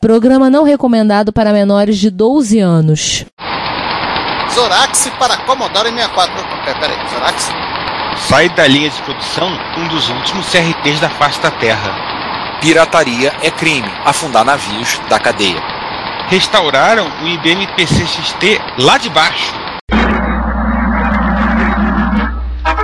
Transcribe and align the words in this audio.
Programa 0.00 0.48
não 0.48 0.64
recomendado 0.64 1.30
para 1.30 1.52
menores 1.52 1.98
de 1.98 2.08
12 2.08 2.58
anos. 2.58 3.26
Zorax 4.50 5.12
para 5.18 5.36
Commodore 5.44 5.90
64. 5.90 6.34
Peraí, 6.80 6.96
Zorax? 7.10 7.50
Sai 8.16 8.48
da 8.48 8.66
linha 8.66 8.88
de 8.88 9.02
produção 9.02 9.50
um 9.76 9.88
dos 9.88 10.08
últimos 10.08 10.46
CRTs 10.50 11.00
da 11.00 11.10
face 11.10 11.38
da 11.42 11.50
Terra. 11.50 11.94
Pirataria 12.62 13.34
é 13.42 13.50
crime. 13.50 13.92
Afundar 14.02 14.42
navios 14.42 14.98
da 15.10 15.18
cadeia. 15.18 15.62
Restauraram 16.28 17.06
o 17.22 17.28
IBM 17.28 17.66
PC 17.76 18.06
XT 18.06 18.58
lá 18.78 18.96
de 18.96 19.10
baixo. 19.10 19.52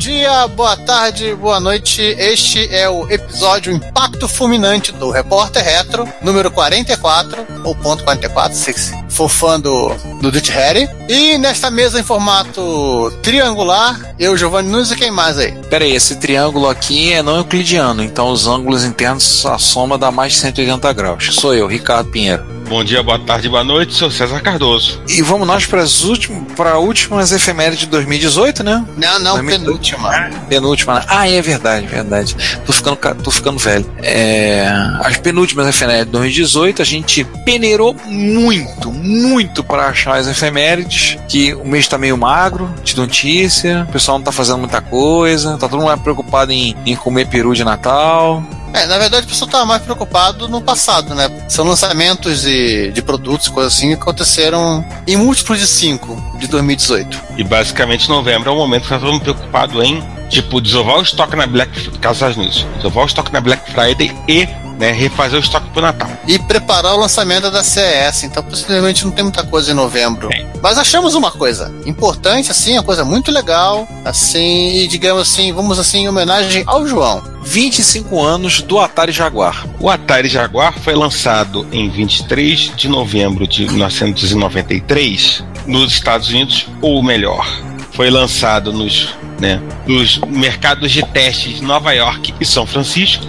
dia, 0.00 0.48
boa 0.48 0.78
tarde, 0.78 1.34
boa 1.34 1.60
noite. 1.60 2.00
Este 2.00 2.74
é 2.74 2.88
o 2.88 3.06
episódio 3.10 3.70
Impacto 3.70 4.26
Fulminante 4.26 4.92
do 4.92 5.10
Repórter 5.10 5.62
Retro, 5.62 6.08
número 6.22 6.50
44, 6.50 7.46
ou 7.62 7.74
ponto 7.74 8.02
44, 8.02 8.56
se 8.56 8.72
for 9.10 9.28
fã 9.28 9.60
do, 9.60 9.92
do 10.22 10.32
Ditch 10.32 10.48
Harry. 10.48 10.88
E 11.06 11.36
nesta 11.36 11.70
mesa 11.70 12.00
em 12.00 12.02
formato 12.02 13.12
triangular, 13.22 14.14
eu, 14.18 14.38
Giovanni 14.38 14.70
Nunes 14.70 14.90
e 14.90 14.96
quem 14.96 15.10
mais 15.10 15.36
aí? 15.36 15.52
Pera 15.68 15.84
aí, 15.84 15.94
esse 15.94 16.16
triângulo 16.16 16.66
aqui 16.66 17.12
é 17.12 17.22
não 17.22 17.36
euclidiano, 17.36 18.02
então 18.02 18.30
os 18.30 18.46
ângulos 18.46 18.84
internos, 18.84 19.44
a 19.44 19.58
soma 19.58 19.98
dá 19.98 20.10
mais 20.10 20.32
de 20.32 20.38
180 20.38 20.92
graus. 20.94 21.28
Sou 21.34 21.54
eu, 21.54 21.66
Ricardo 21.66 22.10
Pinheiro. 22.10 22.59
Bom 22.70 22.84
dia, 22.84 23.02
boa 23.02 23.18
tarde, 23.18 23.48
boa 23.48 23.64
noite, 23.64 23.92
sou 23.94 24.12
César 24.12 24.40
Cardoso. 24.40 25.02
E 25.08 25.20
vamos 25.22 25.44
nós 25.44 25.66
para 25.66 25.82
as 25.82 26.04
últimas, 26.04 26.52
para 26.52 26.78
últimas 26.78 27.32
efemérides 27.32 27.80
de 27.80 27.86
2018, 27.86 28.62
né? 28.62 28.84
Não, 28.96 29.18
não, 29.18 29.32
2018. 29.34 29.60
penúltima. 29.64 30.30
Penúltima, 30.48 30.94
né? 31.00 31.04
Ah, 31.08 31.28
é 31.28 31.42
verdade, 31.42 31.84
verdade. 31.88 32.36
Tô 32.64 32.72
ficando, 32.72 32.96
ca- 32.96 33.14
tô 33.16 33.32
ficando 33.32 33.58
velho. 33.58 33.84
É, 34.00 34.68
as 35.02 35.16
penúltimas 35.16 35.66
efemérides 35.66 36.06
de 36.06 36.12
2018, 36.12 36.80
a 36.80 36.84
gente 36.84 37.24
peneirou 37.44 37.96
muito, 38.06 38.92
muito 38.92 39.64
para 39.64 39.86
achar 39.88 40.16
as 40.18 40.28
efemérides, 40.28 41.18
que 41.28 41.52
o 41.54 41.64
mês 41.66 41.88
tá 41.88 41.98
meio 41.98 42.16
magro 42.16 42.72
de 42.84 42.96
notícia, 42.96 43.84
o 43.88 43.92
pessoal 43.92 44.16
não 44.18 44.24
tá 44.24 44.30
fazendo 44.30 44.58
muita 44.58 44.80
coisa, 44.80 45.58
tá 45.58 45.68
todo 45.68 45.80
mundo 45.82 45.98
preocupado 45.98 46.52
em, 46.52 46.76
em 46.86 46.94
comer 46.94 47.26
peru 47.26 47.52
de 47.52 47.64
Natal. 47.64 48.44
É, 48.72 48.86
na 48.86 48.98
verdade, 48.98 49.26
o 49.26 49.28
pessoal 49.28 49.46
estava 49.46 49.66
mais 49.66 49.82
preocupado 49.82 50.48
no 50.48 50.60
passado, 50.60 51.14
né? 51.14 51.28
São 51.48 51.64
lançamentos 51.64 52.42
de, 52.42 52.92
de 52.92 53.02
produtos 53.02 53.48
coisas 53.48 53.74
assim 53.74 53.88
que 53.88 53.94
aconteceram 53.94 54.84
em 55.06 55.16
múltiplos 55.16 55.58
de 55.58 55.66
5 55.66 56.38
de 56.38 56.46
2018. 56.46 57.20
E 57.36 57.44
basicamente 57.44 58.08
novembro 58.08 58.50
é 58.50 58.52
o 58.52 58.56
momento 58.56 58.84
que 58.84 58.88
tá 58.88 58.98
todo 58.98 59.12
mundo 59.12 59.22
preocupado 59.22 59.82
em, 59.82 60.02
tipo, 60.28 60.60
desovar 60.60 60.98
o 60.98 61.02
estoque 61.02 61.36
na 61.36 61.46
Black 61.46 61.90
Casas 61.98 62.36
News, 62.36 62.66
desovar 62.76 63.04
o 63.04 63.06
estoque 63.06 63.32
na 63.32 63.40
Black 63.40 63.70
Friday 63.72 64.16
e 64.28 64.48
né, 64.80 64.92
refazer 64.92 65.38
o 65.38 65.42
estoque 65.42 65.68
pro 65.68 65.82
Natal. 65.82 66.10
E 66.26 66.38
preparar 66.38 66.94
o 66.94 67.00
lançamento 67.00 67.50
da 67.50 67.62
CES, 67.62 68.24
então 68.24 68.42
possivelmente 68.42 69.04
não 69.04 69.12
tem 69.12 69.22
muita 69.22 69.44
coisa 69.44 69.70
em 69.70 69.74
novembro. 69.74 70.30
Mas 70.62 70.78
achamos 70.78 71.14
uma 71.14 71.30
coisa 71.30 71.72
importante, 71.84 72.50
assim, 72.50 72.72
uma 72.72 72.82
coisa 72.82 73.04
muito 73.04 73.30
legal, 73.30 73.86
assim, 74.06 74.78
e 74.78 74.88
digamos 74.88 75.20
assim, 75.20 75.52
vamos 75.52 75.78
assim, 75.78 76.04
em 76.04 76.08
homenagem 76.08 76.64
ao 76.66 76.86
João. 76.86 77.22
25 77.44 78.22
anos 78.22 78.62
do 78.62 78.78
Atari 78.78 79.12
Jaguar. 79.12 79.66
O 79.78 79.90
Atari 79.90 80.28
Jaguar 80.28 80.72
foi 80.78 80.94
lançado 80.94 81.66
em 81.70 81.90
23 81.90 82.72
de 82.74 82.88
novembro 82.88 83.46
de 83.46 83.66
1993 83.66 85.44
nos 85.66 85.92
Estados 85.92 86.30
Unidos, 86.30 86.68
ou 86.80 87.02
melhor, 87.02 87.46
foi 87.92 88.08
lançado 88.08 88.72
nos, 88.72 89.14
né, 89.38 89.60
nos 89.86 90.18
mercados 90.20 90.90
de 90.90 91.02
testes 91.02 91.56
de 91.56 91.62
Nova 91.62 91.92
York 91.92 92.34
e 92.40 92.46
São 92.46 92.66
Francisco, 92.66 93.26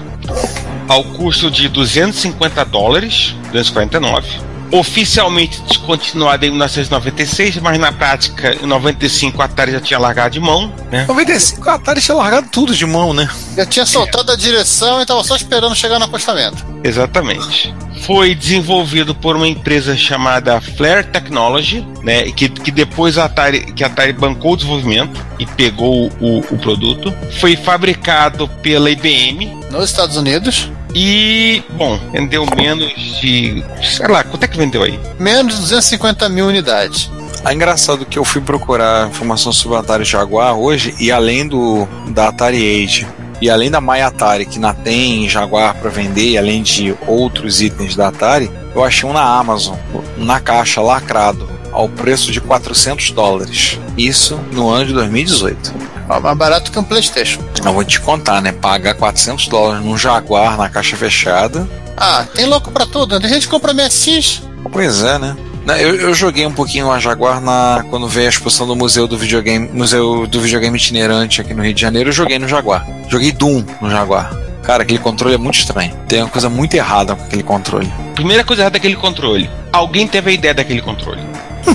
ao 0.88 1.04
custo 1.04 1.50
de 1.50 1.68
250 1.70 2.66
dólares, 2.66 3.36
249. 3.52 4.52
Oficialmente 4.72 5.62
descontinuado 5.64 6.46
em 6.46 6.50
1996, 6.50 7.58
mas 7.58 7.78
na 7.78 7.92
prática, 7.92 8.56
em 8.56 8.66
95 8.66 9.42
a 9.42 9.46
Atari 9.46 9.74
já 9.74 9.82
tinha 9.82 10.00
largado 10.00 10.32
de 10.32 10.40
mão, 10.40 10.74
né? 10.90 11.06
95 11.06 11.68
o 11.68 11.70
Atari 11.70 12.00
tinha 12.00 12.16
largado 12.16 12.48
tudo 12.50 12.74
de 12.74 12.86
mão, 12.86 13.14
né? 13.14 13.30
Eu 13.58 13.66
tinha 13.66 13.86
soltado 13.86 14.32
a 14.32 14.36
direção 14.36 15.02
e 15.02 15.06
tava 15.06 15.24
só 15.26 15.36
esperando 15.36 15.76
chegar 15.76 16.00
no 16.00 16.06
acostamento. 16.06 16.66
Exatamente. 16.84 17.74
Foi 18.06 18.34
desenvolvido 18.36 19.14
por 19.14 19.36
uma 19.36 19.48
empresa 19.48 19.96
chamada 19.96 20.60
Flare 20.60 21.06
Technology, 21.06 21.86
né, 22.04 22.24
que, 22.32 22.50
que 22.50 22.72
depois 22.72 23.18
a 23.18 23.26
Atari, 23.26 23.72
que 23.74 23.84
a 23.84 23.88
Atari 23.88 24.14
bancou 24.14 24.54
o 24.54 24.56
desenvolvimento 24.58 25.24
e 25.40 25.46
pegou 25.46 26.12
o, 26.20 26.40
o 26.40 26.58
produto. 26.58 27.14
Foi 27.40 27.56
fabricado 27.56 28.48
pela 28.62 28.90
IBM 28.90 29.56
Nos 29.72 29.86
Estados 29.86 30.18
Unidos, 30.18 30.70
e, 30.94 31.64
bom, 31.78 31.98
vendeu 32.12 32.46
menos 32.56 32.94
de, 33.22 33.64
sei 33.82 34.08
lá, 34.08 34.24
quanto 34.24 34.44
é 34.44 34.48
que 34.48 34.58
vendeu 34.58 34.84
aí? 34.84 35.00
menos 35.18 35.56
de 35.56 35.62
250 35.62 36.28
mil 36.30 36.48
unidades. 36.48 37.10
É 37.46 37.54
engraçado 37.54 38.06
que 38.06 38.20
eu 38.20 38.26
fui 38.26 38.42
procurar 38.42 39.08
informação 39.08 39.52
sobre 39.52 39.78
o 39.78 39.80
Atari 39.80 40.04
Jaguar 40.04 40.56
hoje 40.56 40.94
e 41.00 41.12
além 41.12 41.48
do 41.48 41.88
da 42.10 42.28
Atari 42.28 42.84
Age 42.84 43.08
e 43.42 43.50
além 43.50 43.72
da 43.72 43.82
My 43.82 44.02
Atari 44.02 44.46
que 44.46 44.60
não 44.60 44.74
tem 44.74 45.28
Jaguar 45.28 45.76
para 45.76 45.90
vender, 45.90 46.30
e 46.30 46.38
além 46.38 46.62
de 46.62 46.96
outros 47.08 47.62
itens 47.62 47.96
da 47.96 48.10
Atari, 48.10 48.52
eu 48.76 48.84
achei 48.84 49.10
um 49.10 49.14
na 49.14 49.24
Amazon, 49.24 49.78
na 50.18 50.40
caixa 50.40 50.80
lacrado, 50.82 51.50
ao 51.72 51.90
preço 51.90 52.32
de 52.32 52.40
400 52.40 53.12
dólares. 53.12 53.80
Isso 53.98 54.40
no 54.52 54.70
ano 54.70 54.86
de 54.86 54.94
2018. 54.94 55.74
Ó, 56.08 56.20
mais 56.20 56.38
barato 56.38 56.72
que 56.72 56.78
um 56.78 56.84
Playstation. 56.84 57.42
Eu 57.64 57.74
vou 57.74 57.84
te 57.84 58.00
contar, 58.00 58.42
né? 58.42 58.52
Pagar 58.52 58.94
400 58.94 59.48
dólares 59.48 59.86
num 59.86 59.98
Jaguar 59.98 60.58
na 60.58 60.70
caixa 60.70 60.96
fechada. 60.96 61.68
Ah, 61.98 62.26
tem 62.36 62.46
louco 62.46 62.72
pra 62.72 62.86
tudo. 62.86 63.20
Tem 63.20 63.30
gente 63.30 63.48
que 63.48 63.52
compra 63.52 63.74
MSX. 63.74 64.44
Pois 64.72 65.04
é, 65.04 65.18
né? 65.18 65.36
Eu, 65.68 65.96
eu 65.96 66.14
joguei 66.14 66.46
um 66.46 66.52
pouquinho 66.52 66.92
a 66.92 67.00
Jaguar 67.00 67.40
na, 67.40 67.86
quando 67.90 68.08
veio 68.08 68.28
a 68.28 68.30
exposição 68.30 68.68
do 68.68 68.76
Museu 68.76 69.08
do 69.08 69.18
Videogame, 69.18 69.70
Museu 69.72 70.26
do 70.28 70.42
Videogame 70.42 70.76
Itinerante 70.76 71.40
aqui 71.40 71.54
no 71.54 71.64
Rio 71.64 71.74
de 71.74 71.82
Janeiro, 71.82 72.10
eu 72.10 72.14
joguei 72.14 72.40
no 72.40 72.48
Jaguar. 72.48 72.86
Joguei 73.08 73.32
Doom 73.32 73.64
no 73.80 73.90
Jaguar. 73.90 74.34
Cara, 74.64 74.84
aquele 74.84 75.00
controle 75.00 75.36
é 75.36 75.38
muito 75.38 75.60
estranho. 75.60 75.94
Tem 76.08 76.22
uma 76.22 76.30
coisa 76.30 76.50
muito 76.50 76.74
errada 76.74 77.16
com 77.16 77.24
aquele 77.24 77.44
controle. 77.44 77.92
Primeira 78.16 78.44
coisa 78.44 78.64
errada 78.64 78.74
daquele 78.74 78.96
controle. 78.96 79.50
Alguém 79.72 80.08
teve 80.08 80.32
a 80.32 80.34
ideia 80.34 80.54
daquele 80.54 80.82
controle. 80.82 81.22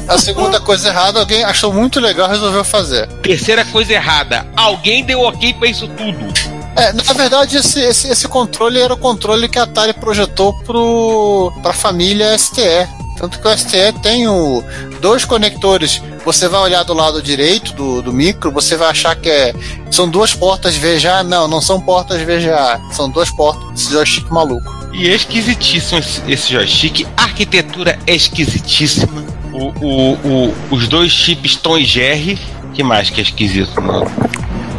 A 0.09 0.19
segunda 0.19 0.61
coisa 0.61 0.89
errada, 0.89 1.21
alguém 1.21 1.45
achou 1.45 1.73
muito 1.73 2.01
legal 2.01 2.29
e 2.29 2.33
resolveu 2.33 2.65
fazer. 2.65 3.07
Terceira 3.23 3.65
coisa 3.65 3.93
errada. 3.93 4.47
Alguém 4.57 5.05
deu 5.05 5.21
ok 5.21 5.55
pra 5.55 5.69
isso 5.69 5.89
tudo. 5.89 6.19
É, 6.77 6.93
na 6.93 7.13
verdade, 7.15 7.57
esse, 7.57 7.81
esse, 7.81 8.09
esse 8.09 8.29
controle 8.29 8.79
era 8.79 8.93
o 8.93 8.99
controle 8.99 9.49
que 9.49 9.59
a 9.59 9.63
Atari 9.63 9.95
projetou 9.95 10.53
pro, 10.65 11.53
pra 11.63 11.73
família 11.73 12.37
STE. 12.37 12.87
Tanto 13.17 13.39
que 13.41 13.49
o 13.49 13.57
STE 13.59 13.93
tem 14.03 14.29
o, 14.29 14.63
dois 15.01 15.25
conectores. 15.25 16.03
Você 16.25 16.49
vai 16.49 16.61
olhar 16.61 16.83
do 16.83 16.93
lado 16.93 17.23
direito 17.23 17.73
do, 17.73 18.03
do 18.03 18.13
micro, 18.13 18.51
você 18.51 18.77
vai 18.77 18.91
achar 18.91 19.15
que 19.17 19.29
é, 19.31 19.55
são 19.91 20.09
duas 20.09 20.35
portas 20.35 20.77
VGA. 20.77 21.23
Não, 21.25 21.47
não 21.49 21.61
são 21.61 21.81
portas 21.81 22.21
VGA. 22.21 22.81
São 22.93 23.09
duas 23.09 23.31
portas. 23.31 23.81
Esse 23.81 23.93
joystick 23.93 24.29
maluco. 24.31 24.75
E 24.93 25.09
é 25.09 25.15
esquisitíssimo 25.15 25.99
esse, 26.01 26.21
esse 26.27 26.53
joystick. 26.53 27.07
A 27.17 27.23
arquitetura 27.25 27.99
é 28.07 28.15
esquisitíssima. 28.15 29.25
O, 29.53 29.73
o, 29.81 30.13
o- 30.49 30.55
os 30.71 30.89
dois 30.89 31.13
chips 31.13 31.57
Tom 31.57 31.79
e 31.79 31.85
Jerry. 31.85 32.39
que 32.75 32.83
mais 32.83 33.09
que 33.09 33.21
é 33.21 33.23
esquisito? 33.23 33.81
Não? 33.81 34.05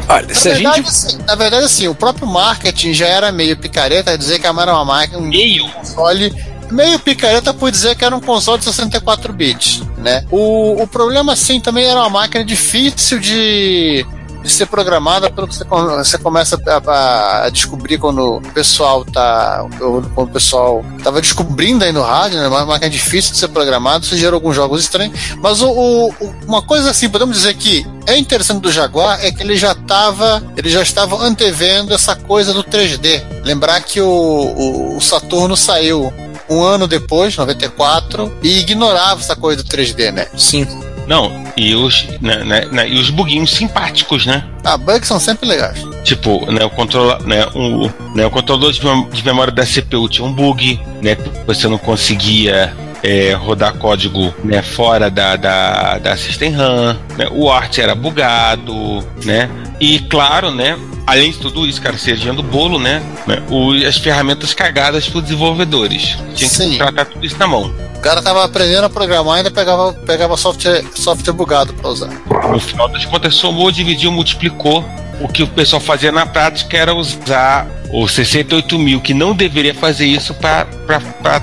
Olha, 0.09 0.33
se 0.33 0.47
na, 0.49 0.53
a 0.53 0.57
verdade, 0.57 0.75
gente. 0.77 0.87
assim, 0.87 1.17
na 1.25 1.35
verdade, 1.35 1.65
assim, 1.65 1.87
o 1.87 1.95
próprio 1.95 2.27
marketing 2.27 2.93
já 2.93 3.07
era 3.07 3.31
meio 3.31 3.57
picareta, 3.57 4.17
dizer 4.17 4.39
que 4.39 4.47
era 4.47 4.53
uma 4.73 4.85
máquina, 4.85 5.17
um 5.19 5.21
Meio. 5.21 5.67
console 5.69 6.33
meio 6.71 6.99
picareta 6.99 7.53
por 7.53 7.71
dizer 7.71 7.95
que 7.95 8.03
era 8.05 8.15
um 8.15 8.21
console 8.21 8.59
de 8.59 8.65
64 8.65 9.31
bits, 9.33 9.81
né? 9.97 10.25
O, 10.31 10.81
o 10.81 10.87
problema, 10.87 11.33
assim, 11.33 11.59
também 11.59 11.85
era 11.85 11.99
uma 11.99 12.09
máquina 12.09 12.43
difícil 12.43 13.19
de, 13.19 14.05
de 14.43 14.49
ser 14.49 14.65
programada 14.67 15.29
pelo 15.29 15.47
que 15.47 15.55
você, 15.55 15.63
você 15.65 16.17
começa 16.17 16.59
a, 16.87 17.45
a 17.45 17.49
descobrir 17.49 17.97
quando 17.97 18.37
o 18.37 18.41
pessoal 18.53 19.03
tá 19.05 19.65
quando 19.79 20.09
o 20.15 20.27
pessoal 20.27 20.83
tava 21.03 21.21
descobrindo 21.21 21.83
aí 21.83 21.91
no 21.91 22.01
rádio, 22.01 22.39
né? 22.39 22.47
Uma 22.47 22.65
máquina 22.65 22.89
difícil 22.89 23.31
de 23.33 23.37
ser 23.39 23.47
programada, 23.49 24.05
isso 24.05 24.15
gerou 24.17 24.35
alguns 24.37 24.55
jogos 24.55 24.81
estranhos, 24.81 25.17
mas 25.41 25.61
o- 25.61 25.69
o- 25.71 26.13
uma 26.47 26.61
coisa 26.61 26.91
assim, 26.91 27.09
podemos 27.09 27.35
dizer 27.35 27.53
que 27.55 27.85
é 28.05 28.17
interessante 28.17 28.61
do 28.61 28.71
Jaguar 28.71 29.19
é 29.23 29.31
que 29.31 29.41
ele 29.43 29.57
já 29.57 29.71
estava 29.73 30.41
ele 30.55 30.69
já 30.69 30.81
estava 30.81 31.15
antevendo 31.23 31.93
essa 31.93 32.15
coisa 32.15 32.53
do 32.53 32.63
3D. 32.63 33.21
Lembrar 33.43 33.81
que 33.81 33.99
o, 34.01 34.07
o, 34.07 34.97
o 34.97 35.01
Saturno 35.01 35.55
saiu 35.57 36.11
um 36.49 36.61
ano 36.61 36.87
depois, 36.87 37.35
94, 37.35 38.37
e 38.41 38.59
ignorava 38.59 39.21
essa 39.21 39.35
coisa 39.35 39.63
do 39.63 39.69
3D, 39.69 40.11
né? 40.11 40.27
Sim. 40.35 40.65
Não, 41.07 41.31
e 41.55 41.73
os, 41.73 42.05
né, 42.21 42.43
né, 42.43 42.65
né, 42.69 42.89
e 42.89 42.99
os 42.99 43.09
buguinhos 43.09 43.51
simpáticos, 43.51 44.25
né? 44.25 44.43
Ah, 44.63 44.77
bugs 44.77 45.07
são 45.07 45.19
sempre 45.19 45.47
legais. 45.47 45.81
Tipo, 46.03 46.51
né, 46.51 46.65
o, 46.65 46.69
controla, 46.69 47.17
né, 47.19 47.45
o, 47.55 47.89
né, 48.13 48.25
o 48.25 48.29
controlador 48.29 48.73
de, 48.73 48.83
mem 48.83 49.09
de 49.09 49.23
memória 49.23 49.53
da 49.53 49.65
CPU 49.65 50.09
tinha 50.09 50.27
um 50.27 50.33
bug, 50.33 50.79
né? 51.01 51.15
Você 51.45 51.67
não 51.69 51.77
conseguia 51.77 52.75
é, 53.03 53.33
rodar 53.33 53.73
código 53.75 54.33
né, 54.43 54.61
fora 54.61 55.09
da, 55.09 55.35
da, 55.35 55.97
da 55.97 56.17
System 56.17 56.51
RAM, 56.51 56.97
né, 57.17 57.27
o 57.31 57.49
art 57.49 57.77
era 57.77 57.95
bugado, 57.95 59.05
né? 59.23 59.49
E 59.79 59.99
claro, 59.99 60.51
né? 60.51 60.77
Além 61.05 61.31
de 61.31 61.37
tudo 61.37 61.65
isso, 61.65 61.81
cara, 61.81 61.97
cerejinha 61.97 62.33
do 62.33 62.43
bolo, 62.43 62.79
né? 62.79 63.01
né 63.25 63.41
o, 63.49 63.71
as 63.87 63.97
ferramentas 63.97 64.53
cagadas 64.53 65.07
para 65.07 65.19
os 65.19 65.23
desenvolvedores. 65.23 66.17
Tinha 66.35 66.49
que 66.49 66.55
Sim. 66.55 66.77
tratar 66.77 67.05
tudo 67.05 67.25
isso 67.25 67.37
na 67.37 67.47
mão. 67.47 67.73
O 67.95 67.99
cara 68.01 68.21
tava 68.21 68.43
aprendendo 68.43 68.83
a 68.83 68.89
programar 68.89 69.35
e 69.35 69.37
ainda 69.37 69.51
pegava, 69.51 69.93
pegava 69.93 70.35
software, 70.35 70.83
software 70.95 71.33
bugado 71.33 71.73
pra 71.73 71.89
usar. 71.89 72.09
No 72.51 72.59
final 72.59 72.89
das 72.89 73.05
contas, 73.05 73.35
somou, 73.35 73.71
dividiu, 73.71 74.11
multiplicou. 74.11 74.83
O 75.19 75.27
que 75.27 75.43
o 75.43 75.47
pessoal 75.47 75.81
fazia 75.81 76.11
na 76.11 76.25
prática 76.25 76.77
era 76.77 76.93
usar 76.93 77.67
o 77.91 78.07
68 78.07 78.77
mil, 78.77 79.01
que 79.01 79.13
não 79.13 79.33
deveria 79.33 79.73
fazer 79.73 80.05
isso 80.05 80.33
para 80.33 80.67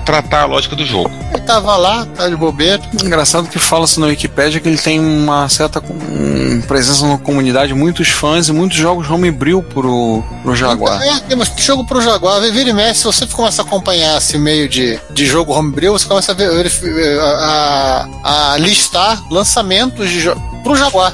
tratar 0.05 0.43
a 0.43 0.45
lógica 0.45 0.77
do 0.77 0.85
jogo. 0.85 1.11
Ele 1.33 1.43
tava 1.43 1.77
lá, 1.77 2.07
tá 2.15 2.29
de 2.29 2.37
bobeira. 2.37 2.81
Engraçado 3.03 3.49
que 3.49 3.59
fala-se 3.59 3.99
na 3.99 4.07
Wikipedia 4.07 4.61
que 4.61 4.69
ele 4.69 4.79
tem 4.79 5.01
uma 5.01 5.49
certa 5.49 5.81
um, 5.81 6.61
presença 6.63 7.07
na 7.07 7.19
comunidade, 7.19 7.75
muitos 7.75 8.09
fãs 8.09 8.49
e 8.49 8.53
muitos 8.53 8.77
jogos 8.77 9.11
homebrew 9.11 9.63
pro, 9.63 10.23
pro 10.43 10.55
Jaguar. 10.55 11.03
É, 11.03 11.21
tem 11.21 11.37
mas 11.37 11.51
jogo 11.57 11.85
pro 11.85 12.01
Jaguar, 12.01 12.41
vira 12.53 12.71
e 12.71 12.73
mexe, 12.73 13.01
se 13.01 13.05
você 13.05 13.27
começa 13.27 13.63
a 13.63 13.65
acompanhar 13.65 14.19
esse 14.19 14.39
meio 14.39 14.69
de, 14.69 14.99
de 15.11 15.27
jogo 15.27 15.53
homebrew, 15.53 15.93
você 15.93 16.07
começa 16.07 16.33
a, 16.33 16.35
ver, 16.35 16.51
a, 17.21 18.09
a, 18.23 18.53
a 18.53 18.57
listar 18.59 19.23
lançamentos 19.31 20.09
de 20.11 20.31
pro 20.63 20.77
Jaguar. 20.77 21.13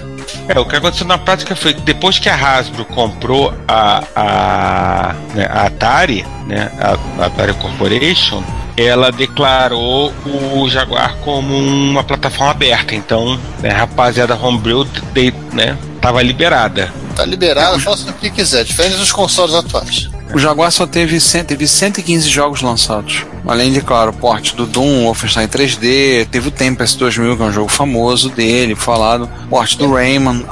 É, 0.52 0.58
o 0.58 0.64
que 0.64 0.75
aconteceu 0.75 1.06
na 1.06 1.17
prática 1.17 1.55
foi 1.55 1.73
que 1.73 1.81
depois 1.82 2.19
que 2.19 2.29
a 2.29 2.35
Hasbro 2.35 2.85
comprou 2.85 3.55
a, 3.69 4.02
a, 4.17 5.14
né, 5.32 5.47
a 5.49 5.67
Atari, 5.67 6.26
né, 6.47 6.73
a, 6.81 7.23
a 7.23 7.26
Atari 7.26 7.55
Corporation, 7.55 8.43
ela 8.76 9.12
declarou 9.12 10.12
o 10.26 10.69
Jaguar 10.69 11.14
como 11.19 11.56
uma 11.56 12.02
plataforma 12.02 12.50
aberta. 12.50 12.97
Então, 12.97 13.38
né, 13.61 13.70
a 13.70 13.79
rapaziada 13.79 14.35
Homebrew 14.35 14.85
de, 15.12 15.32
né, 15.52 15.79
tava 16.00 16.20
liberada. 16.20 16.93
Tá 17.14 17.25
liberada, 17.25 17.79
faça 17.79 18.11
o 18.11 18.14
que 18.14 18.29
quiser, 18.29 18.64
diferente 18.64 18.97
dos 18.97 19.12
consoles 19.12 19.55
atuais. 19.55 20.11
O 20.32 20.38
Jaguar 20.38 20.70
só 20.70 20.86
teve, 20.86 21.18
cento, 21.20 21.48
teve 21.48 21.66
115 21.66 22.28
jogos 22.28 22.62
lançados. 22.62 23.24
Além 23.46 23.72
de, 23.72 23.80
claro, 23.80 24.10
o 24.10 24.14
porte 24.14 24.54
do 24.54 24.66
Doom, 24.66 25.04
Wolfenstein 25.04 25.48
3D, 25.48 26.28
teve 26.30 26.48
o 26.48 26.50
Tempest 26.50 26.98
2000, 26.98 27.36
que 27.36 27.42
é 27.42 27.46
um 27.46 27.52
jogo 27.52 27.68
famoso 27.68 28.28
dele, 28.28 28.76
falado. 28.76 29.28
Porte 29.48 29.76
do 29.76 29.92
Rayman, 29.92 30.44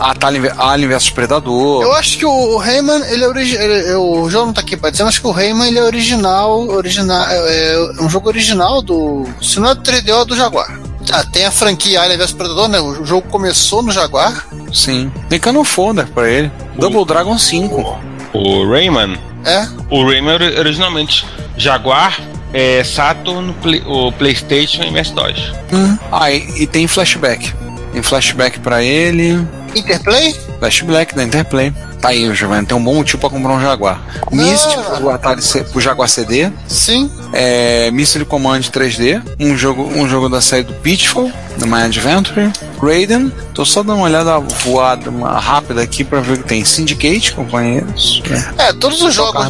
Alien 0.59 0.89
vs 0.89 1.11
Predador. 1.11 1.83
Eu 1.83 1.93
acho 1.93 2.19
que 2.19 2.27
o 2.27 2.57
Rayman, 2.57 3.03
ele 3.09 3.25
é 3.25 3.29
original. 3.29 4.03
O 4.03 4.29
jogo 4.29 4.47
não 4.47 4.53
tá 4.53 4.63
aqui 4.63 4.77
pra 4.77 4.91
dizer, 4.91 5.05
mas 5.05 5.19
que 5.19 5.27
o 5.27 5.31
Rayman 5.31 5.69
ele 5.69 5.79
é 5.79 5.85
original. 5.85 6.67
original 6.69 7.27
é, 7.29 7.73
é 7.73 8.03
um 8.03 8.09
jogo 8.09 8.29
original 8.29 8.83
do. 8.83 9.27
Se 9.41 9.61
não 9.61 9.71
é 9.71 9.75
do 9.75 9.83
3D, 9.83 10.09
é 10.09 10.25
do 10.25 10.35
Jaguar. 10.35 10.81
Ah, 11.13 11.25
tem 11.25 11.45
a 11.47 11.51
franquia 11.51 12.03
Alien 12.03 12.19
vs 12.19 12.33
Predador, 12.33 12.69
né? 12.69 12.81
O 12.81 13.05
jogo 13.05 13.29
começou 13.29 13.83
no 13.83 13.93
Jaguar. 13.93 14.47
Sim. 14.73 15.11
Tem 15.29 15.39
Canon 15.39 15.65
Folder 15.65 16.07
pra 16.09 16.29
ele. 16.29 16.51
O... 16.77 16.81
Double 16.81 17.05
Dragon 17.05 17.39
5. 17.39 17.99
O 18.35 18.69
Rayman? 18.69 19.28
É. 19.45 19.67
O 19.91 20.05
Rayman 20.05 20.39
originalmente 20.59 21.27
Jaguar, 21.57 22.21
é, 22.53 22.83
Saturn, 22.85 23.53
play, 23.63 23.83
o 23.87 24.13
PlayStation 24.13 24.83
e 24.83 24.89
MS-DOS. 24.89 25.53
Hum. 25.73 25.99
Ah, 26.11 26.31
e, 26.31 26.63
e, 26.63 26.67
tem 26.67 26.87
flashback. 26.87 27.53
Tem 27.93 28.03
flashback 28.03 28.59
pra 28.61 28.83
ele. 28.83 29.47
Interplay? 29.75 30.35
Flashback 30.59 31.15
da 31.15 31.25
Interplay. 31.25 31.73
Tá 32.01 32.09
aí, 32.11 32.33
Giovanni. 32.35 32.67
Tem 32.67 32.77
um 32.77 32.83
bom 32.83 32.95
motivo 32.95 33.19
pra 33.19 33.31
comprar 33.31 33.53
um 33.53 33.61
Jaguar. 33.61 34.01
Myst 34.31 34.69
pro, 34.97 35.11
Atari, 35.11 35.43
pro 35.73 35.81
Jaguar 35.81 36.09
CD. 36.09 36.51
Sim. 36.67 37.11
É, 37.33 37.91
Missile 37.91 38.25
Command 38.25 38.61
3D. 38.61 39.23
Um 39.41 39.57
jogo, 39.57 39.83
um 39.83 40.09
jogo 40.09 40.29
da 40.29 40.41
série 40.41 40.63
do 40.63 40.75
Pitfall, 40.75 41.31
da 41.57 41.67
My 41.67 41.83
Adventure. 41.83 42.51
Raiden. 42.81 43.33
Tô 43.53 43.65
só 43.65 43.83
dando 43.83 43.97
uma 43.97 44.05
olhada 44.05 44.39
voada 44.39 45.11
uma 45.11 45.39
rápida 45.39 45.83
aqui 45.83 46.05
pra 46.05 46.21
ver 46.21 46.35
o 46.35 46.39
que 46.39 46.45
tem. 46.45 46.65
Syndicate, 46.65 47.33
companheiros. 47.33 48.23
É, 48.57 48.73
todos 48.73 49.03
os 49.03 49.13
jogos, 49.13 49.47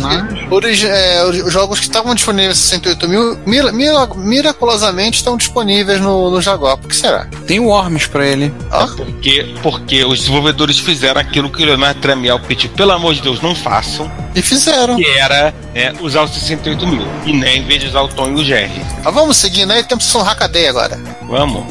origi 0.51 0.87
é, 0.87 1.25
os 1.27 1.53
jogos 1.53 1.79
que 1.79 1.87
estavam 1.87 2.15
disponíveis 2.15 2.57
em 2.59 2.63
68 2.63 3.09
mil, 3.09 3.39
mira, 3.45 3.71
mira, 3.71 4.09
miraculosamente 4.17 5.19
estão 5.19 5.37
disponíveis 5.37 6.01
no, 6.01 6.31
no 6.31 6.41
Jaguar. 6.41 6.79
Por 6.79 6.89
que 6.89 6.97
será? 6.97 7.27
Tem 7.47 7.61
Worms 7.61 8.07
pra 8.07 8.27
ele. 8.27 8.53
Ah? 8.71 8.89
É 8.91 8.97
porque, 8.97 9.55
porque 9.63 10.05
os 10.05 10.21
desenvolvedores 10.21 10.79
fizeram 10.79 11.21
aquilo 11.21 11.51
que 11.51 11.63
o 11.63 11.67
Leonardo 11.67 12.01
Tramiel 12.01 12.38
pediu, 12.47 12.71
pelo 12.71 12.93
amor 12.93 13.15
de 13.15 13.23
Deus, 13.23 13.41
não 13.41 13.55
façam. 13.55 14.11
E 14.35 14.43
fizeram. 14.43 14.97
Que 14.97 15.07
era 15.07 15.55
é, 15.75 15.93
usar 16.01 16.23
os 16.23 16.31
68 16.31 16.87
mil. 16.87 17.07
E 17.25 17.33
né, 17.33 17.57
em 17.57 17.65
vez 17.65 17.81
de 17.81 17.89
usar 17.89 18.03
o 18.03 18.09
Tom 18.09 18.29
e 18.31 18.35
o 18.35 18.45
Jerry. 18.45 18.81
Ah, 19.05 19.11
vamos 19.11 19.37
seguindo 19.37 19.73
aí, 19.73 19.83
temos 19.85 20.05
som 20.05 20.23
Hackaday 20.23 20.69
agora. 20.69 20.99
Vamos. 21.23 21.65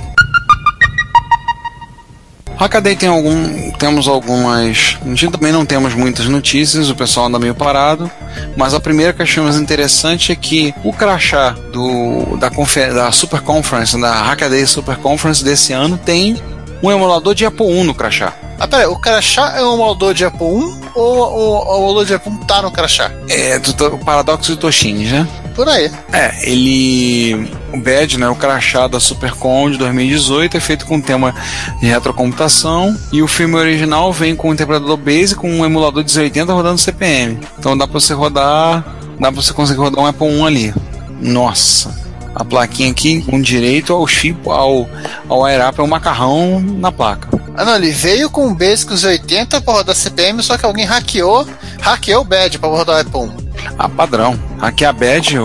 Hackaday 2.57 2.95
tem 2.95 3.07
algum, 3.07 3.71
temos 3.73 4.07
algumas. 4.07 4.97
A 5.05 5.09
gente 5.09 5.29
também 5.29 5.51
não 5.51 5.63
temos 5.63 5.93
muitas 5.93 6.25
notícias, 6.25 6.89
o 6.89 6.95
pessoal 6.95 7.27
anda 7.27 7.37
meio 7.37 7.53
parado. 7.53 8.09
Mas 8.55 8.73
a 8.73 8.79
primeira 8.79 9.13
que 9.13 9.21
achamos 9.21 9.55
interessante 9.57 10.31
é 10.31 10.35
que 10.35 10.73
o 10.83 10.91
crachá 10.91 11.51
do, 11.71 12.35
da, 12.37 12.49
da 12.49 13.11
Super 13.11 13.41
Conference, 13.41 13.99
da 14.01 14.11
Hackaday 14.23 14.65
Super 14.65 14.97
Conference 14.97 15.43
desse 15.43 15.71
ano, 15.71 15.99
tem 15.99 16.41
um 16.81 16.91
emulador 16.91 17.35
de 17.35 17.45
Apple 17.45 17.67
I 17.67 17.83
no 17.83 17.93
crachá. 17.93 18.33
Ah, 18.59 18.67
peraí, 18.67 18.87
o 18.87 18.97
crachá 18.97 19.53
é 19.55 19.63
um 19.63 19.75
emulador 19.75 20.13
de 20.13 20.25
Apple 20.25 20.47
I 20.47 20.75
ou 20.95 21.17
o, 21.17 21.73
o 21.73 21.77
emulador 21.77 22.05
de 22.05 22.13
Apple 22.15 22.31
I 22.33 22.45
tá 22.45 22.61
no 22.61 22.71
crachá? 22.71 23.11
É, 23.29 23.59
o 23.91 23.97
paradoxo 23.99 24.51
de 24.53 24.57
Toshines, 24.57 25.11
né? 25.11 25.27
Por 25.57 25.67
aí. 25.67 25.91
É, 26.13 26.49
ele. 26.49 27.51
O 27.73 27.77
badge, 27.77 28.19
né? 28.19 28.29
O 28.29 28.35
crachá 28.35 28.87
da 28.87 28.99
Supercon 28.99 29.71
de 29.71 29.77
2018 29.77 30.55
é 30.55 30.59
feito 30.59 30.85
com 30.85 31.01
tema 31.01 31.33
de 31.79 31.87
retrocomputação. 31.87 32.95
E 33.11 33.23
o 33.23 33.27
filme 33.27 33.55
original 33.55 34.13
vem 34.13 34.35
com 34.35 34.49
um 34.49 34.53
interpretador 34.53 34.97
base 34.97 35.35
com 35.35 35.49
um 35.49 35.65
emulador 35.65 36.03
de 36.03 36.19
80 36.19 36.53
rodando 36.53 36.77
CPM. 36.77 37.39
Então 37.57 37.75
dá 37.75 37.87
pra 37.87 37.99
você 37.99 38.13
rodar. 38.13 38.83
Dá 39.19 39.31
pra 39.31 39.41
você 39.41 39.51
conseguir 39.51 39.79
rodar 39.79 40.03
um 40.03 40.07
Apple 40.07 40.27
I 40.27 40.43
ali. 40.43 40.73
Nossa! 41.19 42.07
A 42.35 42.45
plaquinha 42.45 42.91
aqui 42.91 43.23
com 43.23 43.41
direito 43.41 43.91
ao 43.93 44.05
chip, 44.05 44.39
ao, 44.47 44.87
ao 45.27 45.43
airap, 45.43 45.79
é 45.79 45.81
um 45.81 45.87
macarrão 45.87 46.59
na 46.59 46.91
placa. 46.91 47.29
Ah 47.57 47.65
não, 47.65 47.75
ele 47.75 47.89
veio 47.89 48.29
com 48.29 48.45
o 48.45 48.53
Basics 48.53 49.03
80 49.03 49.59
para 49.61 49.73
rodar 49.73 49.95
CPM, 49.95 50.43
só 50.43 50.55
que 50.59 50.65
alguém 50.65 50.85
hackeou, 50.85 51.47
hackeou 51.81 52.21
o 52.21 52.23
badge 52.23 52.59
para 52.59 52.69
rodar 52.69 52.97
o 52.97 52.99
Apple. 52.99 53.47
Ah, 53.79 53.89
padrão. 53.89 54.39
Hackear 54.59 54.93
badge, 54.93 55.37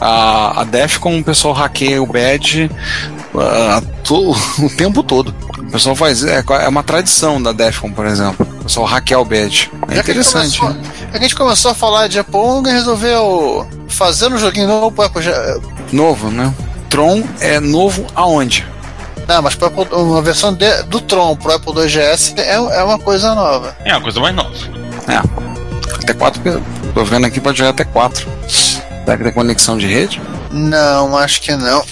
a, 0.00 0.60
a 0.60 0.64
Defcon 0.64 1.20
o 1.20 1.24
pessoal 1.24 1.54
hackeia 1.54 2.02
o 2.02 2.06
badge 2.06 2.68
uh, 3.32 3.80
to, 4.02 4.32
o 4.58 4.76
tempo 4.76 5.04
todo. 5.04 5.32
O 5.56 5.70
pessoal 5.70 5.94
faz. 5.94 6.24
É, 6.24 6.44
é, 6.64 6.68
uma 6.68 6.82
tradição 6.82 7.40
da 7.40 7.52
Defcon, 7.52 7.92
por 7.92 8.06
exemplo. 8.06 8.44
O 8.60 8.64
pessoal 8.64 8.86
hackear 8.86 9.20
o 9.20 9.24
badge. 9.24 9.70
É 9.88 9.94
Já 9.94 10.00
interessante. 10.00 10.58
Que 10.58 10.66
a, 10.66 10.68
gente 10.68 10.80
começou, 10.80 11.12
a 11.12 11.18
gente 11.18 11.34
começou 11.36 11.70
a 11.70 11.74
falar 11.74 12.08
de 12.08 12.18
Apple, 12.18 12.40
alguém 12.40 12.72
resolveu 12.72 13.68
fazer 13.88 14.32
um 14.32 14.36
joguinho 14.36 14.66
novo 14.66 14.90
pro 14.90 15.04
Apple. 15.04 15.22
Novo, 15.92 16.28
né? 16.28 16.52
Tron 16.90 17.22
é 17.40 17.60
novo 17.60 18.04
aonde? 18.14 18.66
Não, 19.28 19.42
mas 19.42 19.54
para 19.54 19.68
uma 19.68 20.22
versão 20.22 20.52
de, 20.52 20.82
do 20.84 21.00
Tron 21.00 21.36
pro 21.36 21.52
Apple 21.52 21.72
2GS 21.72 22.38
é, 22.38 22.54
é 22.54 22.82
uma 22.82 22.98
coisa 22.98 23.34
nova. 23.34 23.76
É 23.84 23.92
uma 23.92 24.00
coisa 24.00 24.20
mais 24.20 24.34
nova. 24.34 24.50
É. 25.08 25.16
Até 26.02 26.14
4, 26.14 26.42
tô 26.94 27.04
vendo 27.04 27.26
aqui 27.26 27.40
pode 27.40 27.58
jogar 27.58 27.70
até 27.70 27.84
4. 27.84 28.28
Será 28.48 29.16
que 29.16 29.24
tem 29.24 29.32
conexão 29.32 29.76
de 29.76 29.86
rede? 29.86 30.20
Não, 30.50 31.16
acho 31.16 31.40
que 31.40 31.56
não. 31.56 31.82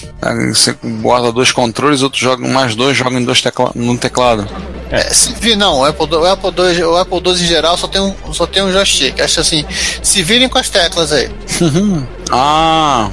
Você 0.53 0.75
bota 0.83 1.31
dois 1.31 1.51
controles, 1.51 2.03
outro 2.03 2.19
joga 2.19 2.47
mais 2.47 2.75
dois, 2.75 2.95
joga 2.95 3.17
em 3.17 3.25
dois 3.25 3.41
tecla 3.41 3.71
no 3.73 3.97
teclado. 3.97 4.47
É, 4.91 5.11
se 5.13 5.33
vir, 5.33 5.55
não, 5.55 5.79
o 5.79 5.85
Apple, 5.85 6.15
o 6.15 6.25
Apple 6.25 6.49
II, 6.49 6.83
o 6.83 6.97
Apple 6.97 7.21
II 7.25 7.33
em 7.33 7.47
geral 7.47 7.77
só 7.77 7.87
tem 7.87 8.01
um, 8.01 8.13
só 8.33 8.45
tem 8.45 8.61
um 8.61 8.71
joystick. 8.71 9.19
Acho 9.19 9.39
assim, 9.39 9.65
se 10.03 10.21
virem 10.21 10.47
com 10.47 10.57
as 10.57 10.69
teclas 10.69 11.11
aí. 11.11 11.31
ah, 12.29 13.09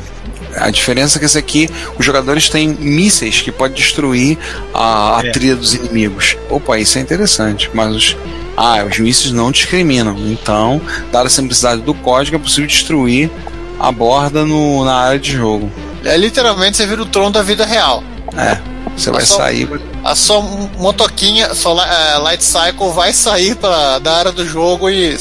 a 0.56 0.70
diferença 0.70 1.16
é 1.16 1.20
que 1.20 1.26
esse 1.26 1.38
aqui, 1.38 1.68
os 1.98 2.04
jogadores 2.04 2.48
têm 2.48 2.68
mísseis 2.68 3.40
que 3.40 3.52
pode 3.52 3.74
destruir 3.74 4.38
a, 4.72 5.18
a 5.18 5.26
é. 5.26 5.30
trilha 5.30 5.56
dos 5.56 5.74
inimigos. 5.74 6.36
Opa, 6.50 6.78
isso 6.78 6.98
é 6.98 7.00
interessante, 7.00 7.70
mas 7.72 7.94
os, 7.94 8.16
ah, 8.56 8.84
os 8.84 8.98
mísseis 8.98 9.32
não 9.32 9.50
discriminam. 9.50 10.16
Então, 10.18 10.80
dada 11.12 11.26
a 11.26 11.30
simplicidade 11.30 11.82
do 11.82 11.94
código, 11.94 12.36
é 12.36 12.38
possível 12.38 12.66
destruir 12.66 13.30
a 13.78 13.92
borda 13.92 14.44
no, 14.44 14.84
na 14.84 14.94
área 14.94 15.18
de 15.18 15.32
jogo. 15.32 15.70
É 16.04 16.16
literalmente 16.16 16.76
você 16.76 16.86
vira 16.86 17.02
o 17.02 17.06
trono 17.06 17.30
da 17.30 17.42
vida 17.42 17.64
real. 17.64 18.02
É. 18.36 18.58
Você 18.96 19.10
a 19.10 19.12
vai 19.12 19.24
sua, 19.24 19.36
sair. 19.36 19.68
A 20.02 20.14
sua 20.14 20.40
motoquinha, 20.76 21.46
a 21.46 21.54
sua 21.54 21.72
uh, 21.72 22.22
light 22.22 22.42
cycle 22.42 22.90
vai 22.92 23.12
sair 23.12 23.54
pra, 23.54 23.98
da 24.00 24.16
área 24.16 24.32
do 24.32 24.44
jogo 24.44 24.90
e 24.90 25.16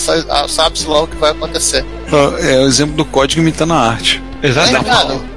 sabe-se 0.47 0.87
lá 0.87 1.03
o 1.03 1.07
que 1.07 1.15
vai 1.15 1.31
acontecer. 1.31 1.85
É 2.39 2.59
o 2.59 2.65
exemplo 2.65 2.95
do 2.95 3.05
código 3.05 3.41
imitando 3.41 3.73
a 3.73 3.77
arte. 3.77 4.23
Exatamente. 4.41 4.89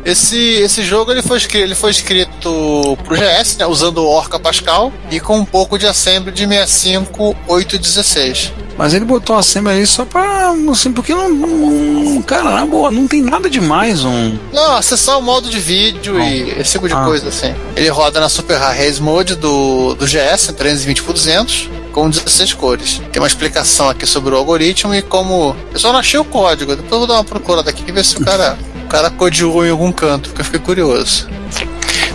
É, 0.05 0.11
esse, 0.11 0.37
esse 0.37 0.83
jogo 0.83 1.11
ele 1.13 1.23
foi, 1.23 1.39
escrito, 1.39 1.63
ele 1.65 1.75
foi 1.75 1.91
escrito 1.91 2.97
pro 3.05 3.17
GS, 3.17 3.57
né, 3.59 3.67
usando 3.67 3.99
o 3.99 4.07
Orca 4.07 4.39
Pascal 4.39 4.93
e 5.11 5.19
com 5.21 5.39
um 5.39 5.45
pouco 5.45 5.79
de 5.79 5.87
assembly 5.87 6.33
de 6.33 6.47
65816. 6.47 8.53
Mas 8.77 8.95
ele 8.95 9.05
botou 9.05 9.37
a 9.37 9.41
assembly 9.41 9.75
ali 9.75 9.87
só 9.87 10.05
pra. 10.07 10.55
Assim, 10.71 10.91
porque 10.93 11.13
não. 11.13 11.29
não 11.29 12.23
cara, 12.23 12.51
na 12.51 12.65
boa, 12.65 12.91
não 12.91 13.07
tem 13.07 13.21
nada 13.23 13.51
demais 13.51 14.03
um. 14.05 14.39
Não, 14.53 14.77
acessar 14.77 15.19
o 15.19 15.23
modo 15.23 15.51
de 15.51 15.59
vídeo 15.59 16.15
Não. 16.15 16.27
e 16.27 16.51
esse 16.59 16.73
tipo 16.73 16.89
de 16.89 16.95
Ah. 16.95 17.05
coisa 17.05 17.29
assim. 17.29 17.55
Ele 17.77 17.89
roda 17.91 18.19
na 18.21 18.29
Super 18.31 18.57
Raise 18.59 19.01
Mode 19.03 19.35
do, 19.35 19.95
do 19.95 20.07
GS, 20.07 20.53
320 20.57 21.03
por 21.03 21.13
200, 21.13 21.69
com 21.93 22.09
16 22.09 22.55
cores. 22.55 23.03
Tem 23.13 23.21
uma 23.21 23.29
explicação 23.29 23.91
aqui 23.91 24.07
sobre 24.07 24.35
o 24.35 24.39
algoritmo 24.39 24.95
e 24.95 25.03
como. 25.03 25.55
Eu 25.75 25.79
só 25.79 25.93
não 25.93 25.99
achei 26.01 26.19
o 26.19 26.25
código, 26.25 26.75
depois 26.75 26.93
eu 26.93 26.99
vou 27.01 27.07
dar 27.07 27.15
uma 27.15 27.25
procurada 27.25 27.69
aqui 27.69 27.85
e 27.87 27.93
ver 27.93 28.05
se 28.05 28.17
o 28.17 28.25
cara, 28.25 28.57
cara 28.91 29.09
codiou 29.11 29.65
em 29.65 29.71
algum 29.71 29.93
canto, 29.93 30.29
porque 30.31 30.41
eu 30.43 30.45
fiquei 30.45 30.61
curioso. 30.61 31.29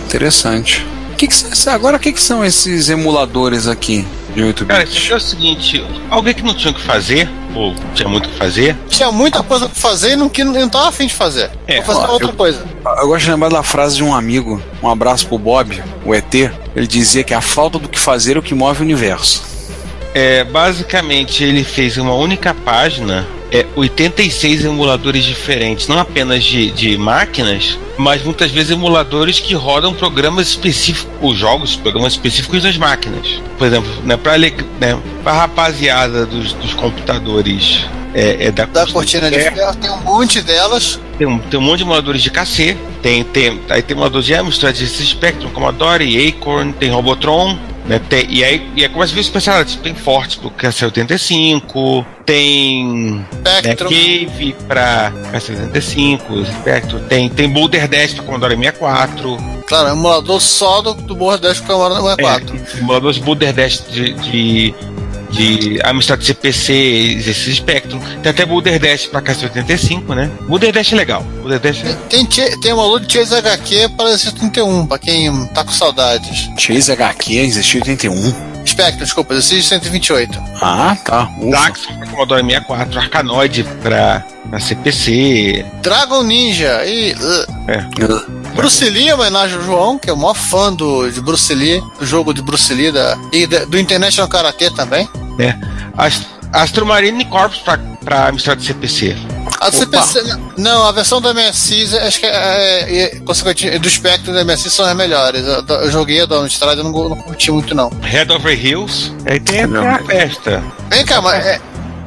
Interessante. 0.04 0.84
Que 1.16 1.26
que, 1.26 1.34
agora, 1.70 1.96
o 1.96 2.00
que, 2.00 2.12
que 2.12 2.20
são 2.20 2.44
esses 2.44 2.90
emuladores 2.90 3.66
aqui 3.66 4.06
de 4.34 4.42
8 4.42 4.66
Cara, 4.66 4.84
bits? 4.84 4.96
isso 4.98 5.12
é 5.12 5.16
o 5.16 5.20
seguinte: 5.20 5.84
alguém 6.10 6.34
que 6.34 6.42
não 6.42 6.52
tinha 6.54 6.70
o 6.70 6.74
que 6.74 6.82
fazer, 6.82 7.26
ou 7.54 7.74
tinha 7.94 8.06
muito 8.06 8.26
o 8.26 8.28
que 8.28 8.36
fazer, 8.36 8.76
Tinha 8.90 9.10
muita 9.10 9.42
coisa 9.42 9.66
pra 9.66 9.74
fazer 9.74 10.12
e 10.12 10.16
não, 10.16 10.28
que, 10.28 10.44
não 10.44 10.68
tava 10.68 10.88
afim 10.90 11.06
de 11.06 11.14
fazer. 11.14 11.50
É, 11.66 11.76
Vou 11.80 11.94
fazer 11.94 12.06
ó, 12.06 12.12
outra 12.12 12.28
eu- 12.28 12.34
coisa. 12.34 12.62
Eu 12.98 13.06
gosto 13.08 13.24
de 13.24 13.30
lembrar 13.30 13.48
da 13.48 13.62
frase 13.62 13.96
de 13.96 14.04
um 14.04 14.14
amigo, 14.14 14.62
um 14.82 14.90
abraço 14.90 15.26
pro 15.26 15.38
Bob, 15.38 15.82
o 16.04 16.14
ET. 16.14 16.34
Ele 16.34 16.86
dizia 16.86 17.24
que 17.24 17.32
a 17.32 17.40
falta 17.40 17.78
do 17.78 17.88
que 17.88 17.98
fazer 17.98 18.36
é 18.36 18.38
o 18.38 18.42
que 18.42 18.54
move 18.54 18.80
o 18.80 18.82
universo. 18.82 19.42
é, 20.14 20.44
basicamente 20.44 21.42
ele 21.42 21.64
fez 21.64 21.96
uma 21.96 22.14
única 22.14 22.52
página, 22.54 23.26
é, 23.50 23.66
86 23.74 24.64
emuladores 24.64 25.24
diferentes, 25.24 25.88
não 25.88 25.98
apenas 25.98 26.42
de, 26.44 26.70
de 26.70 26.96
máquinas, 26.96 27.78
mas 27.96 28.22
muitas 28.22 28.50
vezes 28.50 28.70
emuladores 28.72 29.38
que 29.38 29.54
rodam 29.54 29.94
programas 29.94 30.48
específicos, 30.48 31.12
os 31.20 31.38
jogos, 31.38 31.76
programas 31.76 32.12
específicos 32.14 32.62
das 32.62 32.76
máquinas. 32.76 33.40
Por 33.56 33.66
exemplo, 33.66 33.90
né, 34.04 34.16
para 34.16 34.38
né, 34.38 34.98
pra 35.22 35.32
rapaziada 35.32 36.26
dos, 36.26 36.52
dos 36.54 36.74
computadores 36.74 37.86
é, 38.14 38.46
é 38.46 38.50
da, 38.50 38.64
Da 38.64 38.86
cortina 38.86 39.30
de 39.30 39.38
ferro 39.38 39.76
tem 39.76 39.90
um 39.90 40.00
monte 40.00 40.40
delas. 40.40 40.98
Tem 41.18 41.26
um, 41.26 41.38
tem 41.38 41.60
um 41.60 41.62
monte 41.62 41.78
de 41.78 41.82
emuladores 41.84 42.22
de 42.22 42.30
KC, 42.30 42.76
tem, 43.02 43.22
tem, 43.22 43.60
aí 43.68 43.82
tem 43.82 43.94
emuladores 43.94 44.26
de 44.26 44.34
Amstrad, 44.34 44.74
Spectrum, 44.76 45.50
Commodore, 45.50 46.28
Acorn, 46.28 46.72
tem 46.72 46.90
Robotron, 46.90 47.58
né, 47.88 48.00
tem, 48.08 48.26
e 48.28 48.44
aí 48.44 48.70
e 48.74 48.82
aí 48.82 48.88
começa 48.88 49.12
a 49.12 49.14
ver 49.14 49.20
especialidades, 49.20 49.76
tem 49.76 49.94
Forte 49.94 50.38
pro 50.38 50.50
KC85, 50.50 52.04
tem 52.24 53.24
né, 53.44 53.58
Spectrum. 53.58 53.88
Cave 53.88 54.56
pra 54.66 55.12
KC85, 55.32 56.46
Spectrum, 56.60 56.98
tem, 57.08 57.28
tem 57.28 57.48
Boulder 57.48 57.88
10 57.88 58.14
pra 58.14 58.24
Commodore 58.24 58.56
64, 58.56 59.56
Claro, 59.66 59.88
é 59.88 59.92
emulador 59.92 60.40
só 60.40 60.80
do, 60.80 60.94
do 60.94 61.14
Board 61.14 61.42
10 61.42 61.60
com 61.60 61.72
a 61.72 62.16
64. 62.16 62.56
é, 62.56 62.78
emuladores 62.78 63.18
Boulder 63.18 63.52
10 63.52 63.84
de, 63.90 64.12
de, 64.14 64.74
de 65.36 65.78
Amstrad 65.84 66.22
CPC, 66.22 66.72
esse 67.26 67.54
Spectrum, 67.54 68.00
tem 68.22 68.30
até 68.30 68.44
Boulder 68.46 68.78
10 68.80 69.06
pra 69.06 69.20
KC85, 69.22 70.14
né? 70.14 70.30
Boulder 70.48 70.72
10 70.72 70.92
é 70.92 70.96
legal, 70.96 71.22
Boulder 71.40 71.60
10 71.60 71.84
é 71.84 71.92
Tem, 72.08 72.24
tem, 72.26 72.60
tem 72.60 72.72
um 72.72 72.76
emulador 72.76 73.00
de 73.00 73.12
Chase 73.12 73.34
HQ 73.34 73.88
para 73.96 74.12
esse 74.12 74.32
31, 74.32 74.86
pra 74.86 74.98
quem 74.98 75.46
tá 75.48 75.62
com 75.64 75.72
saudades. 75.72 76.48
Chase 76.58 76.90
HQ 76.90 77.36
existiu 77.36 77.80
em 77.80 77.90
81. 77.90 78.56
Spectrum, 78.66 79.04
desculpa, 79.04 79.34
esse 79.34 79.62
128. 79.62 80.42
Ah, 80.60 80.96
tá. 81.04 81.30
Dax 81.50 81.86
para 81.86 82.06
Commodore 82.08 82.42
64, 82.42 82.98
Arcanoid 82.98 83.64
para 83.82 84.24
CPC. 84.58 85.64
Dragon 85.82 86.22
Ninja 86.22 86.84
e. 86.86 87.12
uh, 87.12 87.56
Uh, 87.66 88.54
Bruce 88.54 88.88
Lee, 88.88 89.08
em 89.08 89.12
homenagem 89.12 89.56
ao 89.56 89.64
João, 89.64 89.98
que 89.98 90.08
é 90.08 90.12
o 90.12 90.16
maior 90.16 90.34
fã 90.34 90.72
do, 90.72 91.10
de 91.10 91.20
Bruce 91.20 91.52
Lee, 91.52 91.82
do 91.98 92.06
jogo 92.06 92.32
de 92.32 92.40
Bruce 92.40 92.72
Lee 92.72 92.92
da, 92.92 93.18
e 93.32 93.44
da- 93.46 93.64
do 93.64 93.76
International 93.78 94.28
Karate 94.28 94.70
também. 94.70 95.08
Né? 95.38 95.58
Ast 95.96 96.26
Astro 96.52 96.86
Marine 96.86 97.24
Corps 97.26 97.58
para 98.04 98.28
Amstrad 98.28 98.60
CPC. 98.62 99.16
A 99.60 99.66
Opa. 99.68 99.72
CPC, 99.72 100.20
n- 100.20 100.52
não, 100.56 100.84
a 100.86 100.92
versão 100.92 101.20
do 101.20 101.28
MSX, 101.34 101.92
acho 101.94 102.20
que 102.20 102.26
é, 102.26 102.30
é, 102.30 103.02
é, 103.02 103.20
consequentemente, 103.20 103.78
do 103.80 103.90
Spectrum 103.90 104.32
do 104.32 104.44
MSX 104.44 104.72
são 104.72 104.86
as 104.86 104.96
melhores. 104.96 105.44
Eu, 105.44 105.64
eu 105.66 105.90
joguei 105.90 106.22
a 106.22 106.26
da 106.26 106.36
Amstrad, 106.36 106.78
eu 106.78 106.84
não, 106.84 106.92
não 106.92 107.16
curti 107.16 107.50
muito 107.50 107.74
não. 107.74 107.90
Head 108.02 108.32
Over 108.32 108.64
Hills. 108.64 109.12
Aí 109.26 109.40
tem, 109.40 109.68
tem 109.68 109.76
a 109.86 109.98
festa. 110.04 110.62
Vem 110.88 111.04
cá, 111.04 111.20
mas 111.20 111.44
é, 111.44 111.60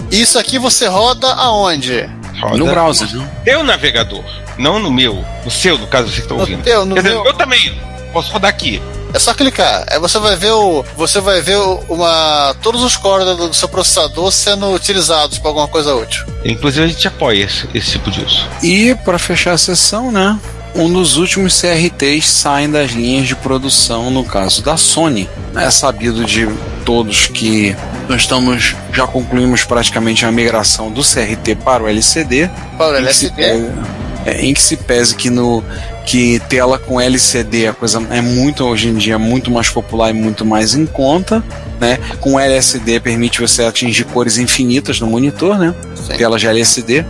isso 0.10 0.40
aqui 0.40 0.58
você 0.58 0.88
roda 0.88 1.28
aonde? 1.34 2.10
Roda 2.40 2.58
no 2.58 2.66
browser, 2.66 3.14
não? 3.14 3.28
Teu 3.44 3.64
navegador, 3.64 4.24
não 4.58 4.80
no 4.80 4.90
meu. 4.90 5.24
No 5.44 5.52
seu, 5.52 5.78
no 5.78 5.86
caso 5.88 6.10
você 6.10 6.22
que 6.22 6.28
tá 6.28 6.34
No 6.36 6.40
ouvindo. 6.42 6.64
teu, 6.64 6.86
no 6.86 6.96
Quer 6.96 7.02
dizer, 7.04 7.14
meu. 7.14 7.18
no 7.20 7.24
meu 7.26 7.34
também. 7.34 7.80
Posso 8.12 8.32
rodar 8.32 8.50
aqui. 8.50 8.82
É 9.14 9.20
só 9.20 9.34
clicar. 9.34 9.86
Aí 9.90 10.00
você 10.00 10.20
vai 10.20 10.36
ver 10.36 10.52
o. 10.52 10.86
Você 10.96 11.20
vai 11.20 11.42
ver 11.42 11.58
uma. 11.88 12.56
todos 12.62 12.84
os 12.84 12.96
cores 12.96 13.26
do, 13.38 13.54
seu 13.54 13.68
processador 13.68 14.32
sendo 14.32 14.72
utilizados 14.72 15.40
para 15.40 15.50
alguma 15.50 15.68
coisa 15.68 15.96
útil. 15.96 16.26
Inclusive 16.46 16.86
a 16.86 16.88
gente 16.88 17.08
apoia 17.08 17.46
esse, 17.46 17.68
esse 17.74 17.92
tipo 17.92 18.12
de 18.12 18.24
uso. 18.24 18.48
E 18.62 18.94
para 19.04 19.18
fechar 19.18 19.54
a 19.54 19.58
sessão, 19.58 20.12
né? 20.12 20.38
Um 20.76 20.92
dos 20.92 21.18
últimos 21.18 21.60
CRTs 21.60 22.28
saem 22.28 22.70
das 22.70 22.92
linhas 22.92 23.28
de 23.28 23.36
produção, 23.36 24.12
no 24.12 24.24
caso 24.24 24.62
da 24.62 24.78
Sony. 24.78 25.28
É 25.56 25.72
sabido 25.72 26.24
de 26.24 26.48
todos 26.86 27.28
que 27.28 27.76
nós 28.08 28.22
estamos 28.22 28.76
já 28.94 29.08
concluímos 29.08 29.64
praticamente 29.64 30.26
a 30.26 30.32
migração 30.32 30.92
do 30.92 31.02
CRT 31.02 31.56
para 31.64 31.84
o 31.84 31.88
LCD. 31.88 32.50
Para 32.78 32.94
o 32.94 32.98
em 32.98 34.09
LSD. 34.30 34.40
é, 34.40 34.46
em 34.46 34.54
que 34.54 34.62
se 34.62 34.78
pese 34.78 35.16
que 35.16 35.30
no 35.30 35.64
que 36.06 36.40
tela 36.50 36.80
com 36.80 37.00
LCD 37.00 37.68
a 37.68 37.74
coisa 37.74 38.02
é 38.10 38.22
muito 38.22 38.64
hoje 38.64 38.88
em 38.90 38.96
dia 38.96 39.20
muito 39.20 39.52
mais 39.52 39.70
popular 39.70 40.10
e 40.10 40.14
muito 40.14 40.46
mais 40.46 40.74
em 40.74 40.86
conta, 40.86 41.44
né? 41.80 42.00
Com 42.20 42.40
LSD 42.40 43.00
permite 43.00 43.42
você 43.42 43.64
atingir 43.64 44.06
cores 44.06 44.38
infinitas 44.38 45.00
no 45.00 45.08
monitor, 45.08 45.58
né? 45.58 45.74
Sim. 45.96 46.18
Tela 46.18 46.38
de 46.38 46.48
LCD. 46.48 47.06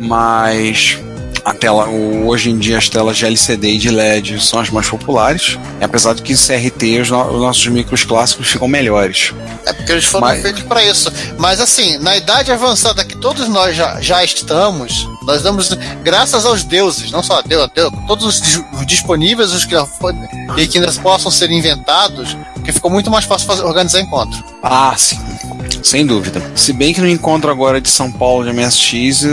Mas 0.00 0.98
a 1.44 1.52
tela, 1.54 1.88
hoje 1.88 2.50
em 2.50 2.58
dia 2.58 2.78
as 2.78 2.88
telas 2.88 3.16
de 3.16 3.26
LCD 3.26 3.72
e 3.72 3.78
de 3.78 3.90
LED 3.90 4.40
são 4.44 4.60
as 4.60 4.70
mais 4.70 4.88
populares, 4.88 5.58
e 5.80 5.84
apesar 5.84 6.14
de 6.14 6.22
que 6.22 6.34
CRT 6.34 7.00
os, 7.00 7.10
no- 7.10 7.26
os 7.34 7.40
nossos 7.40 7.66
micros 7.66 8.04
clássicos 8.04 8.48
ficam 8.48 8.68
melhores. 8.68 9.32
É 9.66 9.72
porque 9.72 9.92
eles 9.92 10.04
foram 10.04 10.28
Mas- 10.28 10.42
feitos 10.42 10.62
para 10.62 10.84
isso. 10.84 11.12
Mas 11.38 11.60
assim, 11.60 11.98
na 11.98 12.16
idade 12.16 12.50
avançada 12.52 13.04
que 13.04 13.16
todos 13.16 13.48
nós 13.48 13.74
já, 13.76 14.00
já 14.00 14.22
estamos, 14.24 15.08
nós 15.22 15.42
damos 15.42 15.68
graças 16.02 16.44
aos 16.46 16.62
deuses, 16.64 17.10
não 17.10 17.22
só 17.22 17.38
a 17.38 17.42
Deus, 17.42 17.62
a 17.64 17.66
Deus 17.66 17.92
todos 18.06 18.24
os 18.26 18.40
dis- 18.40 18.62
os 18.72 18.86
disponíveis, 18.86 19.52
os 19.52 19.64
que 19.64 19.74
e 20.56 20.66
que 20.66 20.78
ainda 20.78 20.92
possam 21.00 21.30
ser 21.30 21.50
inventados, 21.50 22.36
que 22.64 22.72
ficou 22.72 22.90
muito 22.90 23.10
mais 23.10 23.24
fácil 23.24 23.46
fazer, 23.46 23.62
organizar 23.64 24.00
encontro. 24.00 24.42
Ah, 24.62 24.94
sim. 24.96 25.18
Sem 25.82 26.06
dúvida. 26.06 26.42
Se 26.54 26.72
bem 26.72 26.92
que 26.92 27.00
no 27.00 27.08
encontro 27.08 27.50
agora 27.50 27.80
de 27.80 27.88
São 27.90 28.10
Paulo 28.10 28.44
de 28.44 28.52
MSX 28.52 29.24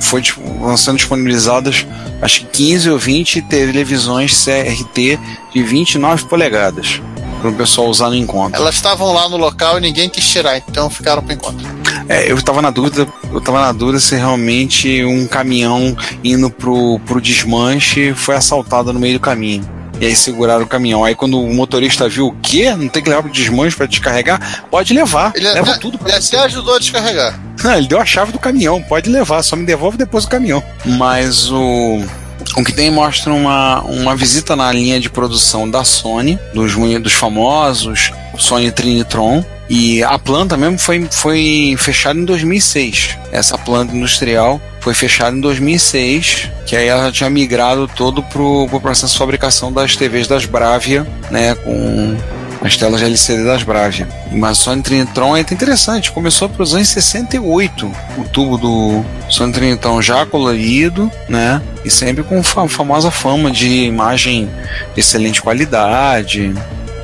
foi 0.00 0.22
tipo, 0.22 0.40
sendo 0.76 0.96
disponibilizadas 0.96 1.86
acho 2.22 2.40
que 2.40 2.46
15 2.46 2.90
ou 2.90 2.98
20 2.98 3.42
televisões 3.42 4.44
CRT 4.44 5.18
de 5.52 5.62
29 5.62 6.24
polegadas 6.26 7.00
para 7.40 7.50
o 7.50 7.54
pessoal 7.54 7.88
usar 7.88 8.08
no 8.08 8.16
encontro. 8.16 8.60
Elas 8.60 8.74
estavam 8.74 9.12
lá 9.12 9.28
no 9.28 9.36
local 9.36 9.78
e 9.78 9.80
ninguém 9.80 10.08
quis 10.08 10.26
tirar, 10.26 10.56
então 10.56 10.88
ficaram 10.88 11.22
para 11.22 11.34
encontro. 11.34 11.66
É, 12.08 12.30
eu 12.30 12.40
tava 12.40 12.62
na 12.62 12.70
dúvida, 12.70 13.06
eu 13.32 13.40
tava 13.40 13.60
na 13.60 13.72
dúvida 13.72 13.98
se 14.00 14.14
realmente 14.14 15.04
um 15.04 15.26
caminhão 15.26 15.96
indo 16.22 16.50
pro, 16.50 17.00
pro 17.00 17.20
desmanche 17.20 18.14
foi 18.14 18.36
assaltado 18.36 18.92
no 18.92 19.00
meio 19.00 19.14
do 19.14 19.20
caminho. 19.20 19.75
E 20.00 20.06
aí 20.06 20.16
seguraram 20.16 20.64
o 20.64 20.66
caminhão. 20.66 21.04
Aí 21.04 21.14
quando 21.14 21.40
o 21.40 21.54
motorista 21.54 22.08
viu 22.08 22.28
o 22.28 22.36
quê? 22.42 22.70
Não 22.74 22.88
tem 22.88 23.02
que 23.02 23.08
levar 23.08 23.22
pro 23.22 23.32
desmanche 23.32 23.76
para 23.76 23.86
descarregar? 23.86 24.64
Pode 24.70 24.92
levar. 24.92 25.32
Ele, 25.34 25.48
Leva 25.48 25.70
até, 25.70 25.80
tudo 25.80 25.98
pra 25.98 26.08
ele 26.08 26.18
até 26.18 26.38
ajudou 26.40 26.74
a 26.74 26.78
descarregar. 26.78 27.38
Não, 27.62 27.74
ele 27.74 27.88
deu 27.88 28.00
a 28.00 28.04
chave 28.04 28.32
do 28.32 28.38
caminhão, 28.38 28.82
pode 28.82 29.10
levar, 29.10 29.42
só 29.42 29.56
me 29.56 29.64
devolve 29.64 29.96
depois 29.96 30.24
o 30.24 30.28
caminhão. 30.28 30.62
Mas 30.84 31.50
o. 31.50 32.02
O 32.56 32.64
que 32.64 32.72
tem 32.72 32.90
mostra 32.90 33.32
uma, 33.32 33.80
uma 33.82 34.14
visita 34.14 34.54
na 34.54 34.70
linha 34.72 35.00
de 35.00 35.10
produção 35.10 35.68
da 35.68 35.84
Sony, 35.84 36.38
dos, 36.54 36.74
dos 37.00 37.12
famosos 37.12 38.12
Sony 38.38 38.70
Trinitron. 38.70 39.44
E 39.68 40.02
a 40.04 40.16
planta 40.18 40.56
mesmo 40.56 40.78
foi, 40.78 41.08
foi 41.10 41.74
fechada 41.76 42.18
em 42.18 42.24
2006. 42.24 43.18
Essa 43.32 43.58
planta 43.58 43.94
industrial 43.94 44.60
foi 44.80 44.94
fechada 44.94 45.36
em 45.36 45.40
2006, 45.40 46.48
que 46.64 46.76
aí 46.76 46.86
ela 46.86 47.10
tinha 47.10 47.28
migrado 47.28 47.88
todo 47.88 48.22
pro, 48.22 48.68
pro 48.68 48.80
processo 48.80 49.14
de 49.14 49.18
fabricação 49.18 49.72
das 49.72 49.96
TVs 49.96 50.28
das 50.28 50.44
Bravia, 50.44 51.04
né, 51.28 51.56
com 51.56 52.16
as 52.66 52.76
telas 52.76 53.00
de 53.00 53.06
LCD 53.06 53.44
das 53.44 53.62
Bravia. 53.62 54.08
Mas 54.32 54.58
o 54.58 54.62
Sony 54.62 54.82
Trinitron 54.82 55.36
é 55.36 55.40
interessante, 55.40 56.10
começou 56.12 56.46
a 56.46 56.48
produção 56.48 56.80
em 56.80 56.84
68, 56.84 57.90
o 58.18 58.24
tubo 58.24 58.58
do 58.58 59.04
Sony 59.28 59.52
Trinitron 59.52 60.02
já 60.02 60.26
colorido, 60.26 61.10
né, 61.28 61.62
e 61.84 61.90
sempre 61.90 62.22
com 62.22 62.38
a 62.38 62.68
famosa 62.68 63.10
fama 63.10 63.50
de 63.50 63.84
imagem 63.84 64.50
de 64.94 65.00
excelente 65.00 65.40
qualidade, 65.40 66.54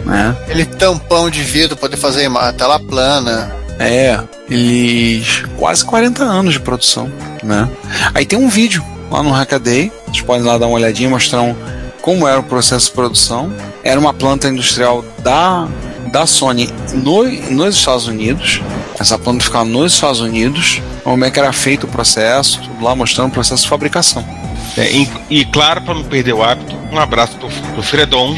né. 0.05 0.37
Aquele 0.43 0.65
tampão 0.65 1.31
de 1.31 1.43
vidro 1.43 1.77
poder 1.77 1.97
fazer 1.97 2.27
a 2.27 2.53
tela 2.53 2.79
plana. 2.79 3.55
É, 3.79 4.19
eles 4.51 5.45
quase 5.57 5.85
40 5.85 6.23
anos 6.23 6.53
de 6.53 6.61
produção, 6.61 7.11
né? 7.43 7.69
Aí 8.15 8.27
tem 8.27 8.39
um 8.39 8.49
vídeo 8.49 8.85
lá 9.11 9.23
no 9.23 9.31
Hackaday, 9.31 9.91
vocês 10.07 10.21
podem 10.21 10.45
lá 10.45 10.59
dar 10.59 10.67
uma 10.67 10.77
olhadinha, 10.77 11.09
mostrar 11.09 11.41
um, 11.41 11.57
como 12.01 12.29
era 12.29 12.39
o 12.39 12.43
processo 12.43 12.87
de 12.87 12.93
produção, 12.93 13.53
era 13.83 13.99
uma 13.99 14.15
planta 14.15 14.49
industrial 14.49 15.05
da, 15.19 15.69
da 16.11 16.27
Sony 16.27 16.69
no, 16.95 17.25
nos 17.51 17.77
Estados 17.77 18.07
Unidos. 18.07 18.61
Essa 18.99 19.19
planta 19.19 19.45
ficava 19.45 19.65
nos 19.65 19.95
Estados 19.95 20.21
Unidos, 20.21 20.81
como 21.03 21.25
é 21.25 21.31
que 21.31 21.39
era 21.39 21.53
feito 21.53 21.85
o 21.85 21.89
processo, 21.89 22.61
tudo 22.61 22.85
lá 22.85 22.95
mostrando 22.95 23.29
o 23.29 23.33
processo 23.33 23.65
de 23.65 23.69
fabricação. 23.69 24.25
É, 24.77 24.91
e, 24.91 25.11
e, 25.29 25.45
claro, 25.45 25.83
para 25.83 25.95
não 25.95 26.05
perder 26.05 26.33
o 26.33 26.43
hábito, 26.43 26.75
um 26.91 26.99
abraço 26.99 27.37
pro, 27.37 27.49
pro 27.49 27.83
Fredon, 27.83 28.37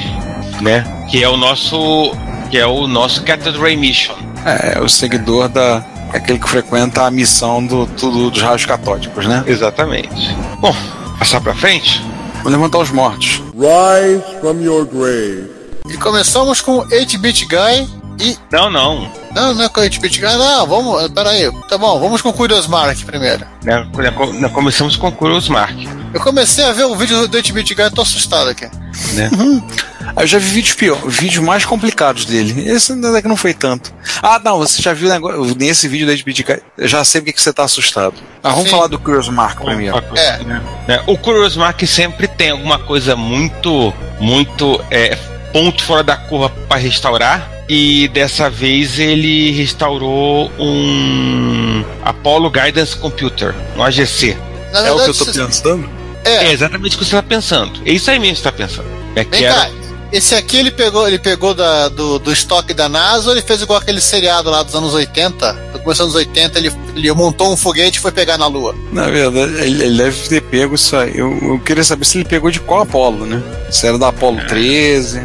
né? 0.61 0.85
Que 1.11 1.23
é 1.23 1.29
o 1.29 1.37
nosso. 1.37 2.13
Que 2.51 2.59
é 2.59 2.67
o 2.67 2.87
nosso 2.87 3.23
Cathedral 3.23 3.77
Mission. 3.77 4.15
É, 4.45 4.81
o 4.81 4.89
seguidor 4.89 5.49
da. 5.49 5.85
É 6.13 6.19
aquele 6.19 6.39
que 6.39 6.49
frequenta 6.49 7.05
a 7.05 7.11
missão 7.11 7.65
do, 7.65 7.87
do, 7.87 8.31
dos 8.31 8.41
raios 8.41 8.65
catódicos, 8.65 9.27
né? 9.27 9.43
Exatamente. 9.47 10.35
Bom, 10.61 10.75
passar 11.19 11.41
pra 11.41 11.55
frente? 11.55 12.03
Vou 12.45 12.53
levantar 12.53 12.79
os 12.79 12.91
mortos. 12.91 13.43
Rise 13.55 14.23
from 14.39 14.61
your 14.61 14.85
grave. 14.85 15.51
E 15.89 15.97
começamos 15.97 16.61
com 16.61 16.87
8-Bit 16.89 17.47
Guy 17.47 17.89
e. 18.21 18.37
Não, 18.53 18.71
não. 18.71 19.11
Não, 19.35 19.55
não 19.55 19.65
é 19.65 19.69
com 19.71 19.81
8-Bit 19.81 20.21
Guy, 20.21 20.37
não. 20.37 20.67
Vamos. 20.67 21.09
Peraí. 21.09 21.51
Tá 21.71 21.79
bom, 21.79 21.99
vamos 21.99 22.21
com 22.21 22.29
o 22.29 22.33
Curious 22.35 22.67
Mark 22.67 23.03
primeiro. 23.07 23.47
Né, 23.63 23.89
né, 23.95 24.49
começamos 24.51 24.95
com 24.95 25.09
o 25.09 25.13
Curious 25.13 25.49
Mark. 25.49 25.75
Eu 26.13 26.21
comecei 26.21 26.65
a 26.67 26.73
ver 26.73 26.85
o 26.85 26.95
vídeo 26.95 27.27
do 27.27 27.35
8-Bit 27.35 27.75
Guy 27.75 27.87
e 27.87 27.91
tô 27.91 28.03
assustado 28.03 28.51
aqui. 28.51 28.67
Né? 29.15 29.31
Eu 30.17 30.27
já 30.29 30.39
vi 30.39 30.47
vídeos 30.47 30.75
pior, 30.77 30.97
vídeos 31.09 31.45
mais 31.45 31.65
complicados 31.65 32.25
dele. 32.25 32.69
Esse 32.71 32.93
ainda 32.93 33.21
que 33.21 33.27
não 33.27 33.37
foi 33.37 33.53
tanto. 33.53 33.93
Ah, 34.23 34.41
não, 34.43 34.59
você 34.59 34.81
já 34.81 34.93
viu 34.95 35.09
negócio, 35.09 35.57
nesse 35.59 35.89
vídeo 35.89 36.07
da 36.07 36.13
8-Bit 36.13 36.43
Guy, 36.45 36.57
eu 36.79 36.87
já 36.89 37.05
sei 37.05 37.21
porque 37.21 37.33
que 37.33 37.43
você 37.43 37.53
tá 37.53 37.65
assustado. 37.65 38.15
Ah, 38.43 38.51
vamos 38.51 38.65
Sim. 38.67 38.71
falar 38.71 38.87
do 38.87 38.99
Curious 38.99 39.29
Mark 39.29 39.61
primeiro. 39.61 39.97
É. 40.17 40.39
Né, 40.87 41.03
O 41.09 41.19
Curious 41.19 41.57
Mark 41.57 41.81
sempre 41.87 42.29
tem 42.29 42.51
alguma 42.51 42.79
coisa 42.79 43.17
muito, 43.17 43.93
muito 44.21 44.81
é, 44.91 45.17
ponto 45.53 45.83
fora 45.83 46.05
da 46.05 46.17
curva 46.17 46.49
para 46.69 46.77
restaurar. 46.81 47.51
E 47.69 48.09
dessa 48.09 48.49
vez 48.51 48.99
ele 48.99 49.51
restaurou 49.53 50.51
um 50.59 51.83
Apollo 52.05 52.51
Guidance 52.51 52.95
Computer, 52.97 53.55
um 53.77 53.83
AGC. 53.83 54.37
Na 54.73 54.81
É 54.81 54.93
o 54.93 54.95
que 54.97 55.01
eu 55.01 55.13
verdade, 55.13 55.19
tô 55.19 55.25
cê- 55.25 55.45
pensando? 55.47 55.91
É 56.25 56.35
É, 56.47 56.53
exatamente 56.53 56.95
o 56.95 56.99
que 56.99 57.05
você 57.05 57.17
está 57.17 57.23
pensando. 57.23 57.81
É 57.85 57.93
isso 57.93 58.11
aí 58.11 58.19
mesmo 58.19 58.37
que 58.37 58.43
você 58.43 58.49
está 58.49 58.53
pensando. 58.67 58.87
É 59.17 59.25
que 59.25 59.31
vem 59.31 59.45
era- 59.47 59.55
cá. 59.55 59.71
Esse 60.17 60.35
aqui 60.37 60.57
ele 60.59 60.71
pegou, 60.71 61.09
ele 61.09 61.19
pegou 61.19 61.53
da- 61.55 61.89
do, 61.89 62.21
do 62.21 62.33
estoque 62.33 62.73
da 62.73 62.89
NASA 62.89 63.27
ou 63.27 63.33
ele 63.33 63.43
fez 63.43 63.61
igual 63.61 63.81
aquele 63.81 64.01
seriado 64.01 64.49
lá 64.49 64.63
dos 64.63 64.75
anos 64.75 64.95
80? 64.95 65.53
No 65.73 65.81
começo 65.81 66.05
dos 66.07 66.15
anos 66.15 66.15
80, 66.15 66.57
ele, 66.59 66.73
ele 66.95 67.13
montou 67.13 67.53
um 67.53 67.57
foguete 67.57 67.99
e 67.99 68.01
foi 68.01 68.13
pegar 68.13 68.39
na 68.39 68.47
Lua. 68.47 68.75
Na 68.93 69.07
verdade, 69.11 69.55
ele, 69.61 69.83
ele 69.83 69.99
deve 69.99 70.29
ter 70.29 70.41
pego 70.43 70.77
isso 70.77 70.97
aí. 70.97 71.19
Eu, 71.19 71.37
eu 71.43 71.59
queria 71.59 71.83
saber 71.83 72.05
se 72.05 72.19
ele 72.19 72.25
pegou 72.25 72.49
de 72.51 72.61
qual 72.61 72.83
Apolo, 72.83 73.27
né? 73.27 73.43
Se 73.73 73.87
era 73.89 73.99
da 73.99 74.09
Apolo 74.09 74.41
13. 74.47 75.21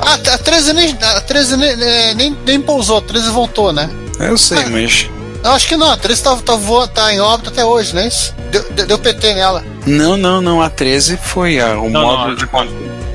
Ah, 0.00 0.14
a 0.14 0.38
13 0.38 0.72
nem, 0.74 0.96
a 1.02 1.20
13 1.22 1.56
nem, 1.56 1.76
nem, 1.76 2.14
nem, 2.14 2.38
nem 2.46 2.60
pousou, 2.60 2.98
a 2.98 3.02
13 3.02 3.30
voltou, 3.30 3.72
né? 3.72 3.90
Eu 4.20 4.38
sei, 4.38 4.58
Ah. 4.58 4.68
mas. 4.70 5.10
Eu 5.42 5.52
acho 5.52 5.66
que 5.66 5.76
não, 5.76 5.90
a 5.90 5.96
13 5.96 6.22
tá, 6.22 6.36
tá, 6.36 6.54
voa- 6.54 6.86
tá 6.86 7.12
em 7.12 7.18
órbita 7.18 7.50
até 7.50 7.64
hoje, 7.64 7.94
não 7.94 8.02
é 8.02 8.06
isso? 8.08 8.32
Deu, 8.50 8.62
deu, 8.72 8.86
deu 8.86 8.98
PT 8.98 9.34
nela. 9.34 9.64
Não, 9.86 10.14
não, 10.16 10.40
não. 10.42 10.60
A 10.60 10.68
13 10.68 11.16
foi 11.16 11.58
a, 11.58 11.78
o 11.80 11.88
Não, 11.88 12.02
módulo 12.02 12.28
não, 12.28 12.34
de 12.36 12.46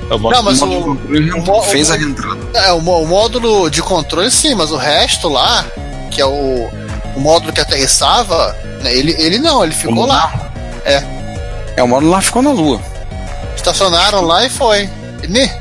Não, 0.10 0.44
mas 0.44 0.62
o 0.62 0.66
o, 0.66 0.70
módulo 0.70 0.96
de 1.22 1.32
controle 1.32 1.60
o 1.60 1.64
fez 1.64 1.92
a 1.92 1.96
reentrada. 1.96 2.38
é, 2.54 2.72
o, 2.72 2.82
módulo 2.82 3.70
de 3.70 3.82
controle 3.82 4.30
sim, 4.32 4.54
mas 4.56 4.72
o 4.72 4.78
resto 4.78 5.28
lá, 5.30 5.66
que 6.12 6.22
é 6.22 6.26
o, 6.26 6.70
o 7.16 7.20
módulo 7.20 7.52
que 7.52 7.60
aterrissava, 7.62 8.56
né, 8.82 8.94
ele, 8.94 9.16
ele 9.18 9.40
não, 9.40 9.64
ele 9.64 9.74
ficou 9.74 10.06
lá. 10.06 10.52
É, 10.86 11.82
o 11.84 11.88
módulo 11.88 12.12
lá 12.12 12.22
ficou 12.22 12.42
na 12.42 12.52
Lua. 12.52 12.80
Estacionaram 13.56 14.22
lá 14.22 14.46
e 14.46 14.50
foi. 14.50 14.90
Ne- 15.28 15.52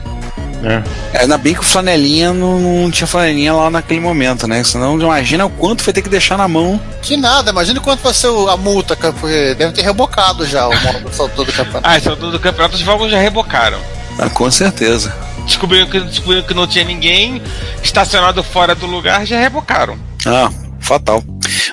É, 1.13 1.21
ainda 1.21 1.37
bem 1.37 1.55
que 1.55 1.61
o 1.61 1.65
flanelinha 1.65 2.33
não, 2.33 2.59
não 2.59 2.91
tinha 2.91 3.07
flanelinha 3.07 3.53
lá 3.53 3.71
naquele 3.71 4.01
momento, 4.01 4.47
né? 4.47 4.63
Senão 4.65 4.99
imagina 4.99 5.45
o 5.47 5.51
quanto 5.51 5.85
vai 5.85 5.93
ter 5.93 6.03
que 6.03 6.09
deixar 6.09 6.37
na 6.39 6.49
mão. 6.49 6.81
Que 7.03 7.17
nada, 7.17 7.51
imagina 7.51 7.81
quanto 7.81 8.03
vai 8.03 8.15
ser 8.15 8.29
a 8.49 8.57
multa, 8.57 8.97
porque 8.97 9.55
deve 9.55 9.73
ter 9.73 9.83
rebocado 9.83 10.47
já 10.47 10.67
o 10.69 10.73
módulo 10.83 11.11
todo 11.17 11.45
do 11.45 11.53
campeonato. 11.53 11.83
Ah, 11.83 11.97
é 11.99 12.09
o 12.11 12.17
do 12.17 12.41
campeonato, 12.41 12.75
os 12.77 12.81
jogos 12.81 13.11
já 13.11 13.19
rebocaram. 13.19 13.79
Ah, 14.19 14.31
com 14.31 14.51
certeza. 14.51 15.15
Descobriram 15.47 15.87
que, 15.89 16.01
descobriram 16.01 16.43
que 16.47 16.55
não 16.55 16.67
tinha 16.67 16.85
ninguém 16.85 17.43
estacionado 17.83 18.43
fora 18.43 18.75
do 18.75 18.87
lugar, 18.87 19.27
já 19.27 19.39
rebocaram. 19.39 19.99
Ah, 20.25 20.51
fatal. 20.81 21.23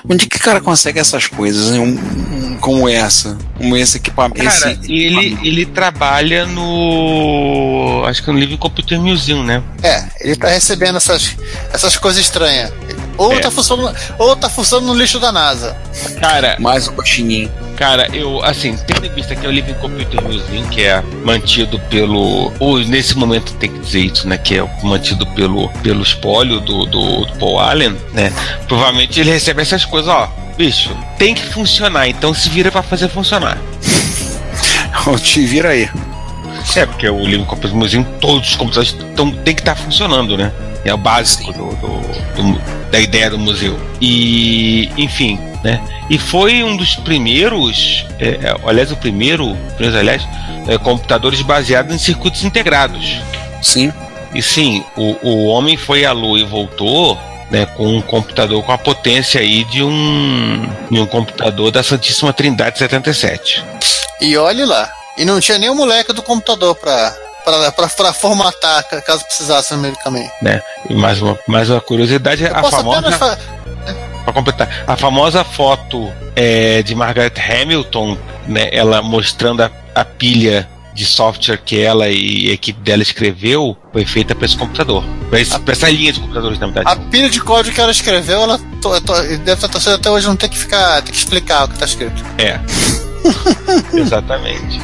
Onde 0.08 0.26
que 0.26 0.36
o 0.36 0.40
cara 0.40 0.60
consegue 0.60 0.98
essas 0.98 1.26
coisas? 1.26 1.70
Um- 1.70 1.84
um- 1.84 2.58
como 2.60 2.88
essa? 2.88 3.36
Como 3.56 3.76
esse 3.76 3.96
equipamento? 3.96 4.44
Cara, 4.44 4.72
esse... 4.72 4.92
ele, 4.92 5.38
ele 5.42 5.66
trabalha 5.66 6.44
no. 6.46 8.02
Acho 8.06 8.22
que 8.22 8.30
no 8.32 8.38
Living 8.38 8.56
Computer 8.56 9.00
Museum, 9.00 9.42
né? 9.42 9.62
É, 9.82 10.04
ele 10.20 10.36
tá 10.36 10.48
recebendo 10.48 10.96
essas, 10.96 11.36
essas 11.72 11.96
coisas 11.96 12.20
estranhas. 12.22 12.72
Ou, 13.16 13.32
É. 13.34 13.40
tá 13.40 13.50
funcionando, 13.50 13.96
ou 14.18 14.34
tá 14.36 14.48
funcionando 14.48 14.86
no 14.88 14.94
lixo 14.94 15.18
da 15.20 15.30
NASA. 15.30 15.76
Cara, 16.20 16.56
Mais 16.58 16.88
um 16.88 16.92
coxininho. 16.94 17.50
Cara, 17.76 18.08
eu, 18.12 18.42
assim, 18.44 18.76
tendo 18.86 19.06
em 19.06 19.10
vista 19.10 19.34
que 19.34 19.44
é 19.44 19.48
o 19.48 19.52
Living 19.52 19.74
Computer 19.74 20.22
Museum, 20.22 20.66
que 20.68 20.82
é 20.82 21.02
mantido 21.24 21.78
pelo. 21.90 22.52
Ou 22.58 22.78
nesse 22.80 23.16
momento 23.16 23.52
tem 23.54 23.70
que 23.70 23.78
dizer 23.78 24.00
isso, 24.00 24.28
né? 24.28 24.38
Que 24.38 24.58
é 24.58 24.68
mantido 24.82 25.26
pelo, 25.28 25.68
pelo 25.82 26.02
espólio 26.02 26.60
do, 26.60 26.84
do, 26.86 27.24
do 27.24 27.32
Paul 27.38 27.58
Allen, 27.58 27.96
né? 28.12 28.32
Provavelmente 28.68 29.20
ele 29.20 29.30
recebe 29.30 29.62
essas 29.62 29.84
coisas, 29.84 30.08
ó. 30.08 30.28
Bicho, 30.56 30.90
tem 31.18 31.34
que 31.34 31.44
funcionar, 31.46 32.08
então 32.08 32.34
se 32.34 32.48
vira 32.50 32.70
pra 32.70 32.82
fazer 32.82 33.08
funcionar. 33.08 33.58
Te 35.22 35.44
vira 35.46 35.70
aí. 35.70 35.88
É, 36.76 36.86
porque 36.86 37.08
o 37.08 37.20
Living 37.20 37.44
Computer 37.44 37.76
Museum, 37.76 38.04
todos 38.20 38.50
os 38.50 38.56
computadores 38.56 38.96
tão, 39.16 39.30
tem 39.30 39.54
que 39.54 39.60
estar 39.60 39.74
funcionando, 39.74 40.36
né? 40.36 40.52
É 40.84 40.92
o 40.92 40.96
básico 40.96 41.52
do, 41.52 41.66
do- 41.76 42.00
do- 42.42 42.90
da 42.90 42.98
ideia 43.00 43.30
do 43.30 43.38
museu. 43.38 43.78
E, 44.00 44.90
enfim, 44.96 45.38
né? 45.62 45.80
E 46.10 46.18
foi 46.18 46.62
um 46.64 46.76
dos 46.76 46.96
primeiros, 46.96 48.04
é, 48.18 48.28
é, 48.30 48.56
aliás, 48.68 48.90
o 48.92 48.96
primeiro, 48.96 49.56
aliás, 49.78 50.22
é, 50.66 50.76
computadores 50.78 51.40
baseados 51.42 51.94
em 51.94 51.98
circuitos 51.98 52.44
integrados. 52.44 53.20
Sim. 53.62 53.92
E 54.34 54.42
sim, 54.42 54.84
o, 54.96 55.16
o 55.22 55.44
homem 55.46 55.76
foi 55.76 56.04
à 56.04 56.12
Lua 56.12 56.38
e 56.40 56.44
voltou 56.44 57.18
né, 57.50 57.66
com 57.66 57.86
um 57.96 58.00
computador 58.00 58.62
com 58.64 58.72
a 58.72 58.78
potência 58.78 59.40
aí 59.40 59.62
de 59.64 59.82
um, 59.84 60.66
de 60.90 60.98
um 60.98 61.06
computador 61.06 61.70
da 61.70 61.82
Santíssima 61.82 62.32
Trindade 62.32 62.78
77. 62.78 63.62
E 64.20 64.36
olhe 64.36 64.64
lá. 64.64 64.90
E 65.18 65.24
não 65.24 65.38
tinha 65.38 65.58
nem 65.58 65.68
o 65.68 65.74
moleque 65.74 66.12
do 66.14 66.22
computador 66.22 66.74
pra, 66.74 67.14
pra 67.44 68.12
formatar, 68.12 68.84
ca- 68.88 69.00
caso 69.02 69.24
precisasse 69.24 69.74
caminho. 70.02 70.30
Né? 70.40 70.62
E 70.88 70.94
mais 70.94 71.20
uma, 71.20 71.38
mais 71.46 71.68
uma 71.70 71.80
curiosidade, 71.80 72.44
Eu 72.44 72.56
a 72.56 72.62
famosa. 72.64 73.12
fa- 73.12 73.38
Para 74.24 74.32
completar, 74.32 74.84
a 74.86 74.96
famosa 74.96 75.42
foto 75.44 76.10
é, 76.36 76.82
de 76.82 76.94
Margaret 76.94 77.32
Hamilton, 77.36 78.16
né, 78.46 78.68
ela 78.72 79.02
mostrando 79.02 79.62
a, 79.62 79.70
a 79.94 80.04
pilha 80.04 80.68
de 80.94 81.06
software 81.06 81.56
que 81.56 81.80
ela 81.80 82.08
e 82.08 82.50
a 82.50 82.52
equipe 82.52 82.78
dela 82.82 83.02
escreveu, 83.02 83.74
foi 83.92 84.04
feita 84.04 84.34
para 84.34 84.44
esse 84.44 84.56
computador. 84.56 85.02
Para 85.30 85.72
essa 85.72 85.88
linha 85.90 86.12
de 86.12 86.20
computadores, 86.20 86.58
na 86.58 86.66
verdade. 86.66 86.86
A 86.90 86.96
pilha 87.10 87.30
de 87.30 87.40
código 87.40 87.74
que 87.74 87.80
ela 87.80 87.90
escreveu, 87.90 88.42
ela 88.42 88.58
to- 88.80 89.00
to- 89.00 89.12
deve 89.22 89.52
estar 89.54 89.68
torcendo 89.68 89.94
até 89.96 90.10
hoje 90.10 90.26
não 90.26 90.36
ter 90.36 90.48
que 90.50 90.58
ficar, 90.58 91.00
ter 91.02 91.10
que 91.10 91.16
explicar 91.16 91.64
o 91.64 91.68
que 91.68 91.78
tá 91.78 91.86
escrito. 91.86 92.22
É. 92.38 92.60
Exatamente. 93.96 94.80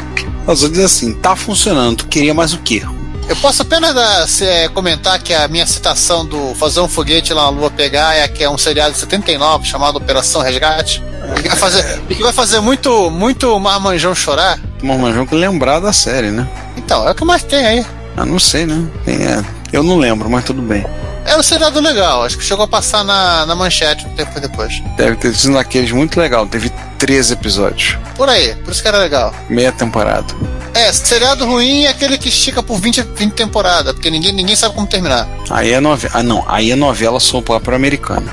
Nós 0.48 0.60
vamos 0.62 0.70
dizer 0.72 0.86
assim, 0.86 1.12
tá 1.12 1.36
funcionando. 1.36 1.98
Tu 1.98 2.06
queria 2.06 2.32
mais 2.32 2.54
o 2.54 2.58
quê? 2.58 2.82
Eu 3.28 3.36
posso 3.36 3.60
apenas 3.60 3.94
dar- 3.94 4.26
é, 4.40 4.66
comentar 4.70 5.18
que 5.22 5.34
a 5.34 5.46
minha 5.46 5.66
citação 5.66 6.24
do 6.24 6.54
fazer 6.54 6.80
um 6.80 6.88
foguete 6.88 7.34
lá 7.34 7.42
na 7.42 7.48
Lua 7.50 7.70
pegar 7.70 8.16
é 8.16 8.26
que 8.26 8.42
é 8.42 8.48
um 8.48 8.56
seriado 8.56 8.92
de 8.92 8.98
79 8.98 9.66
chamado 9.66 9.96
Operação 9.96 10.40
Resgate. 10.40 11.02
E 11.38 11.42
que 11.42 11.48
vai 11.50 11.58
fazer, 11.58 12.00
e 12.08 12.14
que 12.14 12.22
vai 12.22 12.32
fazer 12.32 12.60
muito, 12.60 13.10
muito 13.10 13.60
marmanjão 13.60 14.14
chorar. 14.14 14.58
Mas 14.82 15.14
vamos 15.14 15.30
lembrar 15.32 15.80
da 15.80 15.92
série, 15.92 16.30
né? 16.30 16.48
Então, 16.78 17.06
é 17.06 17.10
o 17.10 17.14
que 17.14 17.26
mais 17.26 17.42
tem 17.42 17.66
aí. 17.66 17.86
Ah, 18.16 18.24
não 18.24 18.38
sei, 18.38 18.64
né? 18.64 18.82
Tem, 19.04 19.16
é, 19.16 19.44
eu 19.70 19.82
não 19.82 19.98
lembro, 19.98 20.30
mas 20.30 20.44
tudo 20.46 20.62
bem. 20.62 20.86
É 21.28 21.36
um 21.36 21.42
seriado 21.42 21.78
legal, 21.80 22.24
acho 22.24 22.38
que 22.38 22.44
chegou 22.44 22.64
a 22.64 22.68
passar 22.68 23.04
na, 23.04 23.44
na 23.46 23.54
manchete 23.54 24.06
um 24.06 24.14
tempo 24.14 24.40
depois. 24.40 24.82
Deve 24.96 25.16
ter 25.16 25.34
sido 25.34 25.54
daqueles 25.54 25.92
muito 25.92 26.18
legal. 26.18 26.46
Teve 26.46 26.70
13 26.98 27.34
episódios. 27.34 27.96
Por 28.16 28.28
aí, 28.28 28.54
por 28.56 28.70
isso 28.72 28.80
que 28.82 28.88
era 28.88 28.98
legal. 28.98 29.34
Meia 29.48 29.70
temporada. 29.70 30.26
É, 30.74 30.92
seriado 30.92 31.44
ruim 31.46 31.84
é 31.84 31.88
aquele 31.90 32.16
que 32.18 32.28
estica 32.28 32.62
por 32.62 32.80
20, 32.80 33.02
20 33.14 33.32
temporadas, 33.34 33.92
porque 33.92 34.10
ninguém, 34.10 34.32
ninguém 34.32 34.56
sabe 34.56 34.74
como 34.74 34.86
terminar. 34.86 35.28
Aí 35.50 35.72
é 35.72 35.80
novela. 35.80 36.14
Ah, 36.16 36.22
não. 36.22 36.44
Aí 36.48 36.70
é 36.70 36.76
novela 36.76 37.18
opera 37.32 37.76
americana. 37.76 38.32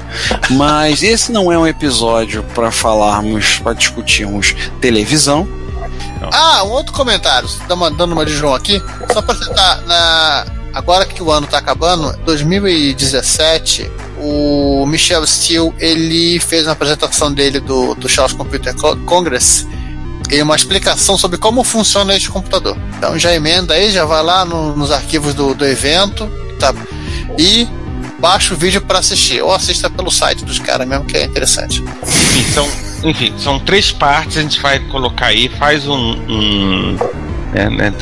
Mas 0.51 1.03
esse 1.03 1.31
não 1.31 1.51
é 1.51 1.57
um 1.57 1.67
episódio 1.67 2.43
para 2.55 2.71
falarmos, 2.71 3.59
para 3.59 3.73
discutirmos 3.73 4.55
televisão. 4.79 5.47
Ah, 6.31 6.63
um 6.63 6.69
outro 6.71 6.93
comentário, 6.93 7.47
dá 7.67 7.75
uma- 7.75 7.91
dando 7.91 8.13
uma 8.13 8.25
de 8.25 8.33
João 8.33 8.55
aqui, 8.55 8.81
só 9.13 9.21
pra 9.21 9.35
citar, 9.35 9.81
na, 9.81 10.45
agora 10.75 11.05
que 11.05 11.23
o 11.23 11.31
ano 11.31 11.47
tá 11.47 11.57
acabando, 11.57 12.15
2017, 12.25 13.89
o 14.19 14.85
Michel 14.85 15.25
Steele, 15.25 15.73
ele 15.79 16.39
fez 16.39 16.67
uma 16.67 16.73
apresentação 16.73 17.33
dele 17.33 17.59
do, 17.59 17.95
do 17.95 18.07
Chaos 18.07 18.33
Computer 18.33 18.75
Co- 18.75 18.95
Congress, 18.97 19.65
e 20.31 20.41
uma 20.41 20.55
explicação 20.55 21.17
sobre 21.17 21.37
como 21.37 21.63
funciona 21.63 22.15
este 22.15 22.29
computador. 22.29 22.77
Então 22.97 23.17
já 23.17 23.33
emenda 23.33 23.73
aí, 23.75 23.91
já 23.91 24.05
vai 24.05 24.23
lá 24.23 24.43
no- 24.43 24.75
nos 24.75 24.91
arquivos 24.91 25.33
do, 25.33 25.53
do 25.53 25.65
evento 25.65 26.29
tá? 26.59 26.73
e 27.37 27.67
baixa 28.19 28.53
o 28.53 28.57
vídeo 28.57 28.81
para 28.81 28.99
assistir. 28.99 29.41
Ou 29.43 29.53
assista 29.53 29.87
pelo 29.89 30.09
site 30.11 30.43
dos 30.43 30.57
caras 30.59 30.87
mesmo, 30.87 31.05
que 31.05 31.15
é 31.15 31.25
interessante. 31.25 31.83
Enfim, 32.03 32.51
são, 32.53 32.67
enfim, 33.03 33.33
são 33.37 33.59
três 33.59 33.91
partes, 33.91 34.37
a 34.37 34.41
gente 34.41 34.59
vai 34.59 34.79
colocar 34.79 35.27
aí, 35.27 35.47
faz 35.47 35.87
um. 35.87 35.93
um 35.95 36.97
né, 37.53 37.69
né, 37.69 37.93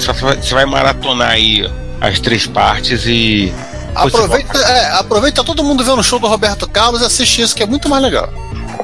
você 0.00 0.54
vai 0.54 0.64
maratonar 0.64 1.30
aí 1.30 1.68
as 2.00 2.20
três 2.20 2.46
partes 2.46 3.04
e. 3.06 3.52
Aproveita, 3.94 4.58
é, 4.58 4.90
aproveita 4.98 5.44
todo 5.44 5.62
mundo 5.62 5.84
vendo 5.84 6.00
o 6.00 6.02
show 6.02 6.18
do 6.18 6.26
Roberto 6.26 6.68
Carlos 6.68 7.00
e 7.00 7.04
assiste 7.04 7.42
isso, 7.42 7.54
que 7.54 7.62
é 7.62 7.66
muito 7.66 7.88
mais 7.88 8.02
legal. 8.02 8.28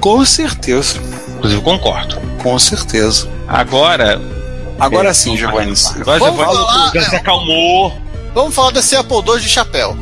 Com 0.00 0.24
certeza. 0.24 1.00
Inclusive, 1.36 1.60
concordo. 1.62 2.16
Com 2.42 2.58
certeza. 2.58 3.28
Agora. 3.48 4.20
Agora 4.78 5.10
é, 5.10 5.12
sim, 5.12 5.36
Giovanni. 5.36 5.74
Agora 6.00 6.32
falar, 6.32 6.90
já 6.94 7.00
é. 7.00 7.04
se 7.04 7.16
acalmou. 7.16 7.92
Vamos 8.32 8.54
falar 8.54 8.70
desse 8.70 8.96
Apple 8.96 9.16
II 9.16 9.40
de 9.40 9.48
chapéu. 9.48 9.96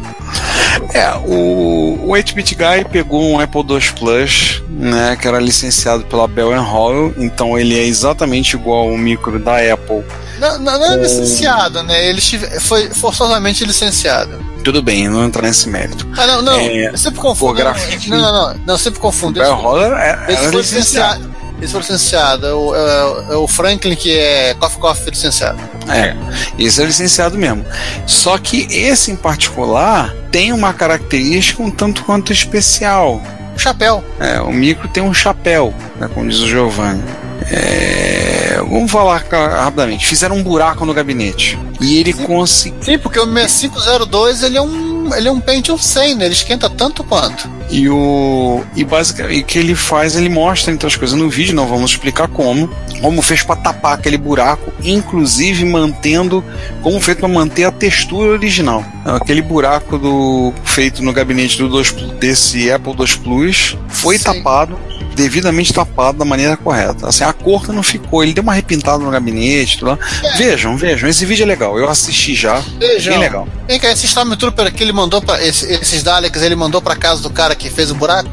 É, 0.95 1.11
o, 1.17 1.99
o 2.03 2.09
8-bit 2.09 2.55
Guy 2.55 2.85
pegou 2.91 3.23
um 3.23 3.41
Apple 3.41 3.63
II 3.63 3.81
Plus, 3.99 4.63
né, 4.69 5.17
que 5.21 5.27
era 5.27 5.39
licenciado 5.39 6.05
pela 6.05 6.27
Bell 6.27 6.53
Howell, 6.53 7.15
então 7.19 7.59
ele 7.59 7.79
é 7.79 7.83
exatamente 7.85 8.55
igual 8.57 8.89
ao 8.89 8.97
micro 8.97 9.39
da 9.39 9.57
Apple. 9.57 10.05
Não, 10.39 10.59
não, 10.59 10.79
não 10.79 10.93
é 10.93 10.97
licenciado, 10.97 11.83
né? 11.83 12.07
Ele 12.07 12.21
foi 12.61 12.89
forçosamente 12.91 13.65
licenciado. 13.65 14.39
Tudo 14.63 14.83
bem, 14.83 15.09
não 15.09 15.25
entrar 15.25 15.43
nesse 15.43 15.69
mérito. 15.69 16.07
Ah, 16.17 16.27
não, 16.27 16.43
não. 16.43 16.59
É, 16.59 16.89
eu 16.89 16.99
sempre 16.99 17.21
confundo. 17.21 17.63
Não, 17.63 17.73
não, 18.09 18.33
não. 18.33 18.55
Não, 18.67 18.75
eu 18.75 18.79
sempre 18.79 19.01
confundo. 19.01 19.41
Bell 19.41 19.53
Esse, 19.53 19.65
Howell 19.65 19.97
era, 19.97 20.33
era 20.33 20.51
foi 20.51 20.61
licenciado. 20.61 21.25
licenciado. 21.25 21.35
Esse 21.61 21.73
foi 21.73 21.81
licenciado. 21.81 22.47
É 22.47 22.55
o, 22.55 22.75
é, 22.75 23.33
é 23.33 23.37
o 23.37 23.49
Franklin 23.49 23.97
que 23.97 24.17
é 24.17 24.55
Coffee 24.55 24.81
Coffee 24.81 25.11
licenciado. 25.11 25.59
É, 25.89 26.15
esse 26.59 26.83
é 26.83 26.85
licenciado 26.85 27.39
mesmo. 27.39 27.65
Só 28.07 28.37
que 28.39 28.67
esse 28.71 29.11
em 29.11 29.17
particular 29.17 30.15
tem 30.31 30.53
uma 30.53 30.73
característica 30.73 31.63
um 31.63 31.71
tanto 31.71 32.05
quanto 32.05 32.33
especial. 32.33 33.23
O 33.55 33.59
chapéu. 33.59 34.05
É, 34.21 34.41
o 34.41 34.53
micro 34.53 34.89
tem 34.89 35.03
um 35.03 35.13
chapéu, 35.13 35.75
né, 35.99 36.09
como 36.13 36.29
diz 36.29 36.39
o 36.41 36.49
Giovanni. 36.49 37.03
É, 37.51 38.59
vamos 38.59 38.91
falar 38.91 39.25
rapidamente. 39.31 40.07
Fizeram 40.07 40.37
um 40.37 40.43
buraco 40.43 40.85
no 40.85 40.93
gabinete. 40.93 41.59
E 41.81 41.99
ele 41.99 42.13
conseguiu. 42.13 42.83
Sim, 42.83 42.99
porque 42.99 43.19
o 43.19 43.27
6502 43.27 44.43
ele 44.43 44.59
é 44.59 44.63
um, 44.63 44.98
ele 45.15 45.29
é 45.29 45.33
um 45.33 45.41
Pentium 45.41 45.79
100, 45.79 46.15
né? 46.17 46.25
Ele 46.27 46.35
esquenta 46.35 46.69
tanto 46.71 47.03
quanto. 47.05 47.49
E 47.71 47.89
o. 47.89 48.63
E 48.75 48.85
basicamente 48.85 49.43
o 49.43 49.45
que 49.47 49.59
ele 49.59 49.75
faz, 49.75 50.17
ele 50.17 50.29
mostra 50.29 50.73
entre 50.73 50.87
as 50.87 50.97
coisas 50.97 51.17
no 51.19 51.29
vídeo, 51.29 51.55
não 51.55 51.67
vamos 51.67 51.91
explicar 51.93 52.29
como. 52.29 52.69
Como 53.01 53.23
fez 53.23 53.43
para 53.43 53.57
tapar 53.57 53.95
aquele 53.95 54.17
buraco, 54.17 54.73
inclusive 54.83 55.65
mantendo. 55.65 56.43
Como 56.83 56.99
feito 57.01 57.19
para 57.19 57.29
manter 57.29 57.65
a 57.65 57.71
textura 57.71 58.31
original. 58.33 58.85
Aquele 59.05 59.43
buraco 59.43 59.99
do 59.99 60.53
feito 60.65 61.03
no 61.03 61.13
gabinete 61.13 61.59
do 61.59 61.69
2, 61.69 61.91
Plus- 61.91 62.13
desse 62.19 62.71
Apple 62.71 62.95
II 62.99 63.07
Plus 63.23 63.77
foi 63.89 64.19
Sim. 64.19 64.25
tapado, 64.25 64.79
devidamente 65.19 65.73
tapado 65.73 66.19
da 66.19 66.25
maneira 66.25 66.57
correta. 66.57 67.09
Assim, 67.09 67.25
a 67.25 67.33
cor 67.33 67.67
não 67.73 67.83
ficou, 67.83 68.23
ele 68.23 68.33
deu 68.33 68.43
uma 68.43 68.55
repintada 68.55 68.99
no 69.03 69.11
gabinete, 69.11 69.79
tudo 69.79 69.91
lá. 69.91 69.99
Vejam, 70.37 70.77
vejam, 70.77 71.09
esse 71.09 71.27
vídeo 71.27 71.43
é 71.43 71.47
legal. 71.47 71.77
Eu 71.79 71.89
assisti 71.91 72.35
já. 72.35 72.63
Vejam. 72.79 73.13
Bem 73.15 73.21
legal. 73.21 73.49
Vem 73.67 73.79
cá, 73.79 73.91
esse 73.91 74.07
Stormtrooper 74.07 74.73
que 74.73 74.83
ele 74.83 74.93
mandou 74.93 75.21
pra. 75.21 75.45
esse- 75.45 75.67
esses 75.73 76.03
Daleks 76.03 76.41
ele 76.43 76.55
mandou 76.55 76.81
pra 76.81 76.95
casa 76.97 77.21
do 77.23 77.31
cara 77.31 77.55
que 77.55 77.69
fez 77.69 77.91
o 77.91 77.95
buraco? 77.95 78.29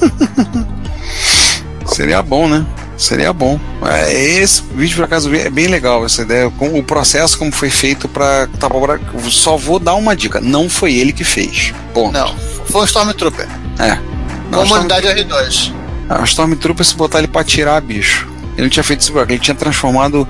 Seria 1.86 2.22
bom, 2.22 2.48
né? 2.48 2.64
Seria 2.96 3.32
bom. 3.32 3.58
É, 3.86 4.12
Esse 4.12 4.62
vídeo, 4.74 4.96
por 4.96 5.04
acaso, 5.04 5.32
é 5.34 5.48
bem 5.48 5.68
legal 5.68 6.04
essa 6.04 6.22
ideia. 6.22 6.50
Com 6.50 6.78
o 6.78 6.82
processo 6.82 7.38
como 7.38 7.52
foi 7.52 7.70
feito 7.70 8.08
para 8.08 8.48
tapar 8.58 8.76
o 8.76 8.80
buraco. 8.80 9.30
Só 9.30 9.56
vou 9.56 9.78
dar 9.78 9.94
uma 9.94 10.14
dica. 10.16 10.40
Não 10.40 10.68
foi 10.68 10.94
ele 10.94 11.12
que 11.12 11.22
fez. 11.24 11.72
Ponto. 11.94 12.12
Não. 12.12 12.34
Foi 12.66 12.82
um 12.82 12.84
Stormtrooper. 12.84 13.48
É. 13.78 13.98
Não, 14.50 14.62
Comunidade 14.66 15.06
R2. 15.06 15.72
A 16.08 16.24
Stormtrooper, 16.24 16.84
se 16.84 16.94
botar 16.94 17.18
ele 17.18 17.28
pra 17.28 17.44
tirar, 17.44 17.80
bicho. 17.80 18.28
Ele 18.54 18.62
não 18.62 18.68
tinha 18.68 18.82
feito 18.82 19.10
buraco. 19.12 19.32
Ele 19.32 19.40
tinha 19.40 19.54
transformado... 19.54 20.26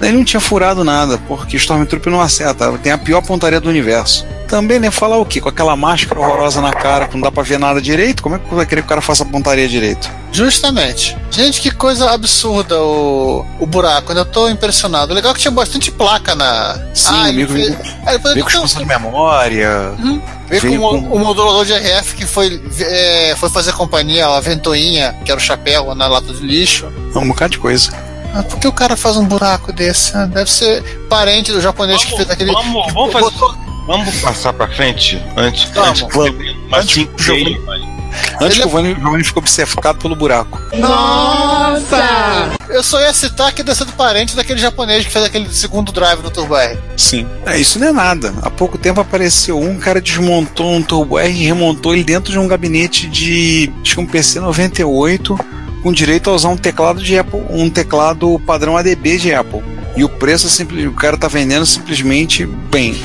Ele 0.00 0.12
não 0.18 0.24
tinha 0.24 0.40
furado 0.40 0.82
nada, 0.84 1.18
porque 1.28 1.56
Stormtrooper 1.56 2.12
não 2.12 2.20
acerta. 2.20 2.70
Tem 2.78 2.92
a 2.92 2.98
pior 2.98 3.22
pontaria 3.22 3.60
do 3.60 3.68
universo. 3.68 4.26
Também, 4.48 4.78
né? 4.78 4.90
Falar 4.90 5.16
o 5.18 5.24
quê? 5.24 5.40
Com 5.40 5.48
aquela 5.48 5.74
máscara 5.74 6.20
horrorosa 6.20 6.60
na 6.60 6.72
cara, 6.72 7.08
que 7.08 7.14
não 7.14 7.22
dá 7.22 7.30
pra 7.32 7.42
ver 7.42 7.58
nada 7.58 7.80
direito? 7.80 8.22
Como 8.22 8.36
é 8.36 8.38
que 8.38 8.54
vai 8.54 8.66
querer 8.66 8.82
que 8.82 8.86
o 8.86 8.88
cara 8.88 9.00
faça 9.00 9.22
a 9.22 9.26
pontaria 9.26 9.66
direito? 9.66 10.08
Justamente. 10.30 11.16
Gente, 11.30 11.60
que 11.60 11.70
coisa 11.70 12.10
absurda 12.10 12.78
o, 12.80 13.44
o 13.58 13.66
buraco. 13.66 14.10
Ainda 14.12 14.24
tô 14.24 14.48
impressionado. 14.48 15.12
O 15.12 15.14
legal 15.14 15.30
é 15.32 15.34
que 15.34 15.40
tinha 15.40 15.50
bastante 15.50 15.90
placa 15.90 16.34
na. 16.34 16.74
Sim, 16.92 17.14
ah, 17.14 17.24
amigo, 17.28 17.52
ele 17.56 17.74
fez- 17.74 17.94
Veio 18.34 18.44
com 18.44 18.50
expansão 18.50 18.82
de 18.82 18.86
memória. 18.88 19.94
Uhum. 19.98 20.20
Veio 20.48 20.60
veio 20.62 20.78
com 20.80 20.86
o, 20.98 21.02
com- 21.02 21.16
o 21.16 21.18
modulador 21.18 21.64
de 21.64 21.72
RF 21.72 22.14
que 22.14 22.26
foi, 22.26 22.62
é, 22.80 23.34
foi 23.38 23.48
fazer 23.48 23.72
companhia, 23.72 24.26
a 24.26 24.40
ventoinha, 24.40 25.14
que 25.24 25.30
era 25.30 25.40
o 25.40 25.42
chapéu 25.42 25.94
na 25.94 26.06
lata 26.06 26.32
de 26.32 26.40
lixo. 26.46 26.86
Um 27.16 27.28
bocado 27.28 27.52
de 27.52 27.58
coisa. 27.58 27.90
Ah, 28.34 28.42
por 28.42 28.58
que 28.58 28.66
o 28.66 28.72
cara 28.72 28.96
faz 28.96 29.16
um 29.16 29.24
buraco 29.26 29.72
desse? 29.72 30.16
Ah, 30.16 30.26
Deve 30.26 30.50
ser 30.50 30.82
parente 31.08 31.52
do 31.52 31.60
japonês 31.60 32.04
que 32.04 32.16
fez 32.16 32.28
aquele. 32.28 32.52
Vamos, 32.52 32.92
vamos 32.92 33.12
fazer- 33.12 33.30
botou- 33.30 33.54
Vamos 33.86 34.14
passar 34.22 34.52
pra 34.54 34.66
frente 34.68 35.22
antes, 35.36 35.64
Vamos. 35.74 35.90
antes 35.90 36.02
que 36.02 36.14
Vamos. 36.18 36.36
Antes 36.72 36.94
cinco 36.94 37.14
que 37.16 37.20
o 37.22 37.24
Giovanni- 37.24 37.44
cheio. 37.54 37.84
Antes 38.40 38.40
Ele 38.42 38.54
que 38.54 38.62
é- 38.62 38.66
o 38.66 38.68
Vani, 38.70 38.92
o 38.92 38.96
Giovanni 39.00 39.24
ficou 39.24 39.42
obcecado 39.42 39.98
pelo 39.98 40.14
buraco. 40.16 40.58
Eu 42.68 42.82
só 42.82 43.00
ia 43.00 43.12
citar 43.12 43.52
que 43.52 43.62
deve 43.62 43.76
ser 43.76 43.84
do 43.84 43.92
parente 43.92 44.34
daquele 44.34 44.58
japonês 44.60 45.04
que 45.04 45.12
fez 45.12 45.24
aquele 45.24 45.52
segundo 45.52 45.92
drive 45.92 46.22
no 46.22 46.30
Turbo 46.30 46.56
R. 46.56 46.78
Sim. 46.96 47.26
É, 47.44 47.58
isso 47.58 47.78
não 47.78 47.88
é 47.88 47.92
nada. 47.92 48.34
Há 48.42 48.50
pouco 48.50 48.78
tempo 48.78 49.00
apareceu 49.00 49.60
um, 49.60 49.76
o 49.76 49.80
cara 49.80 50.00
desmontou 50.00 50.72
um 50.72 50.82
Turbo 50.82 51.18
R 51.18 51.30
e 51.32 51.44
remontou 51.44 51.92
ele 51.94 52.04
dentro 52.04 52.32
de 52.32 52.38
um 52.38 52.46
gabinete 52.48 53.06
de 53.08 53.70
acho 53.82 53.94
que 53.96 54.00
um 54.00 54.06
PC 54.06 54.40
98 54.40 55.38
com 55.84 55.92
direito 55.92 56.30
a 56.30 56.32
usar 56.32 56.48
um 56.48 56.56
teclado 56.56 57.02
de 57.02 57.18
Apple, 57.18 57.42
um 57.50 57.68
teclado 57.68 58.40
padrão 58.46 58.74
ADB 58.74 59.18
de 59.18 59.34
Apple. 59.34 59.62
E 59.94 60.02
o 60.02 60.08
preço 60.08 60.46
é 60.46 60.50
simples, 60.50 60.86
o 60.86 60.92
cara 60.92 61.18
tá 61.18 61.28
vendendo 61.28 61.66
simplesmente 61.66 62.46
bem. 62.46 62.96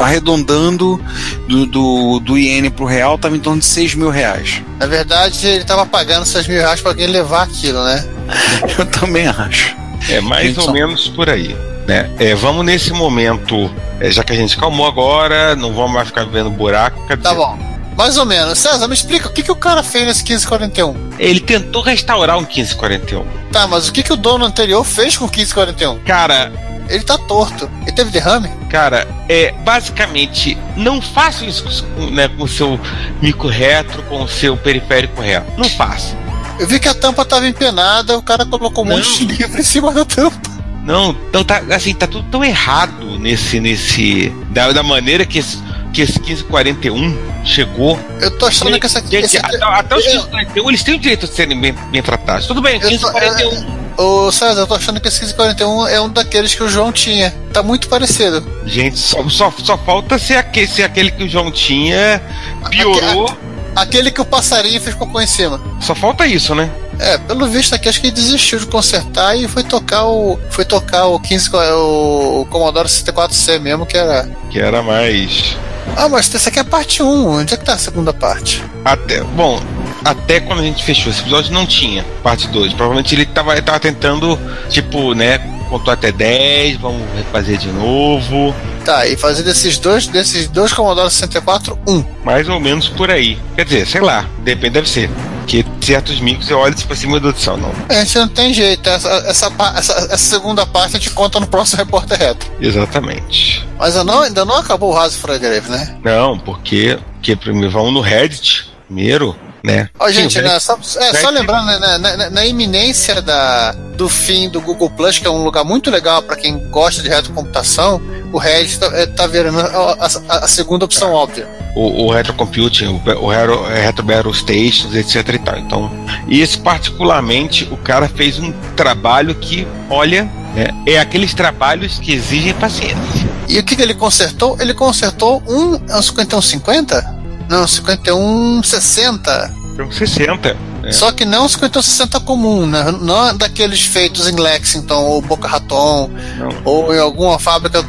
Arredondando 0.00 1.02
do, 1.48 1.66
do, 1.66 2.20
do 2.20 2.38
iene 2.38 2.70
pro 2.70 2.84
real, 2.84 3.18
tava 3.18 3.36
em 3.36 3.40
torno 3.40 3.58
de 3.58 3.64
6 3.66 3.96
mil 3.96 4.08
reais. 4.08 4.62
Na 4.78 4.86
verdade, 4.86 5.44
ele 5.46 5.64
tava 5.64 5.84
pagando 5.84 6.24
6 6.24 6.46
mil 6.46 6.58
reais 6.58 6.80
pra 6.80 6.92
alguém 6.92 7.08
levar 7.08 7.42
aquilo, 7.42 7.82
né? 7.84 8.06
Eu 8.78 8.86
também 8.86 9.26
acho. 9.26 9.74
É 10.08 10.20
mais 10.20 10.56
ou 10.56 10.64
só- 10.64 10.72
menos 10.72 11.08
por 11.08 11.28
aí. 11.28 11.56
Né? 11.88 12.08
É, 12.20 12.34
vamos 12.36 12.64
nesse 12.64 12.92
momento, 12.92 13.68
é, 13.98 14.08
já 14.12 14.22
que 14.22 14.32
a 14.32 14.36
gente 14.36 14.56
calmou 14.56 14.86
agora, 14.86 15.56
não 15.56 15.72
vamos 15.74 15.92
mais 15.92 16.06
ficar 16.06 16.24
vendo 16.24 16.50
buraco. 16.50 17.04
Tá 17.08 17.16
dizer, 17.16 17.34
bom. 17.34 17.71
Mais 18.02 18.18
ou 18.18 18.26
menos. 18.26 18.58
César, 18.58 18.88
me 18.88 18.94
explica 18.94 19.28
o 19.28 19.32
que, 19.32 19.44
que 19.44 19.52
o 19.52 19.54
cara 19.54 19.80
fez 19.80 20.04
nesse 20.04 20.24
1541. 20.24 21.10
Ele 21.20 21.38
tentou 21.38 21.82
restaurar 21.82 22.36
um 22.36 22.40
1541. 22.40 23.24
Tá, 23.52 23.68
mas 23.68 23.86
o 23.86 23.92
que, 23.92 24.02
que 24.02 24.12
o 24.12 24.16
dono 24.16 24.44
anterior 24.44 24.82
fez 24.82 25.16
com 25.16 25.26
o 25.26 25.28
1541? 25.28 26.00
Cara, 26.00 26.52
Ele 26.88 27.04
tá 27.04 27.16
torto. 27.16 27.70
Ele 27.82 27.92
teve 27.92 28.10
derrame? 28.10 28.50
cara, 28.68 29.06
é 29.28 29.52
basicamente 29.52 30.58
não 30.76 31.00
faça 31.00 31.44
isso 31.44 31.62
com, 31.94 32.06
né, 32.10 32.26
com 32.26 32.42
o 32.42 32.48
seu 32.48 32.80
micro 33.20 33.46
retro, 33.46 34.02
com 34.04 34.24
o 34.24 34.28
seu 34.28 34.56
periférico 34.56 35.22
reto. 35.22 35.52
Não 35.56 35.68
faça. 35.68 36.16
Eu 36.58 36.66
vi 36.66 36.80
que 36.80 36.88
a 36.88 36.94
tampa 36.94 37.24
tava 37.24 37.46
empenada, 37.46 38.18
o 38.18 38.22
cara 38.22 38.44
colocou 38.44 38.84
um 38.84 38.88
Não. 38.88 38.96
monte 38.96 39.24
de 39.24 39.32
livro 39.36 39.60
em 39.60 39.62
cima 39.62 39.92
da 39.92 40.04
tampa. 40.04 40.40
Não, 40.84 41.16
então 41.28 41.44
tá 41.44 41.62
assim, 41.70 41.94
tá 41.94 42.08
tudo 42.08 42.28
tão 42.32 42.42
errado 42.42 43.16
nesse 43.20 43.60
nesse 43.60 44.30
da, 44.50 44.72
da 44.72 44.82
maneira 44.82 45.24
que 45.24 45.38
esse, 45.38 45.56
que 45.92 46.02
esse 46.02 46.18
1541 46.18 47.31
chegou. 47.44 47.98
Eu 48.20 48.30
tô 48.38 48.46
achando 48.46 48.78
que 48.78 48.86
essa 48.86 49.02
esse, 49.10 49.38
até, 49.38 49.56
até 49.62 49.96
os 49.96 50.04
eu- 50.06 50.12
1541, 50.12 50.68
eles 50.70 50.82
têm 50.82 50.94
o 50.94 50.98
direito 50.98 51.26
de 51.26 51.34
serem 51.34 51.60
bem, 51.60 51.72
bem 51.90 52.02
tratados. 52.02 52.46
Tudo 52.46 52.60
bem, 52.62 52.74
Eu 52.76 52.80
tô- 52.82 52.88
1541. 52.88 53.82
Ô 53.96 54.32
César, 54.32 54.60
eu 54.62 54.66
tô 54.66 54.74
achando 54.74 54.98
que 55.00 55.08
esse 55.08 55.20
1541 55.20 55.86
é 55.86 56.00
um 56.00 56.08
daqueles 56.08 56.54
que 56.54 56.62
o 56.62 56.68
João 56.68 56.90
tinha. 56.90 57.32
Tá 57.52 57.62
muito 57.62 57.88
parecido. 57.88 58.42
Gente, 58.64 58.98
só, 58.98 59.22
só, 59.28 59.52
só 59.62 59.76
falta 59.76 60.18
ser 60.18 60.36
aquele, 60.36 60.66
ser 60.66 60.84
aquele 60.84 61.10
que 61.10 61.24
o 61.24 61.28
João 61.28 61.50
tinha, 61.52 62.22
piorou. 62.70 63.36
Aquele 63.76 64.10
que 64.10 64.20
o 64.20 64.24
passarinho 64.24 64.80
fez 64.80 64.94
cocô 64.94 65.20
em 65.20 65.26
cima. 65.26 65.60
Só 65.80 65.94
falta 65.94 66.26
isso, 66.26 66.54
né? 66.54 66.70
É, 66.98 67.16
pelo 67.18 67.46
visto 67.46 67.74
aqui, 67.74 67.88
acho 67.88 68.00
que 68.00 68.06
ele 68.08 68.14
desistiu 68.14 68.58
de 68.58 68.66
consertar 68.66 69.34
e 69.36 69.48
foi 69.48 69.62
tocar 69.64 70.04
o. 70.06 70.38
Foi 70.50 70.64
tocar 70.64 71.06
o 71.06 71.18
15, 71.18 71.50
o 71.54 72.46
Commodore 72.50 72.88
64C 72.88 73.58
mesmo, 73.58 73.86
que 73.86 73.96
era. 73.96 74.28
Que 74.50 74.60
era 74.60 74.82
mais. 74.82 75.56
Ah, 75.96 76.08
mas 76.08 76.34
essa 76.34 76.48
aqui 76.48 76.58
é 76.58 76.62
a 76.62 76.64
parte 76.64 77.02
1. 77.02 77.28
Onde 77.28 77.54
é 77.54 77.56
que 77.56 77.64
tá 77.64 77.74
a 77.74 77.78
segunda 77.78 78.12
parte? 78.12 78.62
Até, 78.84 79.22
bom, 79.22 79.60
até 80.04 80.40
quando 80.40 80.60
a 80.60 80.64
gente 80.64 80.82
fechou 80.82 81.10
esse 81.10 81.20
episódio 81.20 81.52
não 81.52 81.66
tinha 81.66 82.04
parte 82.22 82.48
2. 82.48 82.72
Provavelmente 82.72 83.14
ele 83.14 83.26
tava, 83.26 83.60
tava 83.62 83.78
tentando, 83.78 84.38
tipo, 84.68 85.14
né, 85.14 85.38
contou 85.68 85.92
até 85.92 86.10
10, 86.10 86.76
vamos 86.78 87.02
refazer 87.16 87.56
de 87.58 87.68
novo. 87.68 88.54
Tá, 88.84 89.06
e 89.06 89.16
fazer 89.16 89.42
desses 89.44 89.78
dois, 89.78 90.06
desses 90.08 90.48
dois 90.48 90.72
Commodore 90.72 91.10
64, 91.10 91.78
um. 91.86 92.04
Mais 92.24 92.48
ou 92.48 92.58
menos 92.58 92.88
por 92.88 93.10
aí. 93.10 93.38
Quer 93.54 93.64
dizer, 93.64 93.86
sei 93.86 94.00
lá, 94.00 94.26
depende, 94.40 94.70
deve 94.74 94.88
ser. 94.88 95.08
Que 95.46 95.64
certos 95.80 96.20
micos 96.20 96.48
eu 96.48 96.58
olho 96.58 96.74
tipo 96.74 96.92
assim, 96.92 97.08
meu 97.08 97.18
Deus 97.20 97.34
do 97.34 97.40
céu, 97.40 97.56
não. 97.56 97.72
A 97.88 97.94
gente 98.04 98.16
não 98.18 98.28
tem 98.28 98.54
jeito. 98.54 98.88
Essa, 98.88 99.08
essa, 99.26 99.52
essa- 99.76 99.92
essa 99.92 100.16
segunda 100.18 100.64
parte 100.64 100.96
a 100.96 100.98
gente 101.00 101.10
conta 101.10 101.38
no 101.40 101.46
próximo 101.46 101.78
Repórter 101.78 102.18
Retro. 102.18 102.50
Exatamente. 102.60 103.66
Mas 103.78 103.96
eu 103.96 104.04
não- 104.04 104.22
ainda 104.22 104.44
não 104.44 104.56
acabou 104.56 104.90
o 104.90 104.94
Raso 104.94 105.18
Fragrave, 105.18 105.68
né? 105.70 105.96
Não, 106.04 106.38
porque, 106.38 106.98
porque 107.14 107.34
primeiro 107.36 107.70
vamos 107.70 107.92
no 107.92 108.00
Reddit, 108.00 108.70
primeiro, 108.86 109.34
né? 109.62 109.88
Ó, 109.98 110.06
Sim, 110.08 110.14
gente, 110.14 110.34
Reddit- 110.36 110.52
né, 110.54 110.60
só, 110.60 110.78
é, 111.00 111.14
só 111.14 111.30
lembrando, 111.30 111.66
né, 111.66 111.78
na, 111.78 111.98
na- 111.98 112.30
na 112.30 112.44
iminência 112.46 113.20
da, 113.22 113.72
do 113.96 114.08
fim 114.08 114.48
do 114.48 114.60
Google 114.60 114.90
Plus, 114.90 115.18
que 115.18 115.26
é 115.26 115.30
um 115.30 115.42
lugar 115.44 115.64
muito 115.64 115.90
legal 115.90 116.22
para 116.22 116.36
quem 116.36 116.58
gosta 116.70 117.02
de 117.02 117.08
retrocomputação, 117.08 118.00
o 118.32 118.38
Reddit 118.38 118.78
tá, 118.78 118.86
é, 118.94 119.06
tá 119.06 119.26
virando 119.26 119.60
a, 119.60 120.08
a- 120.28 120.36
a 120.44 120.48
segunda 120.48 120.84
opção 120.84 121.12
óbvia. 121.12 121.46
o, 121.76 122.06
o 122.06 122.12
retrocomputing, 122.12 122.86
o, 122.86 123.24
o 123.24 123.28
retro, 123.30 123.64
retro 123.64 124.04
battle 124.04 124.34
stations, 124.34 124.94
etc 124.94 125.28
e 125.34 125.38
tal. 125.38 125.58
Então, 125.58 125.90
e 126.28 126.40
esse 126.40 126.58
particularmente, 126.58 127.68
o 127.70 127.76
cara 127.76 128.08
fez 128.08 128.38
um 128.38 128.52
trabalho 128.76 129.34
que, 129.34 129.66
olha, 129.88 130.24
né, 130.54 130.68
é 130.86 130.98
aqueles 130.98 131.32
trabalhos 131.34 131.98
que 131.98 132.12
exigem 132.12 132.52
paciência. 132.54 133.30
E 133.48 133.58
o 133.58 133.64
que, 133.64 133.74
que 133.76 133.82
ele 133.82 133.94
consertou? 133.94 134.56
Ele 134.60 134.72
consertou 134.74 135.42
um, 135.48 135.74
é 135.88 135.96
um 135.96 136.02
5150? 136.02 137.21
Não, 137.52 137.66
5160. 137.68 139.54
Então, 139.74 139.92
60. 139.92 140.56
É. 140.84 140.90
Só 140.90 141.12
que 141.12 141.26
não 141.26 141.46
5160 141.46 142.18
comum, 142.20 142.66
né? 142.66 142.90
Não 143.02 143.28
é 143.28 143.34
daqueles 143.34 143.82
feitos 143.82 144.26
em 144.26 144.36
Lexington 144.36 145.04
ou 145.04 145.20
Boca 145.20 145.46
Raton 145.46 146.10
Não. 146.38 146.62
ou 146.64 146.94
em 146.94 146.98
alguma 146.98 147.38
fábrica 147.38 147.84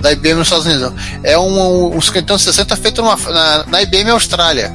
da 0.00 0.12
IBM 0.12 0.34
nos 0.34 0.46
Estados 0.46 0.66
Unidos. 0.66 0.92
É 1.24 1.36
um, 1.36 1.96
um 1.96 2.00
5160 2.00 2.76
feito 2.76 3.02
numa, 3.02 3.16
na, 3.16 3.66
na 3.66 3.82
IBM 3.82 4.10
Austrália. 4.10 4.72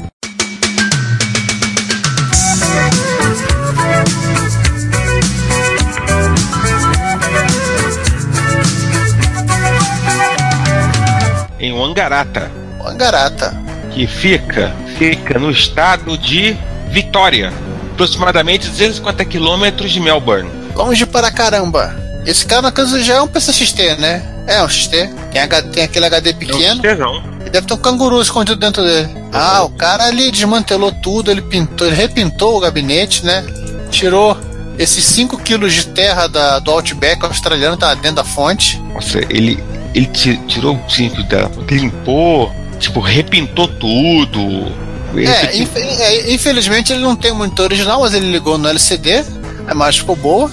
Em 11.58 11.72
Wangarata, 11.72 12.52
Garata. 12.98 13.65
Que 13.96 14.06
fica, 14.06 14.76
fica 14.98 15.40
no 15.40 15.50
estado 15.50 16.18
de 16.18 16.56
Vitória, 16.90 17.52
aproximadamente 17.94 18.68
250 18.70 19.24
quilômetros 19.26 19.92
de 19.92 20.00
Melbourne. 20.00 20.50
Longe 20.76 21.06
para 21.06 21.32
caramba. 21.32 21.96
Esse 22.26 22.46
cara, 22.46 22.62
na 22.64 22.72
casa 22.72 23.02
já 23.04 23.16
é 23.16 23.22
um 23.22 23.28
PCXT, 23.28 23.96
né? 24.00 24.22
É 24.48 24.62
um 24.62 24.68
XT. 24.70 25.10
Tem, 25.32 25.42
H- 25.42 25.62
tem 25.64 25.84
aquele 25.84 26.06
HD 26.06 26.34
pequeno. 26.34 26.82
Não, 27.00 27.24
E 27.46 27.50
deve 27.50 27.66
ter 27.68 27.74
um 27.74 27.78
canguru 27.78 28.22
escondido 28.22 28.60
dentro 28.60 28.84
dele. 28.84 29.10
Ah, 29.32 29.64
o 29.64 29.70
cara 29.70 30.06
ali 30.06 30.32
desmantelou 30.32 30.92
tudo, 30.92 31.32
ele 31.32 31.42
pintou, 31.42 31.88
ele 31.88 31.96
repintou 31.96 32.58
o 32.58 32.60
gabinete, 32.60 33.24
né? 33.26 33.44
Tirou 33.92 34.38
esses 34.78 35.04
5 35.06 35.38
quilos 35.40 35.74
de 35.74 35.88
terra 35.88 36.28
da, 36.28 36.60
do 36.60 36.72
Outback 36.72 37.24
australiano, 37.26 37.78
tá 37.78 37.94
dentro 37.94 38.18
da 38.18 38.24
fonte. 38.24 38.80
Nossa, 38.94 39.20
ele, 39.30 39.64
ele 39.94 40.06
ti- 40.08 40.40
tirou 40.48 40.76
o 40.76 40.90
cinco 40.92 41.22
dela, 41.24 41.52
limpou, 41.70 42.52
tipo, 42.80 43.00
repintou 43.00 43.68
tudo. 43.68 44.72
É, 45.18 45.42
aqui- 45.44 45.62
infe- 45.64 45.80
é, 45.80 46.34
infelizmente 46.34 46.92
ele 46.92 47.02
não 47.02 47.16
tem 47.16 47.32
o 47.32 47.36
monitor 47.36 47.66
original, 47.66 48.02
mas 48.02 48.14
ele 48.14 48.32
ligou 48.32 48.58
no 48.58 48.68
LCD, 48.68 49.24
a 49.68 49.72
imagem 49.72 50.02
ficou 50.02 50.16
boa. 50.16 50.52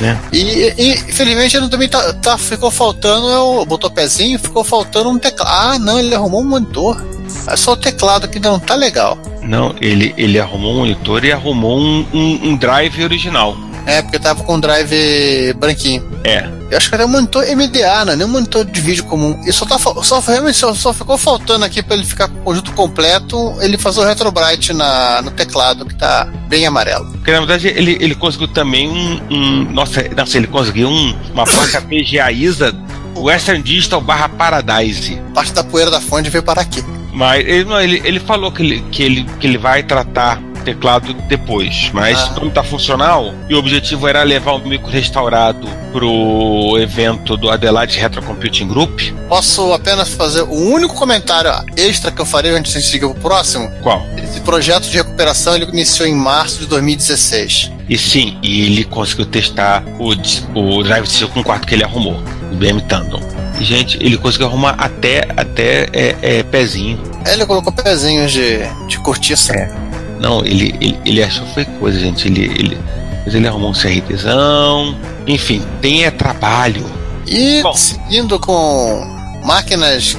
né? 0.00 0.18
E, 0.32 0.72
e, 0.76 0.94
infelizmente 0.94 1.56
ele 1.56 1.68
também 1.68 1.88
tá, 1.88 2.12
tá- 2.14 2.38
ficou 2.38 2.70
faltando, 2.70 3.28
eu, 3.28 3.64
botou 3.66 3.90
pezinho, 3.90 4.38
ficou 4.38 4.64
faltando 4.64 5.10
um 5.10 5.18
teclado. 5.18 5.50
Ah, 5.74 5.78
não, 5.78 5.98
ele 5.98 6.14
arrumou 6.14 6.40
um 6.40 6.48
monitor. 6.48 7.04
É 7.46 7.56
só 7.56 7.72
o 7.72 7.76
teclado 7.76 8.26
que 8.28 8.40
não 8.40 8.58
tá 8.58 8.74
legal. 8.74 9.16
Não, 9.42 9.74
ele, 9.80 10.12
ele 10.16 10.38
arrumou 10.40 10.72
um 10.74 10.78
monitor 10.78 11.24
e 11.24 11.32
arrumou 11.32 11.78
um, 11.78 12.04
um, 12.12 12.40
um 12.50 12.56
drive 12.56 13.02
original. 13.04 13.56
É, 13.86 14.02
porque 14.02 14.18
tava 14.18 14.42
com 14.44 14.54
o 14.56 14.60
drive 14.60 15.52
branquinho. 15.54 16.04
É. 16.24 16.48
Eu 16.70 16.76
acho 16.76 16.88
que 16.88 16.94
era 16.94 17.04
um 17.04 17.08
monitor 17.08 17.44
MDA, 17.44 18.04
não 18.04 18.12
é 18.12 18.16
nem 18.16 18.26
um 18.26 18.30
monitor 18.30 18.64
de 18.64 18.80
vídeo 18.80 19.04
comum. 19.04 19.40
E 19.44 19.52
só, 19.52 19.66
tá, 19.66 19.76
só, 19.78 20.20
realmente 20.20 20.56
só, 20.56 20.72
só 20.72 20.92
ficou 20.92 21.18
faltando 21.18 21.64
aqui 21.64 21.82
pra 21.82 21.96
ele 21.96 22.04
ficar 22.06 22.28
com 22.28 22.38
o 22.38 22.42
conjunto 22.42 22.72
completo, 22.72 23.54
ele 23.60 23.76
fazer 23.76 24.00
o 24.00 24.04
Retrobright 24.04 24.72
na, 24.72 25.20
no 25.22 25.30
teclado, 25.32 25.84
que 25.84 25.94
tá 25.96 26.28
bem 26.48 26.66
amarelo. 26.66 27.06
Porque 27.12 27.32
na 27.32 27.38
verdade 27.38 27.68
ele, 27.68 27.98
ele 28.00 28.14
conseguiu 28.14 28.48
também 28.48 28.88
um. 28.88 29.20
um- 29.30 29.72
nossa, 29.72 30.02
nossa, 30.16 30.36
ele 30.36 30.46
conseguiu 30.46 30.88
um- 30.88 31.14
uma 31.32 31.44
placa 31.44 31.80
PGA 31.88 32.30
ISA 32.30 32.72
Western 33.16 33.60
Digital 33.62 34.00
barra 34.00 34.28
Paradise. 34.28 35.20
Parte 35.34 35.52
da 35.52 35.64
poeira 35.64 35.90
da 35.90 36.00
fonte 36.00 36.30
veio 36.30 36.42
para 36.44 36.60
aqui. 36.60 36.84
Mas 37.12 37.44
ele, 37.44 37.72
ele, 37.82 38.02
ele 38.04 38.20
falou 38.20 38.52
que 38.52 38.62
ele, 38.62 38.80
que, 38.92 39.02
ele, 39.02 39.24
que 39.40 39.46
ele 39.46 39.58
vai 39.58 39.82
tratar 39.82 40.40
teclado 40.60 41.12
depois. 41.28 41.90
Mas 41.92 42.18
Ah. 42.18 42.32
como 42.34 42.50
tá 42.50 42.62
funcional, 42.62 43.34
e 43.48 43.54
o 43.54 43.58
objetivo 43.58 44.06
era 44.06 44.22
levar 44.22 44.52
o 44.52 44.58
micro 44.60 44.88
restaurado 44.90 45.66
pro 45.92 46.78
evento 46.78 47.36
do 47.36 47.50
Adelaide 47.50 47.98
Retro 47.98 48.22
Computing 48.22 48.68
Group. 48.68 49.00
Posso 49.28 49.72
apenas 49.72 50.08
fazer 50.10 50.42
o 50.42 50.52
único 50.54 50.94
comentário 50.94 51.50
extra 51.76 52.10
que 52.10 52.20
eu 52.20 52.26
farei 52.26 52.52
antes 52.52 52.72
de 52.72 52.82
seguir 52.82 53.06
pro 53.08 53.14
próximo? 53.14 53.70
Qual? 53.82 54.04
Esse 54.22 54.40
projeto 54.40 54.88
de 54.88 54.96
recuperação 54.96 55.54
ele 55.56 55.64
iniciou 55.66 56.06
em 56.08 56.14
março 56.14 56.60
de 56.60 56.66
2016. 56.66 57.70
E 57.88 57.98
sim, 57.98 58.38
e 58.42 58.62
ele 58.66 58.84
conseguiu 58.84 59.26
testar 59.26 59.82
o, 59.98 60.10
o 60.58 60.82
Drive 60.84 61.06
C 61.06 61.26
com 61.26 61.42
quarto 61.42 61.66
que 61.66 61.74
ele 61.74 61.82
arrumou, 61.84 62.22
o 62.52 62.54
BM 62.54 62.80
Tandem. 62.82 63.20
E, 63.58 63.64
gente, 63.64 63.98
ele 64.00 64.16
conseguiu 64.16 64.46
arrumar 64.46 64.74
até, 64.78 65.26
até 65.36 65.88
é, 65.92 66.16
é, 66.22 66.42
pezinho. 66.44 66.98
Ele 67.26 67.44
colocou 67.44 67.72
pezinhos 67.72 68.32
de, 68.32 68.58
de 68.88 68.98
cortiça. 69.00 69.52
É. 69.52 69.89
Não, 70.20 70.44
ele, 70.44 70.74
ele, 70.80 70.98
ele 71.04 71.22
achou 71.22 71.46
foi 71.48 71.64
coisa, 71.64 71.98
gente. 71.98 72.28
Ele, 72.28 72.42
ele, 72.44 72.78
mas 73.24 73.34
ele 73.34 73.48
arrumou 73.48 73.70
um 73.70 73.72
CRTzão. 73.74 74.96
Enfim, 75.26 75.62
tem 75.80 76.04
é 76.04 76.10
trabalho. 76.10 76.84
E 77.26 77.62
Bom. 77.62 77.72
seguindo 77.74 78.38
com 78.38 79.04
máquinas 79.44 80.16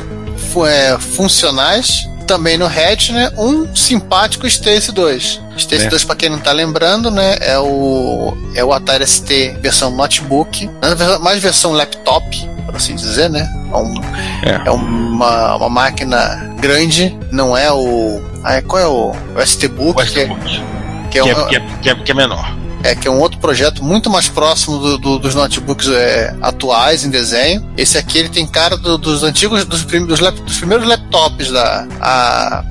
fu- 0.51 0.65
é, 0.65 0.97
funcionais, 0.99 2.09
também 2.25 2.57
no 2.57 2.65
Red, 2.67 3.11
né? 3.11 3.31
Um 3.37 3.75
simpático 3.75 4.47
Stacy 4.47 4.91
2. 4.91 5.41
Stacy 5.57 5.85
É. 5.85 5.89
2, 5.89 6.03
para 6.05 6.15
quem 6.15 6.29
não 6.29 6.39
tá 6.39 6.51
lembrando, 6.51 7.11
né? 7.11 7.37
É 7.41 7.59
o, 7.59 8.35
é 8.55 8.63
o 8.63 8.71
Atari 8.71 9.05
ST 9.05 9.57
versão 9.61 9.91
notebook, 9.91 10.65
né, 10.67 11.17
mais 11.21 11.41
versão 11.41 11.73
laptop, 11.73 12.49
por 12.65 12.75
assim 12.75 12.95
dizer, 12.95 13.29
né? 13.29 13.47
É, 13.71 13.77
um- 13.77 14.01
É. 14.43 14.61
é 14.67 14.71
uma, 14.71 15.55
uma 15.57 15.69
máquina 15.69 16.53
grande, 16.59 17.15
não 17.31 17.55
é 17.57 17.71
o. 17.71 18.30
Ah, 18.43 18.61
qual 18.61 18.81
é 18.81 18.87
o, 18.87 19.11
o 19.35 19.45
ST 19.45 19.67
Book? 19.67 20.03
Que 20.11 20.19
é, 20.19 20.23
Westwood, 20.23 20.63
que 21.11 21.19
é 21.19 21.23
um- 21.23 21.27
é, 21.29 21.45
que, 21.47 21.55
é, 21.55 21.59
que, 21.81 21.89
é, 21.89 21.95
que 21.95 22.11
é 22.11 22.15
menor. 22.15 22.55
é, 22.83 22.95
que 22.95 23.07
é 23.07 23.11
um 23.11 23.19
outro 23.19 23.39
projeto 23.39 23.83
muito 23.83 24.09
mais 24.09 24.27
próximo 24.27 24.77
do- 24.79 24.97
do- 24.97 25.19
dos 25.19 25.35
notebooks 25.35 25.87
é, 25.89 26.35
atuais 26.41 27.03
em 27.03 27.09
desenho. 27.09 27.63
Esse 27.77 27.97
aqui 27.97 28.17
ele 28.17 28.29
tem 28.29 28.47
cara 28.47 28.75
do- 28.77 28.97
dos 28.97 29.23
antigos, 29.23 29.63
dos, 29.65 29.83
prim- 29.83 30.05
dos 30.05 30.19
lap- 30.19 30.39
dos 30.41 30.57
primeiros 30.57 30.87
laptops 30.87 31.51
da, 31.51 31.85
a, 32.01 32.63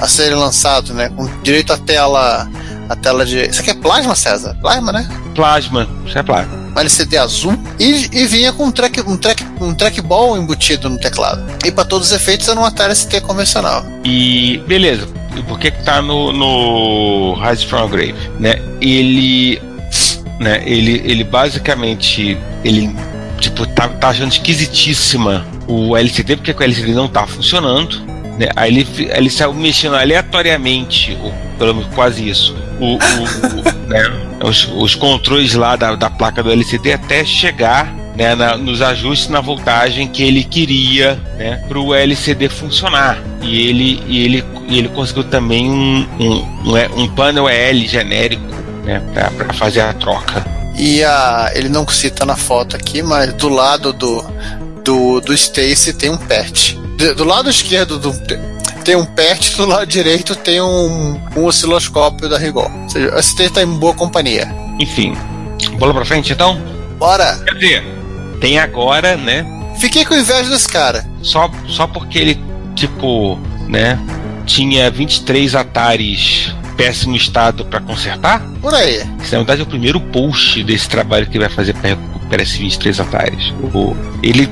a 0.00 0.08
serem 0.08 0.34
lançados, 0.36 0.90
né? 0.90 1.08
Com 1.10 1.26
direito 1.42 1.72
à 1.72 1.78
tela, 1.78 2.48
a 2.88 2.96
tela 2.96 3.24
de. 3.24 3.48
Isso 3.48 3.60
aqui 3.60 3.70
é 3.70 3.74
plasma, 3.74 4.14
César? 4.16 4.56
Plasma, 4.60 4.90
né? 4.92 5.08
Plasma, 5.34 5.86
isso 6.04 6.18
é 6.18 6.22
plasma. 6.22 6.61
LCD 6.80 7.16
azul 7.18 7.58
e, 7.78 8.08
e 8.12 8.26
vinha 8.26 8.52
com 8.52 8.64
um, 8.66 8.70
track, 8.72 9.00
um, 9.02 9.16
track, 9.16 9.44
um 9.60 9.74
trackball 9.74 10.36
embutido 10.36 10.88
no 10.88 10.98
teclado. 10.98 11.44
E 11.64 11.70
para 11.70 11.84
todos 11.84 12.08
os 12.08 12.12
efeitos 12.12 12.48
era 12.48 12.58
um 12.58 12.64
Atari 12.64 12.94
ST 12.94 13.20
convencional. 13.22 13.84
E 14.04 14.58
beleza, 14.66 15.06
e 15.36 15.42
por 15.42 15.58
que 15.58 15.70
que 15.70 15.82
tá 15.82 16.00
no, 16.02 16.32
no 16.32 17.34
Rise 17.34 17.66
from 17.66 17.84
a 17.84 17.86
Grave, 17.88 18.14
né? 18.38 18.54
Ele, 18.80 19.60
né, 20.40 20.62
ele, 20.66 21.00
ele 21.04 21.24
basicamente, 21.24 22.36
ele, 22.64 22.94
tipo, 23.38 23.66
tá, 23.66 23.88
tá 23.88 24.08
achando 24.08 24.32
esquisitíssima 24.32 25.46
o 25.66 25.96
LCD, 25.96 26.36
porque 26.36 26.50
o 26.52 26.62
LCD 26.62 26.92
não 26.92 27.08
tá 27.08 27.26
funcionando, 27.26 28.00
né? 28.38 28.48
Aí 28.56 28.70
ele, 28.76 28.86
ele 29.14 29.30
saiu 29.30 29.54
mexendo 29.54 29.94
aleatoriamente, 29.96 31.16
ou 31.22 31.32
pelo 31.58 31.74
menos 31.74 31.94
quase 31.94 32.28
isso, 32.28 32.54
o, 32.80 32.94
o- 32.94 32.96
o- 32.96 33.88
né, 33.88 34.02
os, 34.42 34.68
os 34.76 34.94
controles 34.94 35.54
lá 35.54 35.76
da, 35.76 35.94
da 35.94 36.10
placa 36.10 36.42
do 36.42 36.50
LCD 36.50 36.92
até 36.94 37.24
chegar 37.24 37.92
né, 38.16 38.34
na- 38.34 38.56
nos 38.56 38.82
ajustes 38.82 39.28
na 39.28 39.40
voltagem 39.40 40.06
que 40.08 40.22
ele 40.22 40.44
queria 40.44 41.14
né, 41.36 41.56
para 41.68 41.78
o 41.78 41.94
LCD 41.94 42.48
funcionar. 42.48 43.18
E 43.40 43.68
ele, 43.68 44.02
e 44.06 44.24
ele, 44.24 44.44
e 44.68 44.78
ele 44.78 44.88
conseguiu 44.88 45.24
também 45.24 45.70
um, 45.70 46.06
um, 46.20 46.70
um, 46.70 46.76
E- 46.78 46.88
um 46.96 47.08
painel 47.08 47.48
EL 47.48 47.78
genérico 47.86 48.42
né, 48.84 49.00
para 49.14 49.52
fazer 49.54 49.80
a 49.80 49.92
troca. 49.94 50.44
E 50.76 51.02
a, 51.04 51.50
ele 51.54 51.68
não 51.68 51.86
cita 51.88 52.24
na 52.24 52.36
foto 52.36 52.76
aqui, 52.76 53.02
mas 53.02 53.32
do 53.34 53.48
lado 53.48 53.92
do, 53.92 54.24
do, 54.84 55.20
do 55.20 55.32
Stacy 55.34 55.92
tem 55.94 56.10
um 56.10 56.16
PERT. 56.16 56.74
De- 56.96 57.14
Do 57.14 57.24
lado 57.24 57.48
esquerdo 57.50 57.98
do, 57.98 58.10
tem 58.82 58.96
um 58.96 59.04
PERT, 59.04 59.54
do 59.56 59.66
lado 59.66 59.86
direito 59.86 60.34
tem 60.34 60.60
um, 60.60 61.20
um 61.36 61.44
osciloscópio 61.44 62.28
da 62.28 62.38
Rigol. 62.38 62.70
Ou 62.70 62.88
seja, 62.88 63.14
o 63.14 63.18
Stacy 63.18 63.48
está 63.48 63.62
em 63.62 63.66
boa 63.66 63.94
companhia. 63.94 64.52
Enfim, 64.78 65.16
bola 65.78 65.94
para 65.94 66.04
frente 66.04 66.32
então? 66.32 66.60
Bora! 66.98 67.38
Quer 67.44 67.54
dizer, 67.54 67.84
tem 68.40 68.58
agora, 68.58 69.16
né? 69.16 69.46
Fiquei 69.78 70.04
com 70.04 70.14
inveja 70.14 70.50
desse 70.50 70.68
cara. 70.68 71.06
Só, 71.22 71.50
só 71.66 71.86
porque 71.86 72.18
ele, 72.18 72.44
tipo, 72.74 73.38
né, 73.68 73.98
tinha 74.44 74.90
23 74.90 75.54
Ataris 75.54 76.54
péssimo 76.76 77.16
estado 77.16 77.64
para 77.64 77.80
consertar? 77.80 78.40
Por 78.60 78.74
aí. 78.74 78.96
Esse, 79.20 79.32
na 79.32 79.38
verdade, 79.38 79.60
é 79.60 79.64
o 79.64 79.66
primeiro 79.66 80.00
post 80.00 80.62
desse 80.64 80.88
trabalho 80.88 81.26
que 81.26 81.36
ele 81.36 81.46
vai 81.46 81.54
fazer 81.54 81.74
para 81.74 81.90
recuperar 81.90 82.42
esses 82.42 82.56
23 82.56 83.00
Ataris. 83.00 83.54
O, 83.74 83.96
ele. 84.22 84.48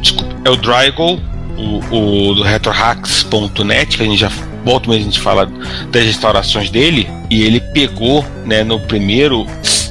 Desculpa, 0.00 0.34
é 0.44 0.50
o 0.50 0.56
Drygol, 0.56 1.20
o, 1.58 2.30
o 2.30 2.34
do 2.34 2.42
retrohacks.net, 2.42 3.96
que 3.96 4.02
a 4.02 4.06
gente 4.06 4.18
já 4.18 4.30
volta 4.64 4.88
mas 4.88 4.96
a 4.98 5.00
gente 5.00 5.20
fala 5.20 5.46
das 5.90 6.04
restaurações 6.04 6.70
dele, 6.70 7.08
e 7.30 7.42
ele 7.42 7.60
pegou, 7.60 8.24
né, 8.44 8.62
no 8.64 8.78
primeiro, 8.80 9.46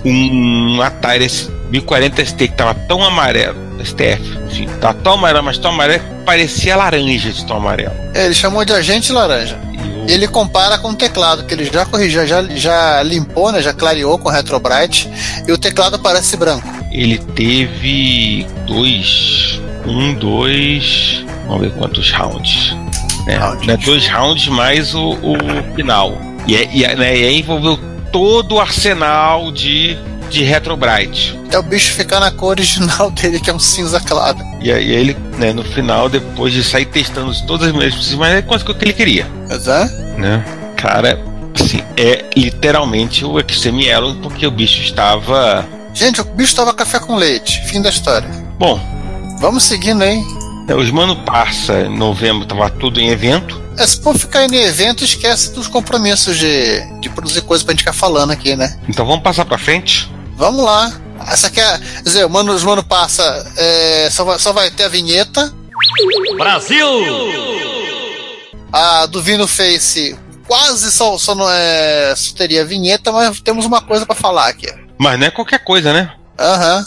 um 0.06 0.82
Atari 0.82 1.28
1040 1.72 2.26
ST 2.26 2.38
que 2.48 2.56
tava 2.56 2.74
tão 2.74 3.04
amarelo, 3.04 3.58
STF, 3.84 4.22
enfim, 4.50 4.68
tava 4.80 4.94
tão 4.96 5.14
amarelo, 5.14 5.44
mas 5.46 5.58
tão 5.58 5.72
amarelo 5.72 6.00
que 6.04 6.26
parecia 6.26 6.76
laranja 6.76 7.32
de 7.32 7.46
tão 7.46 7.58
amarelo. 7.58 7.94
É, 8.14 8.26
ele 8.26 8.34
chamou 8.36 8.64
de 8.66 8.74
agente 8.74 9.12
laranja. 9.12 9.58
E 9.74 9.78
o- 9.78 10.06
Ele 10.10 10.28
compara 10.28 10.78
com 10.78 10.90
o 10.90 10.96
teclado, 10.96 11.44
que 11.46 11.54
ele 11.54 11.66
já 11.66 11.86
corrigiu, 11.86 12.26
já, 12.28 12.44
já 12.44 13.02
limpou, 13.04 13.52
né, 13.52 13.62
já 13.62 13.74
clareou 13.74 14.18
com 14.20 14.30
Retrobrite, 14.30 15.10
e 15.48 15.52
o 15.52 15.58
teclado 15.58 15.98
parece 16.00 16.36
branco. 16.38 16.68
ele 16.92 17.18
teve 17.18 18.46
dois. 18.66 19.60
Um, 19.88 20.14
dois. 20.14 21.24
Vamos 21.48 21.62
ver 21.64 21.72
quantos 21.72 22.12
rounds. 22.12 22.76
Né? 23.26 23.38
Rounds. 23.38 23.68
Né, 23.68 23.78
Dois 23.78 24.08
rounds 24.08 24.48
mais 24.48 24.94
o, 24.94 25.12
o 25.12 25.38
final. 25.76 26.18
E, 26.48 26.56
é- 26.56 26.70
e, 26.74 26.84
é- 26.84 26.96
né, 26.96 27.18
e 27.18 27.26
aí 27.26 27.40
envolveu 27.40 27.80
todo 28.12 28.56
o 28.56 28.60
arsenal 28.60 29.52
de, 29.52 29.98
de 30.30 30.44
Retrobrite. 30.44 31.38
Até 31.48 31.60
o 31.60 31.64
bicho 31.64 31.94
ficar 31.94 32.20
na 32.20 32.32
cor 32.32 32.50
original 32.50 33.10
dele, 33.12 33.40
que 33.40 33.50
é 33.50 33.54
um 33.54 33.60
cinza 33.60 34.00
claro. 34.00 34.38
E 34.62 34.72
aí 34.72 34.92
ele, 34.92 35.16
né, 35.38 35.54
no 35.54 35.64
final, 35.64 36.10
depois 36.10 36.54
de 36.54 36.64
sair 36.64 36.86
testando 36.86 37.34
todas 37.46 37.68
as 37.68 37.74
possíveis, 37.74 38.14
mas 38.16 38.46
conseguiu 38.46 38.76
o 38.76 38.78
que 38.78 38.86
ele 38.86 38.94
queria. 38.94 39.28
Mas 39.50 39.68
é? 39.68 39.86
Né? 40.18 40.44
Cara, 40.76 41.20
assim, 41.60 41.82
é 41.98 42.26
literalmente 42.36 43.24
o 43.26 43.40
Extreme 43.40 43.86
Yellow, 43.86 44.16
porque 44.16 44.46
o 44.48 44.52
bicho 44.52 44.82
estava. 44.82 45.66
Gente, 45.94 46.22
o 46.22 46.24
bicho 46.24 46.56
tava 46.56 46.74
café 46.74 47.00
com 47.00 47.16
leite. 47.16 47.62
Fim 47.66 47.82
da 47.82 47.90
história. 47.90 48.28
Bom, 48.60 48.80
Vamos 49.40 49.64
seguindo, 49.64 50.04
hein? 50.04 50.26
né, 50.68 50.76
os 50.76 50.92
Mano 50.92 51.24
Parça, 51.24 51.82
em 51.82 51.98
novembro, 51.98 52.46
tava 52.46 52.70
tudo 52.70 53.00
em 53.00 53.10
evento. 53.10 53.62
É, 53.78 53.86
se 53.86 54.02
for 54.02 54.18
ficar 54.18 54.46
em 54.46 54.56
evento, 54.56 55.04
esquece 55.04 55.54
dos 55.54 55.68
compromissos 55.68 56.38
de, 56.38 56.82
de 57.00 57.10
produzir 57.10 57.42
coisa 57.42 57.64
pra 57.64 57.72
gente 57.74 57.82
ficar 57.82 57.94
falando 57.94 58.32
aqui, 58.32 58.56
né? 58.56 58.78
Então 58.90 59.06
vamos 59.06 59.22
passar 59.24 59.46
pra 59.46 59.58
frente? 59.58 60.12
Vamos 60.36 60.64
lá. 60.64 60.92
Essa 61.28 61.48
aqui 61.48 61.60
é. 61.60 61.78
Quer 61.78 62.02
dizer, 62.04 62.28
Mano, 62.28 62.54
os 62.54 62.64
Mano 62.64 62.84
passa. 62.84 63.24
é, 63.56 64.10
só, 64.12 64.24
vai, 64.24 64.40
só 64.40 64.52
vai 64.52 64.70
ter 64.72 64.84
a 64.86 64.90
vinheta. 64.90 65.54
Brasil! 66.38 66.88
A 68.74 69.06
do 69.06 69.22
Vino 69.22 69.48
Face 69.48 70.18
quase 70.48 70.92
só, 70.92 71.18
só, 71.18 71.36
não 71.36 71.50
é, 71.50 72.14
só 72.16 72.34
teria 72.36 72.66
vinheta, 72.66 73.12
mas 73.12 73.40
temos 73.42 73.66
uma 73.66 73.82
coisa 73.82 74.06
pra 74.06 74.16
falar 74.16 74.48
aqui. 74.48 74.68
Mas 74.98 75.20
não 75.20 75.28
é 75.28 75.32
qualquer 75.32 75.60
coisa, 75.64 75.94
né? 75.94 76.12
Aham. 76.40 76.86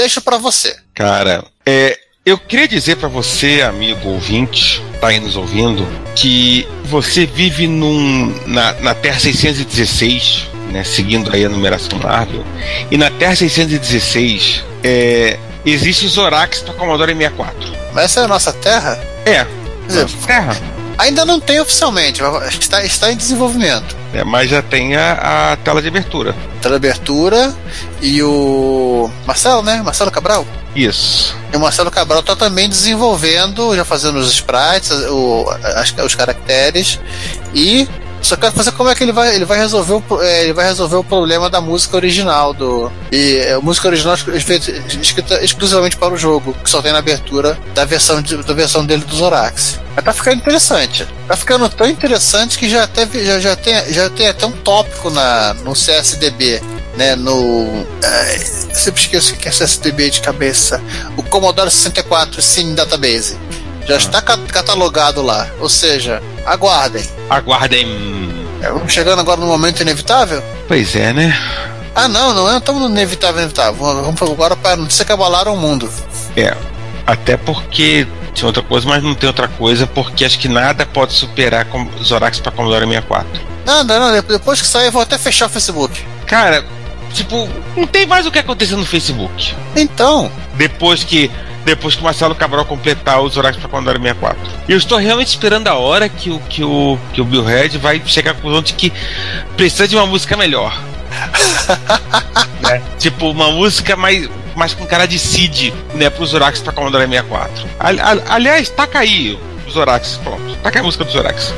Deixa 0.00 0.18
pra 0.18 0.38
você. 0.38 0.74
Cara, 0.94 1.44
é, 1.66 1.94
eu 2.24 2.38
queria 2.38 2.66
dizer 2.66 2.96
pra 2.96 3.06
você, 3.06 3.60
amigo 3.60 4.08
ouvinte, 4.08 4.82
tá 4.98 5.08
aí 5.08 5.20
nos 5.20 5.36
ouvindo, 5.36 5.86
que 6.16 6.66
você 6.84 7.26
vive 7.26 7.66
num, 7.66 8.34
na, 8.46 8.72
na 8.80 8.94
Terra 8.94 9.20
616, 9.20 10.48
né, 10.72 10.84
seguindo 10.84 11.30
aí 11.34 11.44
a 11.44 11.50
numeração 11.50 11.98
Marvel, 11.98 12.42
e 12.90 12.96
na 12.96 13.10
Terra 13.10 13.36
616 13.36 14.64
é, 14.82 15.38
existe 15.66 16.08
Zorax 16.08 16.62
pra 16.62 16.72
Commodore 16.72 17.14
64. 17.14 17.70
Mas 17.92 18.04
essa 18.06 18.20
é 18.20 18.24
a 18.24 18.28
nossa 18.28 18.54
terra? 18.54 18.98
É, 19.26 19.46
nossa 19.86 20.26
Terra. 20.26 20.79
Ainda 21.00 21.24
não 21.24 21.40
tem 21.40 21.60
oficialmente, 21.60 22.22
está, 22.60 22.84
está 22.84 23.10
em 23.12 23.16
desenvolvimento. 23.16 23.96
É, 24.12 24.22
mas 24.24 24.50
já 24.50 24.60
tem 24.62 24.96
a, 24.96 25.52
a 25.52 25.56
tela 25.56 25.80
de 25.80 25.88
abertura. 25.88 26.34
Tela 26.60 26.76
abertura 26.76 27.54
e 28.00 28.22
o 28.22 29.10
Marcelo, 29.26 29.62
né? 29.62 29.82
Marcelo 29.84 30.10
Cabral? 30.10 30.46
Isso. 30.74 31.34
E 31.52 31.56
o 31.56 31.60
Marcelo 31.60 31.90
Cabral 31.90 32.20
está 32.20 32.36
também 32.36 32.68
desenvolvendo, 32.68 33.74
já 33.74 33.84
fazendo 33.84 34.18
os 34.18 34.30
sprites, 34.32 34.90
o, 35.08 35.46
as- 35.76 35.94
os 36.04 36.14
caracteres 36.14 36.98
e 37.54 37.88
só 38.22 38.36
quero 38.36 38.52
fazer 38.52 38.72
como 38.72 38.88
é 38.90 38.94
que 38.94 39.02
ele 39.02 39.12
vai, 39.12 39.34
ele 39.34 39.44
vai 39.44 39.58
resolver 39.58 39.94
o, 39.94 40.22
é, 40.22 40.44
ele 40.44 40.52
vai 40.52 40.66
resolver 40.66 40.96
o 40.96 41.04
problema 41.04 41.48
da 41.50 41.60
música 41.60 41.96
original 41.96 42.52
do 42.52 42.90
e 43.10 43.36
é, 43.36 43.52
a 43.54 43.60
música 43.60 43.88
original 43.88 44.14
es- 44.14 44.42
feita- 44.42 44.70
escrita 45.00 45.42
exclusivamente 45.44 45.96
para 45.96 46.12
o 46.14 46.16
jogo, 46.16 46.54
que 46.62 46.68
só 46.70 46.80
tem 46.82 46.92
na 46.92 46.98
abertura 46.98 47.58
da 47.74 47.84
versão 47.84 48.20
de- 48.22 48.36
da 48.36 48.54
versão 48.54 48.84
dele 48.84 49.04
do 49.04 49.16
Zorax. 49.16 49.78
Mas 49.96 50.04
tá 50.04 50.12
ficando 50.12 50.36
interessante. 50.36 51.06
Tá 51.26 51.36
ficando 51.36 51.68
tão 51.68 51.86
interessante 51.88 52.58
que 52.58 52.68
já 52.68 52.86
teve 52.86 53.24
já, 53.24 53.40
já 53.40 53.56
tem 53.56 53.92
já 53.92 54.08
tem 54.10 54.28
até 54.28 54.46
um 54.46 54.52
tópico 54.52 55.10
na 55.10 55.54
no 55.64 55.74
CSDB 55.74 56.62
né, 56.96 57.14
no. 57.16 57.86
ai, 58.04 58.38
sempre 58.74 59.00
esqueço 59.00 59.34
que 59.36 59.48
é 59.48 59.50
CSDB 59.52 60.10
de 60.10 60.20
cabeça. 60.20 60.80
O 61.16 61.22
Commodore 61.22 61.70
64 61.70 62.42
Cine 62.42 62.74
Database. 62.74 63.36
Já 63.86 63.96
está 63.96 64.20
ca- 64.22 64.38
catalogado 64.48 65.22
lá. 65.22 65.48
Ou 65.60 65.68
seja, 65.68 66.22
aguardem. 66.46 67.04
Aguardem. 67.28 67.86
É, 68.62 68.70
Vamos 68.70 68.92
chegando 68.92 69.20
agora 69.20 69.40
no 69.40 69.46
momento 69.46 69.80
inevitável? 69.80 70.42
Pois 70.68 70.94
é, 70.94 71.12
né? 71.12 71.36
Ah, 71.94 72.06
não, 72.08 72.32
não 72.32 72.50
é. 72.50 72.58
Estamos 72.58 72.82
no 72.82 72.88
inevitável, 72.88 73.38
inevitável. 73.38 73.74
Vamos 73.74 74.22
agora 74.22 74.54
para 74.56 74.72
a 74.72 74.76
notícia 74.76 75.04
que 75.04 75.12
abalaram 75.12 75.54
o 75.54 75.56
mundo. 75.56 75.90
É, 76.36 76.54
até 77.06 77.36
porque 77.36 78.06
tinha 78.32 78.46
outra 78.46 78.62
coisa, 78.62 78.86
mas 78.88 79.02
não 79.02 79.14
tem 79.14 79.26
outra 79.26 79.48
coisa, 79.48 79.86
porque 79.86 80.24
acho 80.24 80.38
que 80.38 80.46
nada 80.48 80.86
pode 80.86 81.12
superar 81.14 81.66
Zorax 82.04 82.38
pra 82.38 82.52
Commodore 82.52 82.86
64. 82.86 83.28
Nada, 83.66 83.98
não. 83.98 84.12
de- 84.12 84.22
Depois 84.22 84.60
que 84.60 84.68
sair, 84.68 84.86
eu 84.86 84.92
vou 84.92 85.02
até 85.02 85.18
fechar 85.18 85.46
o 85.46 85.48
Facebook. 85.50 86.00
Cara, 86.26 86.64
tipo, 87.12 87.48
não 87.76 87.86
tem 87.86 88.06
mais 88.06 88.24
o 88.26 88.30
que 88.30 88.38
acontecer 88.38 88.76
no 88.76 88.86
Facebook. 88.86 89.54
Então, 89.74 90.30
Depois 90.54 91.02
que 91.02 91.30
depois 91.70 91.94
que 91.94 92.00
o 92.00 92.04
Marcelo 92.04 92.34
Cabral 92.34 92.64
completar 92.64 93.20
o 93.20 93.28
Zorax 93.28 93.56
pra 93.56 93.68
Commodore 93.68 93.98
64. 93.98 94.38
E 94.68 94.72
eu 94.72 94.78
estou 94.78 94.98
realmente 94.98 95.28
esperando 95.28 95.68
a 95.68 95.74
hora 95.74 96.08
que 96.08 96.30
o 96.30 96.38
que 96.40 96.62
o 96.64 96.98
que 97.12 97.20
o 97.20 97.24
Bill 97.24 97.44
Red 97.44 97.70
vai 97.78 98.00
chegar 98.04 98.32
à 98.32 98.34
conclusão 98.34 98.60
de 98.62 98.72
que 98.74 98.92
precisa 99.56 99.86
de 99.86 99.96
uma 99.96 100.06
música 100.06 100.36
melhor. 100.36 100.76
Né? 102.60 102.82
Tipo, 102.98 103.30
uma 103.30 103.50
música 103.50 103.96
mais 103.96 104.28
mais 104.56 104.74
com 104.74 104.84
cara 104.86 105.06
de 105.06 105.18
Cid, 105.18 105.72
né, 105.94 106.10
pro 106.10 106.26
Zorax 106.26 106.60
pra 106.60 106.72
Commodore 106.72 107.06
64. 107.06 107.66
Ali- 107.78 108.00
ali- 108.00 108.22
aliás, 108.28 108.68
taca 108.68 108.98
aí 108.98 109.38
o 109.66 109.70
Zorax, 109.70 110.20
pronto. 110.22 110.56
Taca 110.62 110.78
aí 110.78 110.82
a 110.82 110.84
música 110.84 111.04
do 111.04 111.10
Zorax. 111.12 111.54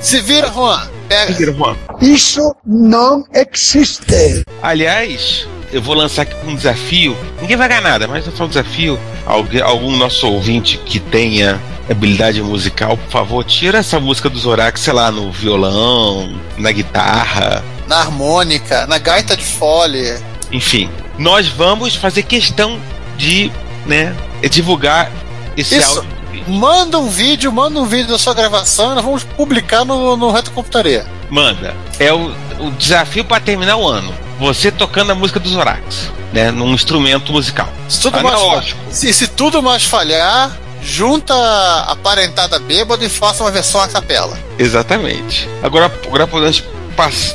se 0.00 0.20
vira, 0.20 0.48
Juan. 0.52 0.80
Pega. 1.12 1.76
Isso 2.00 2.56
não 2.66 3.26
existe. 3.34 4.44
Aliás, 4.62 5.46
eu 5.70 5.82
vou 5.82 5.94
lançar 5.94 6.22
aqui 6.22 6.34
um 6.46 6.54
desafio. 6.54 7.14
Ninguém 7.40 7.54
vai 7.56 7.68
ganhar 7.68 7.82
nada, 7.82 8.08
mas 8.08 8.24
eu 8.26 8.32
falo 8.32 8.46
um 8.46 8.48
desafio. 8.48 8.98
Alguém, 9.26 9.60
algum 9.60 9.94
nosso 9.94 10.26
ouvinte 10.26 10.78
que 10.78 10.98
tenha 10.98 11.60
habilidade 11.90 12.40
musical, 12.42 12.96
por 12.96 13.10
favor, 13.10 13.44
tira 13.44 13.78
essa 13.78 14.00
música 14.00 14.30
do 14.30 14.38
Zorax, 14.38 14.80
sei 14.80 14.94
lá, 14.94 15.10
no 15.10 15.30
violão, 15.30 16.34
na 16.56 16.72
guitarra, 16.72 17.62
Na 17.86 17.96
harmônica, 17.98 18.86
na 18.86 18.96
gaita 18.96 19.36
de 19.36 19.44
fole. 19.44 20.16
enfim. 20.50 20.88
Nós 21.18 21.46
vamos 21.46 21.94
fazer 21.94 22.22
questão 22.22 22.80
de, 23.18 23.52
né, 23.86 24.16
divulgar 24.50 25.10
esse 25.58 25.76
Isso. 25.76 25.98
áudio. 25.98 26.21
Manda 26.46 26.98
um 26.98 27.08
vídeo, 27.08 27.52
manda 27.52 27.80
um 27.80 27.86
vídeo 27.86 28.08
da 28.08 28.18
sua 28.18 28.34
gravação 28.34 28.92
e 28.92 28.94
nós 28.94 29.04
vamos 29.04 29.24
publicar 29.24 29.84
no, 29.84 30.16
no 30.16 30.30
Reto 30.30 30.50
Computaria. 30.50 31.06
Manda. 31.30 31.74
É 31.98 32.12
o, 32.12 32.32
o 32.58 32.70
desafio 32.72 33.24
para 33.24 33.40
terminar 33.40 33.76
o 33.76 33.86
ano. 33.86 34.12
Você 34.38 34.70
tocando 34.70 35.12
a 35.12 35.14
música 35.14 35.38
do 35.38 35.48
Zorax, 35.48 36.10
né, 36.32 36.50
num 36.50 36.74
instrumento 36.74 37.32
musical. 37.32 37.68
Se 37.88 38.00
tudo, 38.00 38.22
mais, 38.22 38.74
se, 38.90 39.12
se 39.12 39.28
tudo 39.28 39.62
mais 39.62 39.84
falhar, 39.84 40.56
junta 40.82 41.34
a 41.34 41.96
parentada 41.96 42.58
bêbada 42.58 43.04
e 43.04 43.08
faça 43.08 43.44
uma 43.44 43.50
versão 43.50 43.80
a 43.80 43.88
capela. 43.88 44.36
Exatamente. 44.58 45.48
Agora, 45.62 45.92
agora 46.06 46.26
podemos 46.26 46.62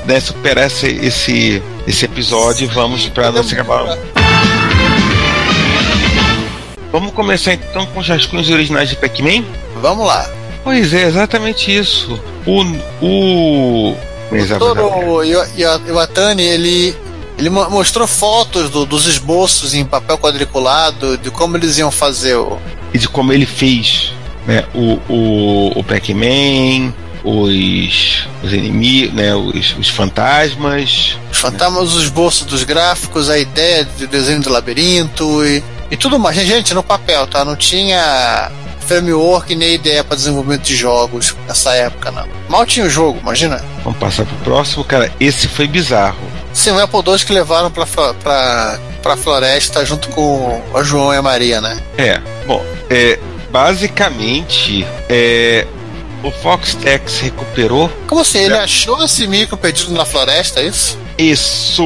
né, 0.05 0.19
superar 0.19 0.67
esse, 0.67 0.87
esse, 0.87 1.63
esse 1.87 2.05
episódio 2.05 2.65
e 2.65 2.67
vamos 2.67 3.07
para 3.09 3.31
nossa 3.31 3.53
acabar. 3.53 3.97
Vamos 6.97 7.13
começar 7.13 7.53
então 7.53 7.85
com 7.85 7.99
os 7.99 8.07
rascunhos 8.09 8.49
originais 8.49 8.89
de 8.89 8.95
Pac-Man? 8.95 9.43
Vamos 9.79 10.07
lá. 10.07 10.27
Pois 10.63 10.91
é, 10.95 11.03
exatamente 11.03 11.71
isso. 11.71 12.19
O. 12.43 12.63
O. 13.05 13.95
Toro 14.57 15.21
Iwatani, 15.87 16.41
ele, 16.41 16.95
ele 17.37 17.51
mo- 17.51 17.69
mostrou 17.69 18.07
fotos 18.07 18.71
do- 18.71 18.83
dos 18.83 19.05
esboços 19.05 19.75
em 19.75 19.85
papel 19.85 20.17
quadriculado, 20.17 21.19
de 21.19 21.29
como 21.29 21.55
eles 21.55 21.77
iam 21.77 21.91
fazer 21.91 22.35
o. 22.35 22.57
E 22.91 22.97
de 22.97 23.07
como 23.07 23.31
ele 23.31 23.45
fez 23.45 24.11
né, 24.47 24.65
o, 24.73 24.99
o, 25.07 25.79
o 25.79 25.83
Pac-Man, 25.83 26.91
os, 27.23 28.27
os 28.43 28.51
inimigos, 28.53 29.13
né, 29.13 29.35
os, 29.35 29.75
os 29.77 29.87
fantasmas, 29.89 31.15
Os 31.31 31.37
fantasmas, 31.37 31.93
os 31.93 32.01
esboços 32.03 32.47
dos 32.47 32.63
gráficos, 32.63 33.29
a 33.29 33.37
ideia 33.37 33.85
de 33.85 34.07
desenho 34.07 34.41
do 34.41 34.49
labirinto 34.49 35.45
e, 35.45 35.63
e 35.89 35.97
tudo 35.97 36.19
mais. 36.19 36.35
Gente, 36.37 36.73
no 36.73 36.83
papel, 36.83 37.27
tá? 37.27 37.43
Não 37.43 37.55
tinha 37.55 38.51
framework 38.87 39.53
nem 39.53 39.73
ideia 39.73 40.03
para 40.03 40.15
desenvolvimento 40.15 40.63
de 40.63 40.75
jogos 40.75 41.35
nessa 41.47 41.73
época, 41.73 42.09
não. 42.09 42.27
Mal 42.47 42.65
tinha 42.65 42.85
o 42.85 42.89
jogo, 42.89 43.19
imagina. 43.19 43.63
Vamos 43.83 43.99
passar 43.99 44.25
pro 44.25 44.37
próximo, 44.37 44.83
cara. 44.83 45.11
Esse 45.19 45.47
foi 45.47 45.67
bizarro. 45.67 46.17
Sim, 46.53 46.71
o 46.71 46.79
Apple 46.81 46.99
II 47.05 47.19
que 47.19 47.33
levaram 47.33 47.69
pra, 47.69 47.85
pra, 47.85 48.79
pra 49.03 49.17
floresta 49.17 49.85
junto 49.85 50.09
com 50.09 50.61
o 50.73 50.83
João 50.83 51.13
e 51.13 51.17
a 51.17 51.21
Maria, 51.21 51.61
né? 51.61 51.79
É, 51.97 52.19
bom, 52.47 52.65
é, 52.89 53.19
basicamente, 53.51 54.87
é, 55.09 55.67
o 56.23 56.31
Foxtex 56.31 57.19
recuperou 57.19 57.91
Como 58.07 58.21
assim? 58.21 58.39
Ele 58.39 58.57
achou 58.57 59.03
esse 59.03 59.27
micro 59.27 59.55
perdido 59.57 59.91
na 59.91 60.05
floresta, 60.05 60.61
é 60.61 60.67
isso? 60.67 60.97
isso 61.17 61.83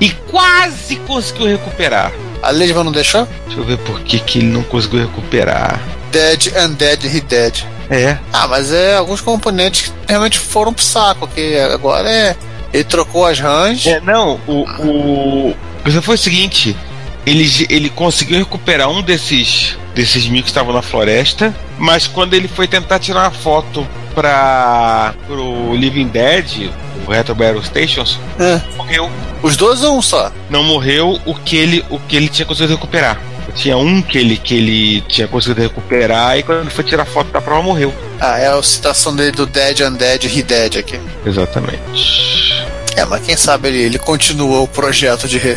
e 0.00 0.10
quase 0.30 0.96
conseguiu 0.96 1.46
recuperar. 1.46 2.12
A 2.42 2.50
Ledman 2.50 2.84
não 2.84 2.92
deixou? 2.92 3.26
Deixa 3.46 3.60
eu 3.60 3.64
ver 3.64 3.78
por 3.78 4.00
que, 4.00 4.18
que 4.18 4.38
ele 4.38 4.48
não 4.48 4.62
conseguiu 4.62 5.00
recuperar. 5.00 5.80
Dead, 6.10 6.52
Undead, 6.64 7.06
Redead. 7.06 7.66
É, 7.88 8.18
Ah, 8.32 8.48
mas 8.48 8.72
é 8.72 8.96
alguns 8.96 9.20
componentes 9.20 9.82
que 9.82 9.92
realmente 10.08 10.38
foram 10.38 10.72
pro 10.72 10.84
saco, 10.84 11.28
que 11.28 11.58
agora 11.58 12.08
é. 12.10 12.36
Ele 12.72 12.84
trocou 12.84 13.24
as 13.24 13.38
RAMs. 13.38 13.86
é 13.86 14.00
não, 14.00 14.40
o, 14.46 14.64
o, 14.82 15.50
o 15.50 16.02
foi 16.02 16.16
o 16.16 16.18
seguinte, 16.18 16.76
ele, 17.24 17.66
ele 17.70 17.88
conseguiu 17.88 18.38
recuperar 18.38 18.88
um 18.88 19.02
desses 19.02 19.76
desses 19.94 20.26
micos 20.28 20.44
que 20.44 20.50
estavam 20.50 20.74
na 20.74 20.82
floresta, 20.82 21.54
mas 21.78 22.06
quando 22.06 22.34
ele 22.34 22.46
foi 22.46 22.68
tentar 22.68 22.98
tirar 22.98 23.20
uma 23.20 23.30
foto 23.30 23.86
para 24.14 25.14
pro 25.26 25.74
Living 25.74 26.08
Dead, 26.08 26.70
o 27.06 27.10
Retro 27.10 27.34
Battle 27.34 27.62
Stations, 27.64 28.18
É. 28.38 28.60
morreu. 28.76 29.10
Os 29.42 29.56
dois 29.56 29.82
ou 29.82 29.98
um 29.98 30.02
só? 30.02 30.30
não 30.50 30.62
morreu 30.64 31.20
o 31.26 31.34
que 31.34 31.56
ele 31.56 31.84
o 31.90 31.98
que 31.98 32.16
ele 32.16 32.28
tinha 32.28 32.46
conseguido 32.46 32.74
recuperar. 32.74 33.20
Tinha 33.54 33.76
um 33.76 34.02
que 34.02 34.18
ele 34.18 34.36
que 34.36 34.54
ele 34.54 35.00
tinha 35.02 35.26
conseguido 35.26 35.62
recuperar 35.62 36.36
e 36.38 36.42
quando 36.42 36.60
ele 36.62 36.70
foi 36.70 36.84
tirar 36.84 37.06
foto 37.06 37.30
da 37.32 37.40
prova 37.40 37.62
morreu. 37.62 37.92
Ah, 38.20 38.38
é 38.38 38.48
a 38.48 38.62
citação 38.62 39.14
dele 39.16 39.32
do 39.32 39.46
Dead, 39.46 39.80
Undead, 39.80 40.26
Redead 40.28 40.78
aqui. 40.78 41.00
Exatamente. 41.24 42.66
É, 42.96 43.04
mas 43.04 43.22
quem 43.24 43.36
sabe 43.36 43.68
ele, 43.68 43.78
ele 43.78 43.98
continuou 43.98 44.64
o 44.64 44.68
projeto 44.68 45.26
de 45.28 45.38
re- 45.38 45.56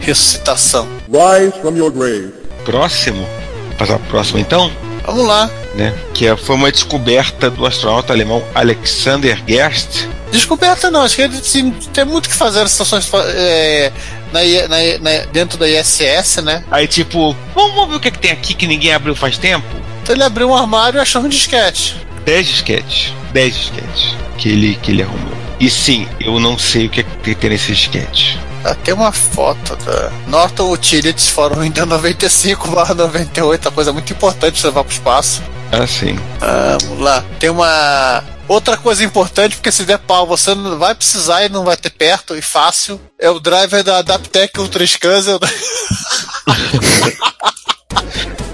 ressuscitação. 0.00 0.86
Rise 1.08 1.52
from 1.60 1.76
your 1.76 1.90
grave. 1.90 2.32
Próximo, 2.64 3.26
vou 3.68 3.76
passar 3.78 3.98
pro 3.98 4.08
próximo 4.08 4.38
então, 4.38 4.70
Vamos 5.04 5.26
lá. 5.26 5.50
né? 5.74 5.94
Que 6.14 6.26
é- 6.26 6.36
foi 6.36 6.56
uma 6.56 6.70
descoberta 6.70 7.50
do 7.50 7.64
astronauta 7.66 8.12
alemão 8.12 8.42
Alexander 8.54 9.40
Gerst. 9.46 10.06
Descoberta 10.30 10.90
não, 10.90 11.02
acho 11.02 11.16
que 11.16 11.22
ele 11.22 11.36
assim, 11.36 11.70
tem 11.92 12.04
muito 12.04 12.26
o 12.26 12.28
que 12.28 12.34
fazer 12.36 12.60
nas 12.60 12.70
estações 12.72 13.08
é, 13.34 13.90
na, 14.32 14.40
na 14.68 14.98
na- 15.18 15.24
dentro 15.32 15.58
da 15.58 15.68
ISS, 15.68 16.40
né? 16.42 16.62
Aí 16.70 16.86
tipo, 16.86 17.34
vamos, 17.54 17.74
vamos 17.74 17.90
ver 17.90 17.96
o 17.96 18.00
que, 18.00 18.08
é 18.08 18.10
que 18.12 18.18
tem 18.18 18.30
aqui 18.30 18.54
que 18.54 18.66
ninguém 18.66 18.92
abriu 18.92 19.14
faz 19.16 19.36
tempo. 19.38 19.66
Então 20.02 20.14
ele 20.14 20.22
abriu 20.22 20.48
um 20.50 20.54
armário 20.56 20.98
e 20.98 21.00
achou 21.00 21.22
um 21.22 21.28
disquete. 21.28 21.96
10 22.24 22.46
disquetes. 22.46 23.12
10 23.32 23.54
disquetes 23.54 24.14
que 24.38 24.48
ele, 24.50 24.78
que 24.82 24.90
ele 24.92 25.02
arrumou. 25.02 25.34
E 25.58 25.68
sim, 25.68 26.08
eu 26.20 26.38
não 26.40 26.56
sei 26.58 26.86
o 26.86 26.90
que, 26.90 27.00
é 27.00 27.04
que 27.24 27.34
tem 27.34 27.50
nesse 27.50 27.72
disquete. 27.72 28.38
Ah, 28.64 28.74
tem 28.74 28.92
uma 28.92 29.10
foto 29.10 29.74
da 29.76 30.10
Norton 30.26 30.70
Utilities 30.72 31.28
Forum 31.28 31.60
Windows 31.60 31.88
95 31.88 32.68
98, 32.94 33.66
uma 33.68 33.72
coisa 33.72 33.92
muito 33.92 34.12
importante 34.12 34.64
levar 34.64 34.84
pro 34.84 34.92
espaço. 34.92 35.42
Ah, 35.72 35.86
sim. 35.86 36.18
Ah, 36.42 36.76
Vamos 36.82 37.00
lá. 37.00 37.24
Tem 37.38 37.48
uma 37.48 38.22
outra 38.46 38.76
coisa 38.76 39.02
importante, 39.04 39.56
porque 39.56 39.72
se 39.72 39.84
der 39.84 39.98
pau, 39.98 40.26
você 40.26 40.54
não 40.54 40.78
vai 40.78 40.94
precisar 40.94 41.44
e 41.44 41.48
não 41.48 41.64
vai 41.64 41.76
ter 41.76 41.90
perto 41.90 42.36
e 42.36 42.42
fácil. 42.42 43.00
É 43.18 43.30
o 43.30 43.40
driver 43.40 43.82
da 43.82 43.98
Adaptec 43.98 44.58
Ultra 44.60 44.86
Scans. 44.86 45.26
eu- 45.28 45.40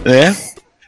Né? 0.05 0.37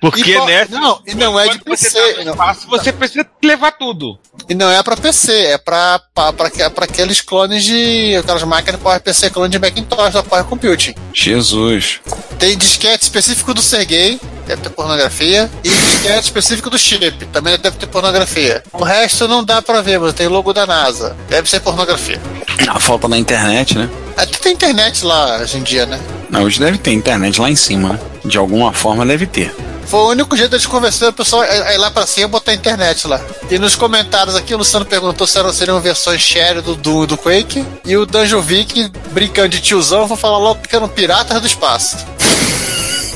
Porque, 0.01 0.30
E 0.30 0.46
né? 0.46 0.66
Não, 0.70 1.01
e 1.07 1.14
não 1.14 1.38
é 1.38 1.49
de 1.49 1.59
você 1.66 1.90
PC. 1.90 2.12
tá 2.14 2.24
não. 2.24 2.32
espaço, 2.32 2.68
você 2.68 2.92
precisa 2.92 3.26
levar 3.42 3.72
tudo. 3.72 4.18
E 4.49 4.55
não 4.55 4.70
é 4.70 4.80
pra 4.82 4.96
PC, 4.96 5.32
é 5.32 5.59
pra, 5.59 6.01
pra, 6.14 6.32
pra, 6.32 6.51
pra 6.70 6.84
aqueles 6.84 7.20
clones 7.20 7.64
de. 7.64 8.14
aquelas 8.16 8.42
máquinas 8.44 8.80
PowerPC 8.80 9.30
clone 9.30 9.51
de 9.51 9.59
Macintosh 9.59 10.12
da 10.12 10.22
Power 10.22 10.44
Computing. 10.44 10.94
Jesus. 11.12 12.01
Tem 12.38 12.57
disquete 12.57 13.03
específico 13.03 13.53
do 13.53 13.61
Sergei, 13.61 14.20
deve 14.46 14.62
ter 14.62 14.70
pornografia, 14.70 15.51
e 15.64 15.68
disquete 15.68 16.22
específico 16.22 16.70
do 16.70 16.78
chip, 16.78 17.26
também 17.32 17.59
deve 17.59 17.76
ter 17.76 17.86
pornografia. 17.88 18.62
O 18.72 18.84
resto 18.84 19.26
não 19.26 19.42
dá 19.44 19.61
pra 19.61 19.80
ver, 19.80 19.99
mas 19.99 20.14
tem 20.14 20.28
logo 20.28 20.53
da 20.53 20.64
NASA, 20.64 21.16
deve 21.28 21.51
ser 21.51 21.59
pornografia. 21.61 22.20
A 22.68 22.78
falta 22.78 23.09
na 23.09 23.18
internet, 23.18 23.76
né? 23.76 23.90
Até 24.16 24.38
tem 24.38 24.53
internet 24.53 25.05
lá 25.05 25.38
hoje 25.38 25.59
em 25.59 25.62
dia, 25.64 25.86
né? 25.86 25.99
Não, 26.30 26.44
hoje 26.44 26.61
deve 26.61 26.78
ter 26.78 26.92
internet 26.92 27.40
lá 27.40 27.51
em 27.51 27.57
cima, 27.57 27.94
né? 27.94 27.99
De 28.24 28.38
alguma 28.38 28.72
forma 28.72 29.05
deve 29.05 29.26
ter. 29.26 29.53
Foi 29.89 30.01
o 30.01 30.09
único 30.11 30.36
jeito 30.36 30.59
de 30.59 30.68
convencer 30.68 31.09
o 31.09 31.12
pessoal 31.12 31.45
ir 31.45 31.78
lá 31.78 31.91
pra 31.91 32.07
cima 32.07 32.26
e 32.26 32.30
botar 32.30 32.51
a 32.53 32.55
internet 32.55 33.07
lá. 33.07 33.20
E 33.51 33.59
nos 33.59 33.74
comentários 33.74 34.36
aqui, 34.36 34.55
o 34.55 34.59
Luciano 34.59 34.84
perguntou 34.84 35.26
se 35.26 35.39
eram, 35.39 35.51
seriam 35.51 35.80
versões 35.80 36.20
share 36.20 36.61
do 36.61 36.74
Doom 36.76 37.05
e 37.05 37.07
do 37.07 37.16
Quake. 37.16 37.64
E 37.86 37.97
o 37.97 38.05
Danjovic, 38.05 38.91
brincando 39.12 39.49
de 39.49 39.61
tiozão, 39.62 40.07
vou 40.07 40.16
falar 40.16 40.36
logo 40.36 40.61
que 40.61 40.76
eram 40.76 40.89
piratas 40.89 41.41
do 41.41 41.47
espaço. 41.47 41.97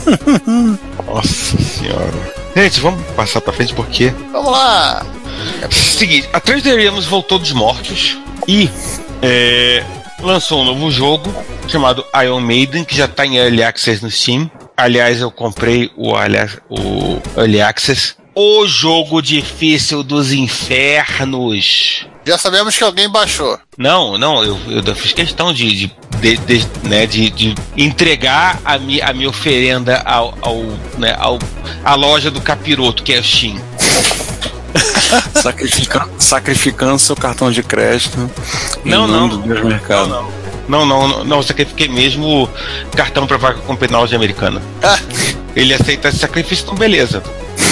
Nossa 1.06 1.62
senhora. 1.62 2.32
Gente, 2.56 2.80
vamos 2.80 3.04
passar 3.14 3.42
pra 3.42 3.52
frente 3.52 3.74
porque. 3.74 4.08
Vamos 4.32 4.50
lá! 4.50 5.04
Seguinte, 5.70 6.28
a 6.32 6.40
3D 6.40 6.74
Realms 6.74 7.06
voltou 7.06 7.38
dos 7.38 7.52
mortos 7.52 8.18
e 8.48 8.70
é, 9.20 9.84
lançou 10.20 10.62
um 10.62 10.64
novo 10.64 10.90
jogo 10.90 11.32
chamado 11.68 12.04
Iron 12.22 12.40
Maiden, 12.40 12.84
que 12.84 12.96
já 12.96 13.06
tá 13.06 13.26
em 13.26 13.36
Early 13.36 13.62
Access 13.62 14.02
no 14.02 14.10
Steam. 14.10 14.50
Aliás, 14.76 15.20
eu 15.20 15.30
comprei 15.30 15.90
o, 15.96 16.14
aliás, 16.16 16.58
o 16.68 17.20
Early 17.36 17.60
Access. 17.60 18.14
O 18.34 18.66
jogo 18.66 19.20
difícil 19.20 20.02
dos 20.02 20.32
infernos. 20.32 22.06
Já 22.24 22.38
sabemos 22.38 22.76
que 22.76 22.82
alguém 22.84 23.08
baixou. 23.08 23.58
Não, 23.76 24.16
não, 24.16 24.42
eu, 24.42 24.58
eu 24.68 24.94
fiz 24.94 25.12
questão 25.12 25.52
de, 25.52 25.70
de, 25.74 25.92
de, 26.20 26.36
de, 26.38 26.66
né, 26.88 27.06
de, 27.06 27.28
de 27.30 27.54
entregar 27.76 28.60
a, 28.64 28.78
mi, 28.78 29.02
a 29.02 29.12
minha 29.12 29.28
oferenda 29.28 30.00
ao, 30.06 30.36
ao, 30.40 30.56
né, 30.98 31.14
ao, 31.18 31.38
à 31.84 31.94
loja 31.94 32.30
do 32.30 32.40
capiroto, 32.40 33.02
que 33.02 33.12
é 33.12 33.18
o 33.18 33.24
Steam. 33.24 33.60
Sacrifica- 35.42 36.08
sacrificando 36.18 36.98
seu 36.98 37.14
cartão 37.16 37.50
de 37.50 37.62
crédito. 37.62 38.30
Não, 38.84 39.06
não. 39.06 39.28
do 39.28 39.38
Deus 39.38 39.62
mercado. 39.62 40.08
Não, 40.08 40.22
não, 40.22 40.32
não, 40.86 41.24
não, 41.24 41.42
sacrifiquei 41.42 41.88
mesmo 41.88 42.44
o 42.44 42.96
cartão 42.96 43.26
pra 43.26 43.36
vaga 43.36 43.58
com 43.60 43.76
penalidade 43.76 44.14
americana. 44.16 44.60
Ah, 44.82 44.98
Ele 45.54 45.74
aceita 45.74 46.08
esse 46.08 46.18
sacrifício, 46.18 46.64
então 46.64 46.74
beleza. 46.74 47.22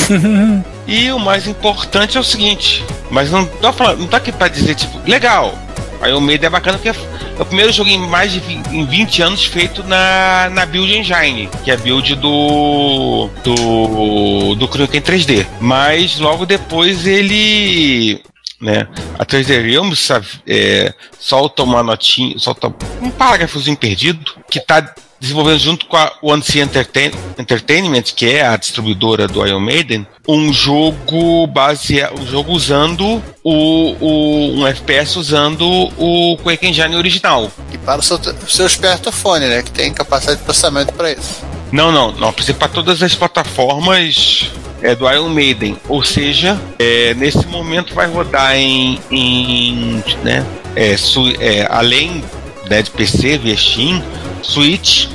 e 0.87 1.11
o 1.13 1.19
mais 1.19 1.47
importante 1.47 2.17
é 2.17 2.21
o 2.21 2.25
seguinte, 2.25 2.85
mas 3.11 3.31
não 3.31 3.45
tô 3.47 3.73
falando, 3.73 4.01
não 4.01 4.07
tá 4.07 4.19
aqui 4.19 4.31
pra 4.33 4.49
dizer, 4.49 4.75
tipo, 4.75 5.01
legal. 5.09 5.55
Aí 6.03 6.13
o 6.15 6.21
medo 6.21 6.45
é 6.47 6.49
bacana 6.49 6.79
porque 6.79 6.89
é 6.89 7.43
o 7.43 7.45
primeiro 7.45 7.71
jogo 7.73 7.91
em 7.91 7.99
mais 7.99 8.33
de 8.33 8.41
vi- 8.41 8.63
em 8.73 8.87
20 8.87 9.21
anos 9.21 9.45
feito 9.45 9.83
na, 9.85 10.49
na 10.51 10.65
build 10.65 10.91
engine, 10.97 11.47
que 11.63 11.71
é 11.71 11.75
a 11.75 11.77
build 11.77 12.15
do 12.17 13.29
do 13.45 14.55
do 14.55 14.67
Trigger 14.67 15.03
3D. 15.03 15.47
Mas 15.61 16.19
logo 16.19 16.47
depois 16.47 17.07
ele 17.07 18.23
né? 18.61 18.87
A 19.19 19.25
3D 19.25 19.63
Realms 19.63 19.99
sabe, 20.01 20.27
é, 20.47 20.93
solta 21.19 21.63
uma 21.63 21.83
notinha, 21.83 22.39
solta 22.39 22.73
um 23.01 23.11
parágrafozinho 23.11 23.77
perdido 23.77 24.33
que 24.51 24.59
está 24.59 24.95
desenvolvendo 25.21 25.59
junto 25.59 25.87
com 25.87 25.97
a 25.97 26.11
One 26.23 26.43
Entertain- 26.57 27.13
Entertainment, 27.39 28.05
que 28.17 28.27
é 28.27 28.47
a 28.47 28.57
distribuidora 28.57 29.29
do 29.29 29.47
Iron 29.47 29.61
Maiden, 29.61 30.07
um 30.27 30.51
jogo 30.53 31.47
base, 31.47 32.03
um 32.19 32.27
jogo 32.27 32.53
usando 32.53 33.23
o, 33.45 33.97
o 34.01 34.61
um 34.61 34.67
FPS 34.67 35.17
usando 35.19 35.67
o 35.99 36.39
Quake 36.43 36.67
Engine 36.67 36.97
original. 36.97 37.51
e 37.71 37.77
para 37.79 38.01
o 38.01 38.03
seu, 38.03 38.19
seu 38.49 38.67
espertofone, 38.67 39.47
né? 39.47 39.63
Que 39.63 39.71
tem 39.71 39.93
capacidade 39.93 40.39
de 40.39 40.45
processamento 40.45 40.93
para 40.95 41.13
isso. 41.13 41.50
Não, 41.73 41.91
não, 41.93 42.13
não. 42.13 42.33
Precisa 42.33 42.57
para 42.59 42.69
todas 42.69 43.03
as 43.03 43.15
plataformas 43.15 44.51
é, 44.83 44.95
do 44.95 45.11
Iron 45.11 45.29
Maiden. 45.29 45.77
Ou 45.89 46.03
seja, 46.03 46.61
é, 46.79 47.15
nesse 47.15 47.47
momento 47.47 47.95
vai 47.95 48.07
rodar 48.09 48.57
em. 48.57 48.99
em 49.11 50.03
né, 50.25 50.45
é, 50.75 50.97
su- 50.97 51.33
é, 51.41 51.67
além 51.71 52.25
né, 52.69 52.83
de 52.83 52.91
PC, 52.91 53.39
via 53.39 53.57
Steam, 53.57 54.03
Switch, 54.43 55.07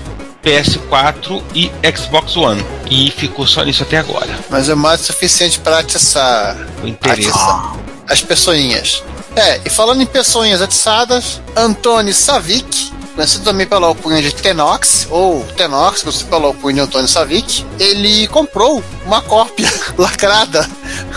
PS4 0.43 1.41
e 1.53 1.72
Xbox 1.95 2.36
One. 2.38 2.64
E 2.89 3.12
ficou 3.12 3.47
só 3.47 3.64
nisso 3.64 3.84
até 3.84 3.97
agora. 3.97 4.30
Mas 4.49 4.70
é 4.70 4.76
mais 4.76 5.01
suficiente 5.01 5.60
para 5.60 5.80
atiçar, 5.80 6.56
O 6.84 6.88
interesse. 6.88 7.30
atiçar 7.30 7.76
as 8.08 8.22
pessoinhas. 8.22 9.03
É, 9.36 9.60
e 9.66 9.70
falando 9.70 10.01
em 10.01 10.06
pessoinhas 10.06 10.62
atiçadas, 10.62 11.41
Antônio 11.58 12.14
Savic, 12.14 12.91
conhecido 13.16 13.43
também 13.43 13.66
pela 13.66 13.88
alcunha 13.88 14.22
de 14.22 14.34
Tenox, 14.34 15.07
ou 15.09 15.43
Tenox, 15.55 16.03
conhecido 16.03 16.30
pela 16.30 16.47
alcunha 16.47 16.76
de 16.76 16.82
Antônio 16.82 17.07
Savic, 17.07 17.66
ele 17.80 18.28
comprou 18.28 18.84
uma 19.05 19.22
cópia 19.22 19.72
lacrada 19.97 20.70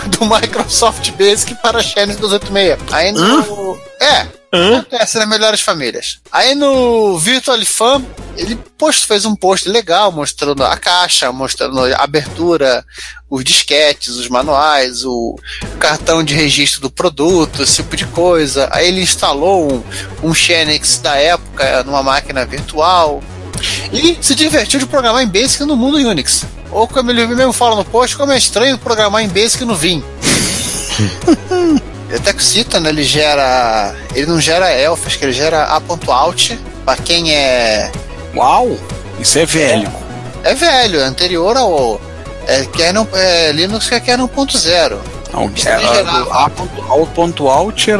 do 0.07 0.25
Microsoft 0.25 1.11
Basic 1.11 1.53
para 1.55 1.79
a 1.79 1.83
Xenon 1.83 2.15
286. 2.15 2.93
Aí 2.93 3.11
no... 3.11 3.77
É, 3.99 4.38
Acontece 4.51 5.19
nas 5.19 5.27
melhores 5.27 5.61
famílias. 5.61 6.19
Aí 6.31 6.55
no 6.55 7.17
Virtual 7.19 7.59
Fan, 7.65 8.03
ele 8.35 8.55
post, 8.77 9.05
fez 9.05 9.23
um 9.23 9.35
post 9.35 9.69
legal 9.69 10.11
mostrando 10.11 10.63
a 10.63 10.75
caixa, 10.75 11.31
mostrando 11.31 11.83
a 11.83 12.03
abertura, 12.03 12.83
os 13.29 13.43
disquetes, 13.43 14.15
os 14.15 14.27
manuais, 14.27 15.05
o 15.05 15.35
cartão 15.79 16.23
de 16.23 16.33
registro 16.33 16.81
do 16.81 16.89
produto, 16.89 17.61
esse 17.61 17.77
tipo 17.77 17.95
de 17.95 18.05
coisa. 18.07 18.67
Aí 18.71 18.87
ele 18.87 19.01
instalou 19.01 19.71
um, 19.71 20.29
um 20.29 20.33
Xenix 20.33 20.97
da 20.97 21.15
época 21.15 21.83
numa 21.83 22.01
máquina 22.01 22.43
virtual 22.45 23.21
e 23.91 24.17
se 24.21 24.33
divertiu 24.33 24.79
de 24.79 24.85
programar 24.87 25.21
em 25.21 25.27
Basic 25.27 25.63
no 25.63 25.75
mundo 25.75 25.97
Unix. 25.97 26.45
Ou 26.71 26.87
como 26.87 27.11
ele 27.11 27.27
mesmo 27.27 27.53
fala 27.53 27.75
no 27.75 27.85
post, 27.85 28.15
como 28.15 28.31
é 28.31 28.37
estranho 28.37 28.77
programar 28.77 29.21
em 29.21 29.27
Basic 29.27 29.63
no 29.63 29.75
Vim. 29.75 30.03
ele 32.09 32.17
até 32.17 32.33
que 32.33 32.43
cita, 32.43 32.79
né? 32.79 32.89
Ele 32.89 33.03
gera. 33.03 33.95
Ele 34.15 34.25
não 34.25 34.41
gera 34.41 34.73
elf, 34.73 35.05
acho 35.05 35.17
que 35.17 35.25
ele 35.25 35.31
gera 35.31 35.63
A.out. 35.65 36.59
Pra 36.83 36.97
quem 36.97 37.33
é. 37.33 37.91
Uau! 38.35 38.75
Isso 39.19 39.37
é 39.37 39.45
velho. 39.45 39.89
É 40.43 40.55
velho, 40.55 40.99
é 40.99 41.03
anterior 41.03 41.55
ao. 41.55 42.01
É, 42.47 42.65
kernel, 42.65 43.07
é 43.13 43.51
Linux 43.51 43.87
que 43.87 43.93
é 43.93 43.99
kernel 43.99 44.27
1.0. 44.27 44.97
Não, 45.31 45.51
Isso 45.51 45.69
era, 45.69 45.81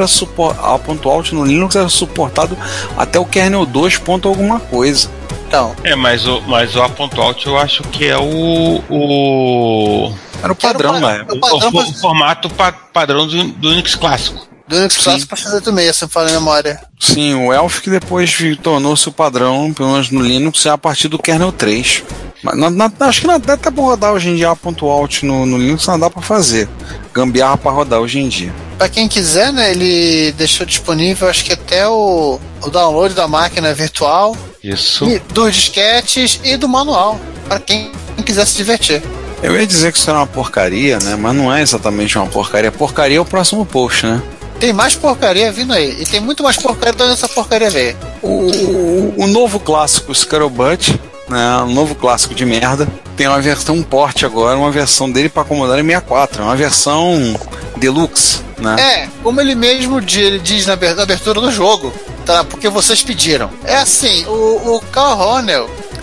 supor, 0.08 0.56
a 0.60 0.80
ponto 0.80 1.08
alt 1.08 1.32
no 1.32 1.46
Linux 1.46 1.76
era 1.76 1.88
suportado 1.88 2.58
até 2.98 3.20
o 3.20 3.26
kernel 3.26 3.68
2 3.68 4.00
ponto 4.00 4.28
alguma 4.28 4.60
coisa. 4.60 5.08
Então, 5.50 5.76
É, 5.84 5.96
mas 5.96 6.28
o, 6.28 6.42
mas 6.42 6.76
o 6.76 6.82
A.out 6.84 7.48
eu 7.48 7.58
acho 7.58 7.82
que 7.86 8.06
é 8.06 8.16
o. 8.16 8.84
o, 8.88 10.14
Era 10.44 10.44
o 10.44 10.44
era 10.44 10.54
o 10.54 10.56
padrão 10.56 11.02
o 11.02 11.10
época. 11.10 11.36
o, 11.36 11.40
padrão 11.40 11.72
pra- 11.72 11.82
o 11.82 11.94
formato 11.96 12.50
pa- 12.52 12.72
padrão 12.72 13.26
do, 13.26 13.44
do 13.46 13.70
Unix 13.72 13.96
clássico. 13.96 14.48
do 14.68 14.76
Unix 14.78 14.96
clássico 14.98 15.28
para 15.30 15.38
fazer 15.38 15.62
do 15.62 15.74
meio, 15.74 15.92
se 15.92 16.04
eu 16.04 16.08
falar 16.08 16.30
em 16.30 16.34
memória. 16.34 16.80
Sim, 17.00 17.34
o 17.34 17.52
Elf 17.52 17.80
que 17.82 17.90
depois 17.90 18.32
tornou-se 18.62 19.10
o 19.10 19.12
padrão, 19.12 19.74
pelo 19.74 19.90
menos 19.94 20.12
no 20.12 20.22
Linux, 20.22 20.64
é 20.68 20.70
a 20.70 20.78
partir 20.78 21.08
do 21.08 21.18
kernel 21.18 21.52
3. 21.52 22.04
Mas 22.44 22.56
na- 22.56 22.70
na- 22.70 22.92
acho 23.08 23.22
que 23.22 23.28
não 23.28 23.40
dá 23.40 23.54
até 23.54 23.72
pra 23.72 23.84
rodar 23.84 24.14
hoje 24.14 24.30
em 24.30 24.36
dia 24.36 24.52
a 24.52 24.56
ponto 24.56 24.86
alt 24.88 25.24
no, 25.24 25.48
no 25.48 25.58
Linux, 25.58 25.88
não 25.88 26.00
dá 26.00 26.12
pra 26.12 26.22
fazer. 26.22 26.70
Gambiarra 27.12 27.58
pra 27.58 27.72
rodar 27.72 28.00
hoje 28.00 28.20
em 28.20 28.30
dia. 28.30 28.54
Pra 28.78 28.88
quem 28.88 29.08
quiser, 29.08 29.52
né, 29.52 29.72
ele 29.72 30.32
deixou 30.34 30.64
disponível, 30.66 31.28
acho 31.28 31.44
que 31.44 31.52
até 31.54 31.88
o, 31.88 32.40
o 32.62 32.70
download 32.70 33.16
da 33.16 33.28
máquina 33.28 33.74
virtual, 33.74 34.38
Isso. 34.64 35.06
e 35.10 35.20
dos 35.34 35.56
disquetes 35.56 36.40
e 36.44 36.58
do 36.58 36.68
manual, 36.68 37.20
para 37.48 37.60
quem 37.60 37.92
quiser 38.26 38.46
se 38.46 38.56
divertir. 38.58 39.02
Eu 39.42 39.58
ia 39.58 39.66
dizer 39.66 39.92
que 39.92 39.98
isso 39.98 40.10
era 40.10 40.20
uma 40.20 40.28
porcaria, 40.28 41.00
né? 41.00 41.16
Mas 41.16 41.36
não 41.36 41.54
é 41.54 41.62
exatamente 41.62 42.18
uma 42.18 42.28
porcaria. 42.28 42.72
Porcaria 42.72 43.18
é 43.18 43.22
o 43.22 43.26
próximo 43.26 43.66
post, 43.66 44.06
né? 44.06 44.22
Tem 44.60 44.74
mais 44.74 44.96
porcaria 44.96 45.50
vindo 45.52 45.72
aí, 45.72 46.02
e 46.02 46.06
tem 46.06 46.20
muito 46.20 46.44
mais 46.44 46.58
porcaria 46.58 46.94
de 46.94 47.02
onde 47.04 47.14
essa 47.14 47.30
porcaria 47.30 47.70
veio. 47.70 47.96
O, 48.22 48.28
o, 48.28 49.14
o 49.20 49.28
novo 49.28 49.58
clássico 49.58 50.14
Scuttlebutt, 50.14 51.00
né? 51.30 51.58
O 51.64 51.68
novo 51.68 51.96
clássico 51.96 52.36
de 52.36 52.46
merda. 52.46 52.86
Tem 53.16 53.28
uma 53.28 53.42
versão 53.42 53.76
um 53.76 53.84
porte 53.84 54.26
agora, 54.26 54.58
uma 54.58 54.72
versão 54.72 55.10
dele 55.10 55.30
para 55.30 55.46
Commodore 55.46 55.82
64. 55.82 56.44
Uma 56.44 56.56
versão 56.58 57.34
deluxe, 57.78 58.42
né? 58.60 58.76
É, 58.80 59.10
como 59.24 59.40
ele 59.42 59.56
mesmo 59.56 60.00
di- 60.02 60.22
ele 60.22 60.40
diz 60.40 60.66
na 60.66 60.74
aber- 60.74 60.96
na 60.96 61.04
abertura 61.04 61.40
do 61.42 61.52
jogo, 61.52 61.94
tá? 62.26 62.44
Porque 62.44 62.70
vocês 62.70 63.02
pediram. 63.02 63.50
É 63.64 63.76
assim, 63.78 64.26
o, 64.26 64.76
o 64.76 64.82
Carl 64.92 65.20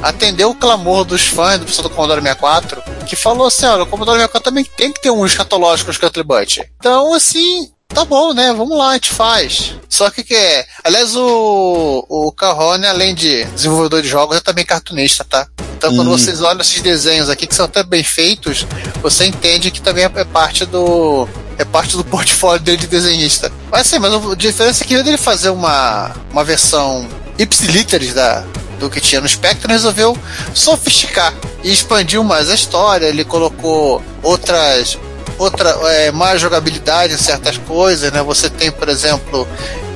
atendeu 0.02 0.50
o 0.50 0.54
clamor 0.54 1.04
dos 1.04 1.26
fãs 1.26 1.58
do 1.58 1.66
pessoal 1.66 1.88
do 1.88 1.94
Commodore 1.94 2.20
64, 2.20 2.82
que 3.06 3.16
falou 3.16 3.46
assim, 3.46 3.66
olha, 3.66 3.82
o 3.82 3.86
Commodore 3.86 4.16
64 4.18 4.50
também 4.50 4.64
tem 4.64 4.92
que 4.92 5.00
ter 5.00 5.10
um 5.10 5.24
escatológico 5.24 5.92
Scuttlebutt. 5.92 6.62
Então, 6.78 7.14
assim, 7.14 7.70
tá 7.88 8.04
bom, 8.04 8.32
né? 8.34 8.52
Vamos 8.52 8.76
lá, 8.76 8.90
a 8.90 8.94
gente 8.94 9.10
faz. 9.10 9.74
Só 9.88 10.10
que 10.10 10.22
que 10.22 10.34
é... 10.34 10.66
Aliás, 10.84 11.16
o, 11.16 12.04
o 12.08 12.32
Carl 12.32 12.58
Hornell, 12.58 12.90
além 12.90 13.14
de 13.14 13.44
desenvolvedor 13.46 14.02
de 14.02 14.08
jogos, 14.08 14.36
é 14.36 14.40
também 14.40 14.64
cartunista, 14.64 15.24
tá? 15.24 15.46
Então, 15.76 15.94
quando 15.94 16.08
Hum. 16.08 16.16
vocês 16.16 16.40
olham 16.40 16.60
esses 16.60 16.80
desenhos 16.80 17.28
aqui, 17.28 17.46
que 17.46 17.54
são 17.54 17.66
até 17.66 17.82
bem 17.82 18.02
feitos, 18.02 18.66
você 19.02 19.26
entende 19.26 19.70
que 19.70 19.80
também 19.80 20.04
é 20.04 20.24
parte 20.24 20.64
do 20.64 21.28
é 21.58 21.64
parte 21.64 21.96
do 21.96 22.04
portfólio 22.04 22.62
dele 22.62 22.78
de 22.78 22.86
desenhista. 22.86 23.52
Mas 23.70 23.82
assim, 23.82 23.98
mas 23.98 24.12
a 24.12 24.34
diferença 24.34 24.82
é 24.82 24.86
que 24.86 25.02
dele 25.02 25.16
fazer 25.16 25.50
uma, 25.50 26.14
uma 26.30 26.44
versão 26.44 27.06
ipsiliteris 27.38 28.14
da, 28.14 28.44
do 28.78 28.88
que 28.88 29.00
tinha 29.00 29.20
no 29.20 29.28
Spectrum, 29.28 29.66
ele 29.66 29.74
resolveu 29.74 30.16
sofisticar 30.54 31.34
e 31.62 31.72
expandiu 31.72 32.24
mais 32.24 32.48
a 32.50 32.54
história. 32.54 33.06
Ele 33.06 33.24
colocou 33.24 34.02
outras 34.22 34.98
outra 35.38 35.68
é, 35.90 36.10
mais 36.10 36.40
jogabilidade 36.40 37.12
em 37.12 37.18
certas 37.18 37.58
coisas, 37.58 38.10
né? 38.10 38.22
Você 38.22 38.48
tem, 38.48 38.70
por 38.70 38.88
exemplo, 38.88 39.46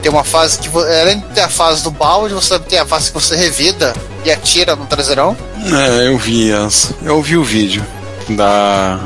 tem 0.03 0.11
uma 0.11 0.24
fase 0.24 0.59
que 0.59 0.68
além 1.01 1.18
de 1.20 1.26
ter 1.26 1.40
a 1.42 1.48
fase 1.48 1.82
do 1.82 1.90
balde, 1.90 2.34
você 2.34 2.59
tem 2.59 2.78
a 2.78 2.86
fase 2.86 3.09
que 3.09 3.14
você 3.14 3.36
revida 3.36 3.92
e 4.24 4.30
atira 4.30 4.74
no 4.76 4.86
traseirão. 4.86 5.36
É, 5.64 6.09
eu 6.09 6.16
vi 6.18 6.51
essa. 6.51 6.94
Eu 7.03 7.20
vi 7.22 7.36
o 7.36 7.44
vídeo 7.44 7.84
da 8.28 8.98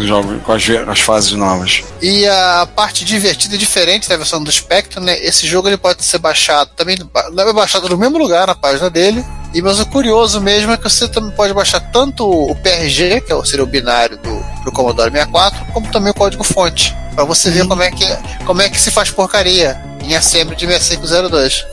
eh, 0.00 0.06
jogo 0.06 0.40
com 0.40 0.52
as, 0.52 0.62
as 0.88 1.00
fases 1.00 1.32
novas. 1.32 1.82
E 2.00 2.26
a 2.26 2.66
parte 2.74 3.04
divertida 3.04 3.54
e 3.54 3.58
diferente 3.58 4.08
da 4.08 4.16
versão 4.16 4.42
do 4.42 4.50
Spectrum, 4.50 5.02
né? 5.02 5.18
Esse 5.24 5.46
jogo 5.46 5.68
ele 5.68 5.76
pode 5.76 6.04
ser 6.04 6.18
baixado 6.18 6.70
também, 6.76 6.96
é 6.96 7.52
baixado 7.52 7.88
no 7.88 7.96
mesmo 7.96 8.18
lugar 8.18 8.46
na 8.46 8.54
página 8.54 8.90
dele. 8.90 9.24
E 9.54 9.60
mas 9.60 9.78
o 9.78 9.86
curioso 9.86 10.40
mesmo 10.40 10.72
é 10.72 10.76
que 10.76 10.84
você 10.84 11.06
também 11.06 11.30
pode 11.32 11.52
baixar 11.52 11.78
tanto 11.78 12.26
o 12.28 12.54
PRG, 12.56 13.20
que 13.20 13.30
é 13.30 13.34
o- 13.36 13.44
seria 13.44 13.62
o 13.62 13.66
binário 13.66 14.16
do, 14.18 14.42
do 14.64 14.72
Commodore 14.72 15.10
64, 15.10 15.64
como 15.72 15.86
também 15.92 16.10
o 16.10 16.14
código 16.14 16.42
fonte, 16.42 16.94
Pra 17.14 17.24
você 17.24 17.50
ver 17.50 17.68
como 17.68 17.82
é 17.82 17.90
que 17.90 18.06
como 18.46 18.62
é 18.62 18.70
que 18.70 18.80
se 18.80 18.90
faz 18.90 19.10
porcaria 19.10 19.78
em 20.02 20.14
assembly 20.14 20.56
de 20.56 20.66
6502. 20.66 21.66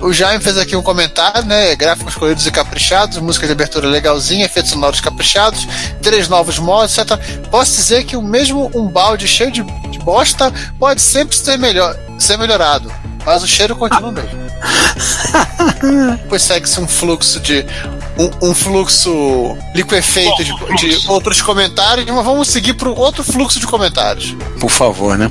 O 0.00 0.12
Jaime 0.12 0.42
fez 0.42 0.56
aqui 0.56 0.74
um 0.74 0.82
comentário, 0.82 1.44
né? 1.44 1.76
Gráficos 1.76 2.14
coloridos 2.14 2.46
e 2.46 2.50
caprichados, 2.50 3.18
música 3.18 3.46
de 3.46 3.52
abertura 3.52 3.86
legalzinha, 3.86 4.46
efeitos 4.46 4.70
sonoros 4.70 5.00
caprichados, 5.00 5.66
três 6.02 6.28
novos 6.28 6.58
modos, 6.58 6.96
etc. 6.96 7.18
Posso 7.50 7.76
dizer 7.76 8.04
que 8.04 8.16
o 8.16 8.22
mesmo 8.22 8.70
um 8.74 8.88
balde 8.88 9.28
cheio 9.28 9.50
de, 9.50 9.62
de 9.62 9.98
bosta 9.98 10.52
pode 10.78 11.00
sempre 11.00 11.36
ser 11.36 11.58
melhor, 11.58 11.96
ser 12.18 12.36
melhorado, 12.36 12.90
mas 13.24 13.42
o 13.42 13.46
cheiro 13.46 13.76
continua 13.76 14.08
o 14.08 14.12
mesmo. 14.12 14.50
Depois 16.22 16.42
segue-se 16.42 16.80
um 16.80 16.88
fluxo 16.88 17.40
de 17.40 17.64
um, 18.18 18.50
um 18.50 18.54
fluxo 18.54 19.56
liquefeito 19.74 20.44
de, 20.44 20.52
de 20.76 21.08
outros 21.08 21.40
comentários, 21.40 22.06
mas 22.06 22.24
vamos 22.24 22.48
seguir 22.48 22.74
para 22.74 22.88
um 22.88 22.98
outro 22.98 23.24
fluxo 23.24 23.58
de 23.58 23.66
comentários. 23.66 24.36
Por 24.58 24.70
favor, 24.70 25.16
né? 25.16 25.30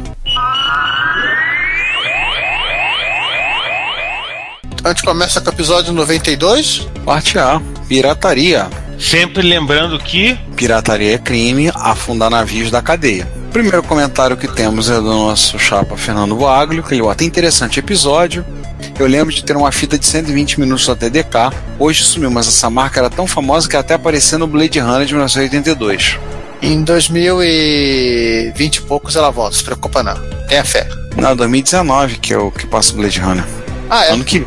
A 4.89 4.91
gente 4.91 5.03
começa 5.03 5.39
com 5.39 5.51
o 5.51 5.53
episódio 5.53 5.93
92. 5.93 6.87
Parte 7.05 7.37
A. 7.37 7.61
Pirataria. 7.87 8.67
Sempre 8.97 9.43
lembrando 9.43 9.99
que 9.99 10.35
Pirataria 10.55 11.13
é 11.13 11.17
crime, 11.19 11.71
afundar 11.75 12.31
navios 12.31 12.71
da 12.71 12.81
cadeia. 12.81 13.31
O 13.49 13.51
primeiro 13.51 13.83
comentário 13.83 14.35
que 14.35 14.47
temos 14.47 14.89
é 14.89 14.95
do 14.95 15.03
nosso 15.03 15.59
chapa 15.59 15.95
Fernando 15.95 16.35
Boaglio, 16.35 16.81
que 16.81 16.95
ele 16.95 17.03
bota 17.03 17.23
interessante 17.23 17.79
episódio. 17.79 18.43
Eu 18.97 19.05
lembro 19.05 19.31
de 19.31 19.43
ter 19.43 19.55
uma 19.55 19.71
fita 19.71 19.95
de 19.95 20.07
120 20.07 20.59
minutos 20.59 20.87
da 20.87 20.95
TDK. 20.95 21.53
Hoje 21.77 22.03
sumiu, 22.03 22.31
mas 22.31 22.47
essa 22.47 22.67
marca 22.67 22.99
era 22.99 23.11
tão 23.11 23.27
famosa 23.27 23.69
que 23.69 23.77
até 23.77 23.93
apareceu 23.93 24.39
no 24.39 24.47
Blade 24.47 24.79
Runner 24.79 25.05
de 25.05 25.13
1982. 25.13 26.17
Em 26.63 26.81
2020 26.83 28.75
e 28.75 28.81
poucos 28.81 29.15
ela 29.15 29.29
volta, 29.29 29.55
se 29.55 29.63
preocupa 29.63 30.01
não. 30.01 30.15
Tenha 30.47 30.65
fé. 30.65 30.89
Não, 31.15 31.35
2019 31.35 32.17
que 32.17 32.33
é 32.33 32.39
o 32.39 32.49
que 32.49 32.65
passa 32.65 32.91
o 32.91 32.95
Blade 32.95 33.19
Runner. 33.19 33.45
Ah, 33.87 34.05
é. 34.05 34.11
Ano 34.11 34.23
que 34.23 34.45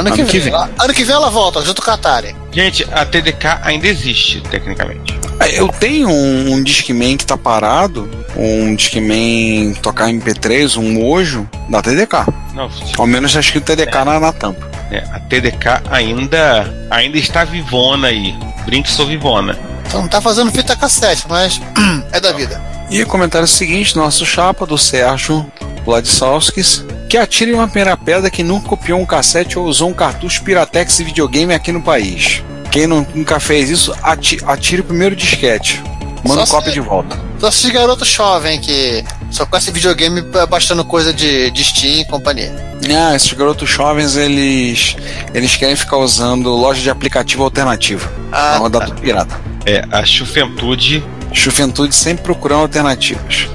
Ano, 0.00 0.12
que, 0.14 0.20
ano 0.22 0.30
que 0.30 0.38
vem. 0.38 0.50
vem. 0.50 0.54
Ela- 0.54 0.70
Ano 0.78 0.94
que 0.94 1.04
vem 1.04 1.14
ela 1.14 1.30
volta, 1.30 1.62
junto 1.62 1.82
com 1.82 1.90
a 1.90 1.94
Atari. 1.94 2.34
Gente, 2.52 2.86
a 2.92 3.04
TDK 3.04 3.60
ainda 3.62 3.86
existe, 3.86 4.40
tecnicamente. 4.42 5.18
Eu 5.52 5.68
tenho 5.68 6.08
um, 6.10 6.52
um 6.52 6.62
Discman 6.62 7.16
que 7.16 7.24
tá 7.24 7.36
parado, 7.36 8.10
um 8.36 8.74
Discman 8.74 9.72
tocar 9.80 10.08
MP3, 10.10 10.76
um 10.76 10.92
Mojo 10.92 11.48
da 11.68 11.80
TDK. 11.80 12.26
Não, 12.54 12.70
Ao 12.98 13.06
menos 13.06 13.32
tá 13.32 13.40
escrito 13.40 13.64
TDK 13.64 14.04
na, 14.04 14.20
na 14.20 14.32
tampa. 14.32 14.68
é, 14.90 14.98
a 15.12 15.18
TDK 15.20 15.82
ainda, 15.90 16.86
ainda 16.90 17.16
está 17.16 17.44
vivona 17.44 18.08
aí. 18.08 18.34
Brinque 18.66 18.90
sou 18.90 19.06
vivona. 19.06 19.58
Então 19.86 20.02
não 20.02 20.08
tá 20.08 20.20
fazendo 20.20 20.50
fita 20.52 20.76
cassete, 20.76 21.24
mas 21.28 21.60
é 22.12 22.20
da 22.20 22.32
vida. 22.32 22.60
E 22.90 23.02
o 23.02 23.06
comentário 23.06 23.48
seguinte, 23.48 23.96
nosso 23.96 24.26
chapa 24.26 24.66
do 24.66 24.76
Sérgio 24.76 25.50
Vladislavskis, 25.86 26.84
que 27.10 27.18
atire 27.18 27.52
uma 27.52 27.66
primeira 27.66 27.96
pedra 27.96 28.30
que 28.30 28.42
nunca 28.44 28.68
copiou 28.68 29.00
um 29.00 29.04
cassete 29.04 29.58
ou 29.58 29.66
usou 29.66 29.90
um 29.90 29.92
cartucho 29.92 30.44
Piratex 30.44 30.96
de 30.98 31.02
videogame 31.04 31.52
aqui 31.52 31.72
no 31.72 31.82
país. 31.82 32.40
Quem 32.70 32.86
não- 32.86 33.04
nunca 33.12 33.40
fez 33.40 33.68
isso, 33.68 33.92
ati- 34.00 34.38
atire 34.46 34.80
o 34.80 34.84
primeiro 34.84 35.16
disquete. 35.16 35.82
Manda 36.22 36.46
Só 36.46 36.56
cópia 36.56 36.70
de 36.72 36.78
volta. 36.80 37.18
Só 37.40 37.48
esses 37.48 37.68
garotos 37.70 38.06
jovens 38.06 38.64
que 38.64 39.02
só 39.30 39.44
com 39.44 39.56
esse 39.56 39.72
videogame 39.72 40.22
baixando 40.48 40.84
coisa 40.84 41.12
de, 41.12 41.50
de 41.50 41.64
Steam 41.64 42.02
e 42.02 42.04
companhia. 42.04 42.54
Ah, 42.94 43.16
esses 43.16 43.32
garotos 43.32 43.68
jovens, 43.68 44.16
eles 44.16 44.94
eles 45.34 45.56
querem 45.56 45.74
ficar 45.74 45.96
usando 45.96 46.50
loja 46.50 46.80
de 46.80 46.90
aplicativo 46.90 47.42
alternativo. 47.42 48.08
Ah, 48.30 48.52
na 48.52 48.58
rodada 48.58 48.86
do 48.86 49.00
pirata. 49.00 49.40
É, 49.66 49.82
a 49.90 50.04
Juventude 50.04 51.02
Juventude 51.32 51.94
sempre 51.94 52.24
procurando 52.24 52.62
alternativas. 52.62 53.48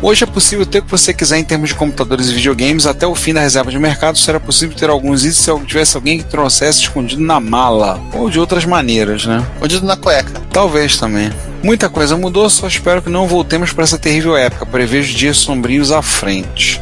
Hoje 0.00 0.24
é 0.24 0.26
possível 0.26 0.66
ter 0.66 0.80
o 0.80 0.82
que 0.82 0.90
você 0.90 1.14
quiser 1.14 1.38
em 1.38 1.44
termos 1.44 1.70
de 1.70 1.74
computadores 1.74 2.28
e 2.28 2.34
videogames. 2.34 2.86
Até 2.86 3.06
o 3.06 3.14
fim 3.14 3.32
da 3.32 3.40
reserva 3.40 3.70
de 3.70 3.78
mercado 3.78 4.18
será 4.18 4.40
possível 4.40 4.76
ter 4.76 4.90
alguns 4.90 5.22
itens 5.22 5.36
se 5.38 5.66
tivesse 5.66 5.96
alguém 5.96 6.18
que 6.18 6.24
trouxesse 6.24 6.80
escondido 6.80 7.22
na 7.22 7.40
mala. 7.40 8.00
Ou 8.12 8.28
de 8.28 8.38
outras 8.38 8.64
maneiras, 8.64 9.24
né? 9.26 9.44
Escondido 9.54 9.86
na 9.86 9.96
cueca. 9.96 10.32
Talvez 10.52 10.96
também. 10.96 11.30
Muita 11.62 11.88
coisa 11.88 12.16
mudou, 12.16 12.50
só 12.50 12.66
espero 12.66 13.00
que 13.00 13.10
não 13.10 13.28
voltemos 13.28 13.72
para 13.72 13.84
essa 13.84 13.98
terrível 13.98 14.36
época. 14.36 14.66
Prevejo 14.66 15.14
dias 15.14 15.36
sombrios 15.36 15.92
à 15.92 16.02
frente. 16.02 16.80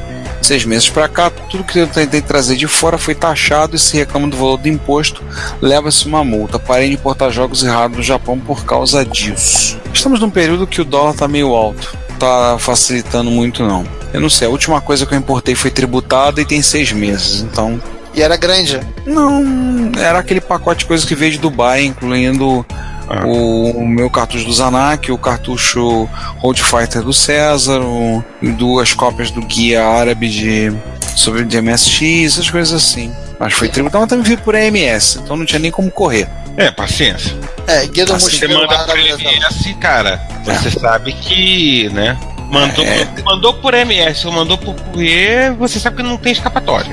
Seis 0.50 0.64
meses 0.64 0.88
para 0.90 1.08
cá, 1.08 1.30
tudo 1.30 1.62
que 1.62 1.78
eu 1.78 1.86
tentei 1.86 2.20
trazer 2.20 2.56
de 2.56 2.66
fora 2.66 2.98
foi 2.98 3.14
taxado 3.14 3.76
e 3.76 3.78
se 3.78 3.96
reclama 3.96 4.26
do 4.26 4.36
valor 4.36 4.56
do 4.56 4.66
imposto, 4.68 5.22
leva-se 5.62 6.06
uma 6.06 6.24
multa. 6.24 6.58
Parei 6.58 6.88
de 6.88 6.94
importar 6.94 7.30
jogos 7.30 7.62
errados 7.62 7.98
do 7.98 8.02
Japão 8.02 8.36
por 8.36 8.64
causa 8.64 9.04
disso. 9.04 9.78
Estamos 9.94 10.18
num 10.18 10.28
período 10.28 10.66
que 10.66 10.80
o 10.80 10.84
dólar 10.84 11.14
tá 11.14 11.28
meio 11.28 11.54
alto. 11.54 11.96
Tá 12.18 12.56
facilitando 12.58 13.30
muito 13.30 13.62
não. 13.62 13.86
Eu 14.12 14.20
não 14.20 14.28
sei, 14.28 14.48
a 14.48 14.50
última 14.50 14.80
coisa 14.80 15.06
que 15.06 15.14
eu 15.14 15.18
importei 15.18 15.54
foi 15.54 15.70
tributada 15.70 16.40
e 16.40 16.44
tem 16.44 16.60
seis 16.62 16.90
meses, 16.90 17.42
então 17.42 17.80
E 18.12 18.20
era 18.20 18.36
grande. 18.36 18.80
não, 19.06 19.92
era 19.96 20.18
aquele 20.18 20.40
pacote 20.40 20.80
de 20.80 20.86
coisas 20.86 21.06
que 21.06 21.14
veio 21.14 21.30
de 21.30 21.38
Dubai, 21.38 21.84
incluindo 21.84 22.66
Ah. 23.12 23.26
o, 23.26 23.84
meu 23.88 24.08
cartucho 24.08 24.44
do 24.44 24.52
Zanak, 24.52 25.10
o 25.10 25.18
cartucho 25.18 26.08
Road 26.38 26.62
Fighter 26.62 27.02
do 27.02 27.12
César, 27.12 27.80
o- 27.80 28.22
duas 28.40 28.94
cópias 28.94 29.30
do 29.32 29.40
guia 29.42 29.84
árabe 29.84 30.28
de 30.28 30.72
sobre 31.16 31.44
de 31.44 31.60
MSX, 31.60 32.34
essas 32.34 32.48
coisas 32.48 32.72
assim. 32.72 33.12
Mas 33.38 33.52
foi 33.54 33.68
tributado, 33.68 34.02
mas 34.02 34.10
também 34.10 34.24
veio 34.24 34.38
por 34.38 34.54
AMS, 34.54 35.16
então 35.16 35.36
não 35.36 35.44
tinha 35.44 35.58
nem 35.58 35.70
como 35.72 35.90
correr. 35.90 36.28
É, 36.56 36.70
paciência. 36.70 37.34
É, 37.66 37.86
guia 37.86 38.04
do 38.06 38.12
Você 38.18 38.46
manda 38.46 38.78
por. 38.86 38.98
MS, 38.98 39.74
cara, 39.80 40.20
você 40.44 40.70
sabe 40.70 41.12
que, 41.12 41.88
né? 41.90 42.16
Mandou, 42.50 42.84
É. 42.84 43.06
mandou 43.24 43.54
por 43.54 43.74
MS 43.74 44.26
ou 44.26 44.32
mandou 44.32 44.58
por 44.58 44.74
courier, 44.74 45.54
você 45.54 45.78
sabe 45.80 45.96
que 45.96 46.02
não 46.02 46.16
tem 46.16 46.32
escapatória. 46.32 46.90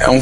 É, 0.00 0.04
é 0.04 0.10
um 0.10 0.20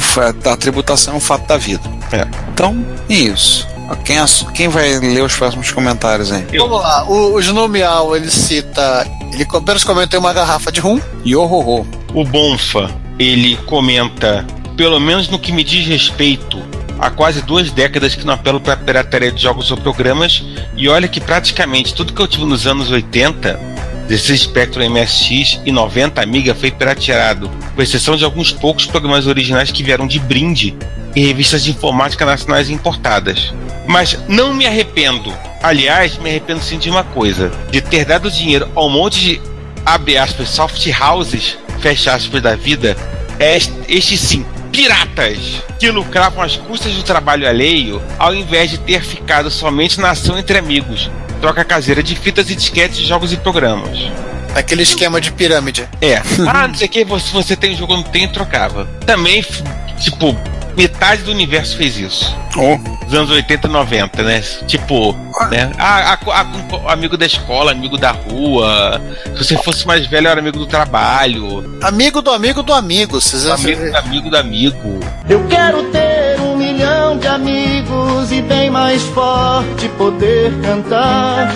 a 0.51 0.57
tributação 0.57 1.13
é 1.15 1.17
um 1.17 1.19
fato 1.19 1.47
da 1.47 1.57
vida. 1.57 1.83
É. 2.11 2.25
Então, 2.53 2.85
é 3.09 3.13
isso. 3.13 3.67
Quem, 3.97 4.17
ass- 4.19 4.45
quem 4.53 4.67
vai 4.67 4.99
ler 4.99 5.23
os 5.23 5.35
próximos 5.35 5.71
comentários 5.71 6.31
aí? 6.31 6.45
Eu. 6.51 6.67
Vamos 6.67 6.81
lá, 6.83 7.05
o, 7.09 7.33
o 7.33 8.15
ele 8.15 8.29
cita. 8.31 9.05
Ele 9.33 9.45
apenas 9.53 9.83
comentou 9.83 10.19
uma 10.19 10.33
garrafa 10.33 10.71
de 10.71 10.79
rum. 10.79 10.99
Yohoho. 11.25 11.85
O 12.13 12.23
Bonfa, 12.23 12.89
ele 13.17 13.55
comenta, 13.65 14.45
pelo 14.75 14.99
menos 14.99 15.29
no 15.29 15.37
que 15.39 15.51
me 15.51 15.63
diz 15.63 15.85
respeito, 15.85 16.59
há 16.99 17.09
quase 17.09 17.41
duas 17.41 17.71
décadas 17.71 18.15
que 18.15 18.25
não 18.25 18.33
apelo 18.33 18.59
para 18.59 18.75
pirataria 18.75 19.31
de 19.31 19.41
jogos 19.41 19.69
ou 19.71 19.77
programas, 19.77 20.43
e 20.75 20.87
olha 20.89 21.07
que 21.07 21.21
praticamente 21.21 21.93
tudo 21.93 22.13
que 22.13 22.21
eu 22.21 22.27
tive 22.27 22.45
nos 22.45 22.65
anos 22.65 22.89
80, 22.89 23.59
16 24.07 24.41
Spectrum 24.41 24.89
MSX 24.89 25.59
e 25.65 25.71
90 25.71 26.19
Amiga 26.21 26.55
foi 26.55 26.71
pirateado, 26.71 27.49
com 27.75 27.81
exceção 27.81 28.15
de 28.17 28.25
alguns 28.25 28.51
poucos 28.51 28.85
programas 28.87 29.27
originais 29.27 29.71
que 29.71 29.83
vieram 29.83 30.07
de 30.07 30.17
brinde 30.19 30.75
em 31.15 31.25
revistas 31.25 31.63
de 31.63 31.71
informática 31.71 32.25
nacionais 32.25 32.69
importadas. 32.69 33.53
Mas 33.87 34.17
não 34.27 34.53
me 34.53 34.65
arrependo. 34.65 35.33
Aliás, 35.61 36.17
me 36.17 36.29
arrependo 36.29 36.61
sim 36.63 36.77
de 36.77 36.89
uma 36.89 37.03
coisa: 37.03 37.51
de 37.71 37.81
ter 37.81 38.05
dado 38.05 38.29
dinheiro 38.31 38.69
a 38.75 38.83
um 38.85 38.89
monte 38.89 39.19
de 39.19 39.41
abre 39.85 40.17
aspas, 40.17 40.49
soft 40.49 40.85
houses, 41.01 41.57
fecha 41.79 42.13
aspas 42.13 42.41
da 42.41 42.55
vida, 42.55 42.95
est- 43.39 43.71
estes 43.87 44.19
sim, 44.19 44.45
piratas, 44.71 45.37
que 45.79 45.89
lucravam 45.89 46.43
às 46.43 46.55
custas 46.55 46.93
do 46.93 47.03
trabalho 47.03 47.47
alheio, 47.47 48.01
ao 48.17 48.33
invés 48.35 48.69
de 48.69 48.77
ter 48.77 49.01
ficado 49.01 49.49
somente 49.49 49.99
na 49.99 50.11
ação 50.11 50.37
entre 50.37 50.57
amigos, 50.57 51.09
troca 51.41 51.65
caseira 51.65 52.03
de 52.03 52.15
fitas 52.15 52.49
e 52.49 52.55
disquetes 52.55 52.97
de 52.97 53.05
jogos 53.05 53.33
e 53.33 53.37
programas. 53.37 53.97
Aquele 54.55 54.83
esquema 54.83 55.19
de 55.21 55.31
pirâmide. 55.31 55.87
É, 56.01 56.21
ah, 56.47 56.67
não 56.67 56.75
sei 56.75 56.87
o 56.87 56.89
que, 56.89 57.03
você, 57.05 57.31
você 57.31 57.55
tem 57.55 57.75
jogo, 57.75 57.95
não 57.95 58.03
tem, 58.03 58.27
trocava. 58.27 58.85
Também, 59.05 59.43
tipo, 59.99 60.35
metade 60.79 61.23
do 61.23 61.31
universo 61.31 61.75
fez 61.75 61.97
isso. 61.97 62.33
Oh, 62.55 62.77
Dos 63.05 63.13
anos 63.13 63.29
80 63.31 63.67
e 63.67 63.69
90, 63.71 64.23
né? 64.23 64.41
Tipo, 64.65 65.13
né? 65.51 65.71
Ah, 65.77 66.13
a- 66.25 66.41
a- 66.41 66.93
amigo 66.93 67.17
da 67.17 67.25
escola, 67.25 67.71
amigo 67.73 67.97
da 67.97 68.11
rua. 68.11 69.01
Se 69.35 69.43
você 69.43 69.57
fosse 69.57 69.85
mais 69.85 70.05
velho, 70.07 70.27
era 70.29 70.39
amigo 70.39 70.57
do 70.57 70.65
trabalho. 70.67 71.77
Amigo 71.83 72.21
do 72.21 72.31
amigo 72.31 72.63
do 72.63 72.71
amigo. 72.71 73.19
Vocês 73.19 73.45
Amigo 73.45 73.81
do 73.91 73.97
amigo 73.97 74.29
do 74.29 74.37
amigo. 74.37 74.99
Eu 75.27 75.45
quero 75.47 75.83
ter 75.91 76.39
um 76.39 76.55
milhão 76.55 77.17
de 77.17 77.27
amigos 77.27 78.31
e 78.31 78.41
bem 78.41 78.69
mais 78.69 79.01
forte 79.01 79.89
poder 79.97 80.53
cantar. 80.61 81.51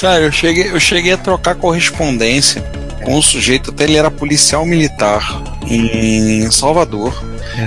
Cara, 0.00 0.20
eu 0.22 0.32
cheguei, 0.32 0.70
eu 0.72 0.80
cheguei 0.80 1.12
a 1.12 1.16
trocar 1.16 1.54
correspondência 1.54 2.62
com 3.08 3.16
um 3.16 3.22
sujeito, 3.22 3.70
até 3.70 3.84
ele 3.84 3.96
era 3.96 4.10
policial 4.10 4.66
militar 4.66 5.42
em 5.66 6.50
Salvador. 6.50 7.24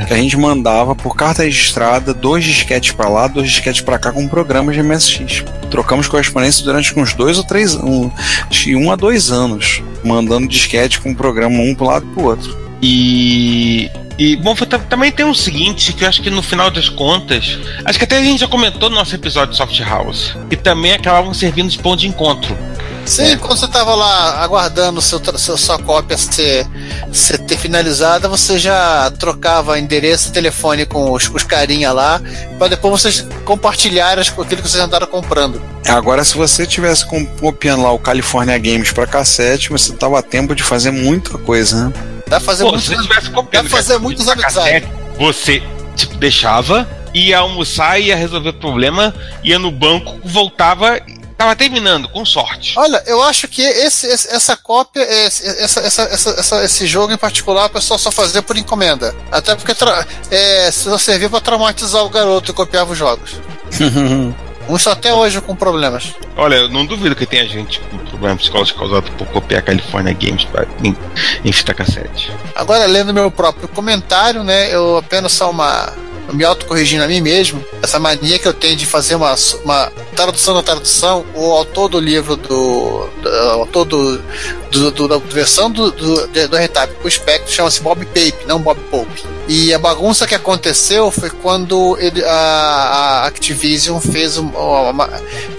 Que 0.08 0.14
a 0.14 0.18
gente 0.18 0.38
mandava 0.38 0.96
por 0.96 1.16
carta 1.16 1.44
registrada 1.44 2.14
dois 2.14 2.46
disquetes 2.46 2.92
pra 2.92 3.10
lá, 3.10 3.28
dois 3.28 3.50
disquetes 3.50 3.82
pra 3.82 3.98
cá 3.98 4.12
com 4.12 4.28
programas 4.28 4.76
de 4.76 4.84
MSX. 4.84 5.44
Trocamos 5.72 6.08
correspondência 6.08 6.64
durante 6.64 6.98
uns 6.98 7.14
dois 7.14 7.39
ou 7.39 7.44
três 7.44 7.74
um, 7.76 8.10
que 8.50 8.76
um 8.76 8.92
a 8.92 8.96
dois 8.96 9.32
anos, 9.32 9.82
mandando 10.04 10.48
disquete 10.48 11.02
com 11.02 11.10
um 11.10 11.16
programa 11.16 11.60
um 11.60 11.74
pro 11.74 11.88
lado 11.88 12.06
e 12.06 12.14
pro 12.14 12.24
outro. 12.24 12.58
E. 12.82 13.92
E, 14.20 14.36
bom, 14.36 14.54
também 14.88 15.12
tem 15.12 15.26
um 15.26 15.34
seguinte, 15.34 15.94
que 15.94 16.04
eu 16.04 16.08
acho 16.08 16.22
que 16.22 16.30
no 16.30 16.44
final 16.44 16.70
das 16.70 16.88
contas, 16.88 17.58
acho 17.84 17.98
que 17.98 18.06
até 18.06 18.20
a 18.20 18.24
gente 18.24 18.42
já 18.42 18.48
comentou 18.48 18.88
no 18.88 18.96
nosso 18.96 19.16
episódio 19.16 19.52
de 19.52 19.58
Soft 19.58 19.80
House, 19.80 20.38
que 20.48 20.56
também 20.56 20.92
acabavam 20.92 21.34
servindo 21.34 21.70
de 21.70 21.80
ponto 21.80 22.02
de 22.02 22.08
encontro. 22.08 22.56
Sim, 23.12 23.38
quando 23.38 23.57
você 23.59 23.68
tava 23.68 23.93
lá 23.93 24.41
aguardando 24.41 25.01
seu, 25.01 25.22
seu- 25.38 25.57
sua 25.57 25.78
cópia 25.78 26.18
ser, 26.18 26.66
ser 27.12 27.38
ter 27.39 27.57
finalizada, 27.57 28.30
você 28.30 28.57
já 28.57 29.12
trocava 29.20 29.78
endereço 29.78 30.30
e 30.30 30.32
telefone 30.32 30.86
com 30.86 31.12
os, 31.12 31.30
os 31.34 31.43
carinha 31.43 31.91
lá, 31.91 32.22
pra 32.57 32.68
depois 32.70 33.01
vocês 33.01 33.28
compartilharem 33.43 34.22
as- 34.22 34.30
aquilo 34.30 34.45
que 34.62 34.70
vocês 34.70 34.82
andaram 34.82 35.07
comprando. 35.07 35.62
Agora, 35.88 36.24
se 36.24 36.38
você 36.38 36.66
tivesse 36.66 37.05
copiando 37.39 37.84
lá 37.84 37.91
o 37.91 37.99
California 37.99 38.57
Games 38.57 38.91
pra 38.93 39.05
cassete, 39.05 39.70
você 39.70 39.91
tava 39.93 40.20
a 40.20 40.22
tempo 40.22 40.55
de 40.55 40.64
fazer 40.64 40.91
muita 40.91 41.38
coisa, 41.38 41.88
né? 41.89 41.93
Dá 42.28 42.38
pra 42.38 42.39
fazer 42.39 42.64
Pô, 42.64 42.72
muito. 42.72 42.84
se 42.86 42.95
você 42.95 43.01
tivesse 43.03 43.30
copiando 43.30 43.64
Dá 43.66 43.70
pra 43.70 43.78
fazer 43.78 43.97
muitos 43.97 44.28
amizades. 44.30 44.55
cassete, 44.55 44.88
Você, 45.18 45.62
tipo, 45.97 46.16
deixava, 46.16 46.88
ia 47.14 47.39
almoçar, 47.39 47.99
ia 47.99 48.16
resolver 48.16 48.53
problema, 48.53 49.14
ia 49.43 49.59
no 49.59 49.70
banco, 49.70 50.18
voltava, 50.24 50.97
tava 51.42 51.56
terminando, 51.56 52.08
com 52.10 52.24
sorte. 52.26 52.74
Olha, 52.78 53.02
eu 53.08 53.22
acho 53.24 53.48
que 53.48 53.62
esse, 53.62 54.08
esse- 54.08 54.28
essa 54.30 54.56
cópia, 54.56 55.02
esse, 55.02 55.46
essa, 55.48 55.80
essa, 55.82 56.02
essa- 56.04 56.30
essa- 56.39 56.64
esse 56.64 56.86
jogo 56.88 57.12
em 57.14 57.18
particular, 57.18 57.66
o 57.66 57.70
pessoal 57.70 57.98
só 57.98 58.12
fazia 58.12 58.42
por 58.42 58.58
encomenda. 58.58 59.16
Até 59.32 59.56
porque 59.56 59.74
tra- 59.74 60.06
é, 60.30 60.70
só 60.72 60.98
servia 60.98 61.30
pra 61.30 61.42
traumatizar 61.42 62.04
o 62.04 62.10
garoto 62.10 62.48
que 62.48 62.54
copiava 62.54 62.92
os 62.94 62.98
jogos. 62.98 63.32
Uns 64.70 64.86
até 64.88 65.12
hoje 65.14 65.42
com 65.42 65.56
problemas. 65.56 66.14
Olha, 66.38 66.56
eu 66.56 66.70
não 66.70 66.86
duvido 66.86 67.16
que 67.16 67.26
tenha 67.26 67.48
gente 67.48 67.80
com 67.80 67.98
problema 67.98 68.38
psicológico 68.38 68.80
causado 68.80 69.12
por 69.14 69.28
copiar 69.28 69.64
California 69.64 70.14
Games 70.14 70.46
pra, 70.46 70.66
em, 70.84 70.96
em 71.44 71.52
fita 71.52 71.74
cassete. 71.74 72.32
Agora, 72.56 72.86
lendo 72.86 73.12
meu 73.14 73.30
próprio 73.32 73.68
comentário, 73.68 74.44
né, 74.44 74.74
eu 74.74 74.98
apenas 74.98 75.32
só 75.34 75.50
uma. 75.50 75.92
Me 76.34 76.45
autocorrigindo 76.45 77.03
a 77.03 77.07
mim 77.07 77.19
mesmo, 77.19 77.63
essa 77.82 77.99
mania 77.99 78.39
que 78.39 78.47
eu 78.47 78.53
tenho 78.53 78.76
de 78.78 78.86
fazer 78.86 79.15
uma, 79.15 79.36
uma 79.65 79.91
tradução 80.15 80.53
da 80.53 80.63
tradução, 80.63 81.26
o 81.36 81.51
autor 81.51 81.89
do 81.89 81.99
livro 81.99 82.36
do. 82.38 83.09
do 83.22 83.30
o 83.30 83.59
autor 83.61 83.86
do, 83.86 84.17
do- 84.72 84.91
do- 84.91 85.07
da 85.09 85.17
versão 85.17 85.69
do, 85.69 85.91
do, 85.91 86.28
do 86.28 86.55
R-Type 86.57 86.93
pro 86.95 87.11
Spectrum 87.11 87.51
chama-se 87.51 87.82
Bob 87.82 88.05
Pape, 88.05 88.45
não 88.47 88.59
Bob 88.61 88.80
Pope. 88.89 89.24
E 89.47 89.74
a 89.74 89.80
bagunça 89.80 90.26
que 90.26 90.34
aconteceu 90.34 91.11
foi 91.11 91.30
quando 91.30 91.97
ele, 91.99 92.24
a, 92.24 92.32
a 92.32 93.26
Activision 93.28 93.99
fez, 93.99 94.38
um- 94.38 94.47
uma, 94.49 95.09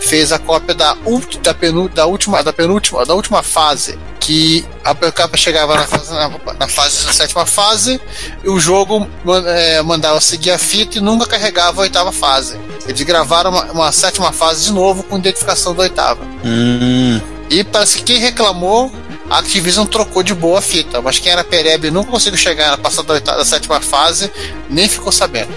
fez 0.01 0.33
a 0.33 0.39
cópia 0.39 0.75
da, 0.75 0.97
ult- 1.05 1.39
da, 1.41 1.53
penu, 1.53 1.89
da, 1.91 2.07
última, 2.07 2.43
da 2.43 2.53
penúltima, 2.53 3.05
da 3.05 3.15
última 3.15 3.43
fase. 3.43 3.99
Que 4.19 4.65
a 4.85 4.95
capa 5.11 5.37
chegava 5.37 5.75
na 5.75 5.85
fase, 5.85 6.13
na, 6.15 6.29
na 6.57 6.69
fase 6.69 7.05
na 7.07 7.13
sétima 7.13 7.45
fase 7.45 8.01
e 8.45 8.49
o 8.49 8.61
jogo 8.61 9.05
é, 9.49 9.83
mandava 9.83 10.21
seguir 10.21 10.52
a 10.53 10.59
fita 10.59 10.99
e 10.99 11.01
nunca 11.01 11.27
carregava 11.27 11.81
a 11.81 11.83
oitava 11.83 12.13
fase. 12.13 12.59
Eles 12.87 13.03
gravaram 13.03 13.51
uma, 13.51 13.65
uma 13.73 13.93
sétima 13.93 14.33
fase 14.33 14.65
de 14.65 14.73
novo 14.73 15.03
com 15.03 15.19
identificação 15.19 15.75
da 15.75 15.83
oitava. 15.83 16.21
Hum, 16.45 17.21
E 17.51 17.65
parece 17.65 17.99
que 17.99 18.05
quem 18.05 18.19
reclamou, 18.19 18.93
a 19.31 19.39
Activision 19.39 19.87
trocou 19.87 20.23
de 20.23 20.35
boa 20.35 20.59
a 20.59 20.63
fita, 20.63 21.01
mas 21.01 21.19
quem 21.19 21.33
era 21.33 21.45
Pereb 21.45 21.91
não 21.91 22.05
conseguiu 22.05 22.39
chegar 22.39 22.71
na 22.71 22.79
passada 22.79 23.09
da, 23.09 23.15
oitava, 23.15 23.39
da 23.39 23.45
sétima 23.45 23.81
fase, 23.81 24.31
nem 24.69 24.89
ficou 24.89 25.13
sabendo. 25.13 25.53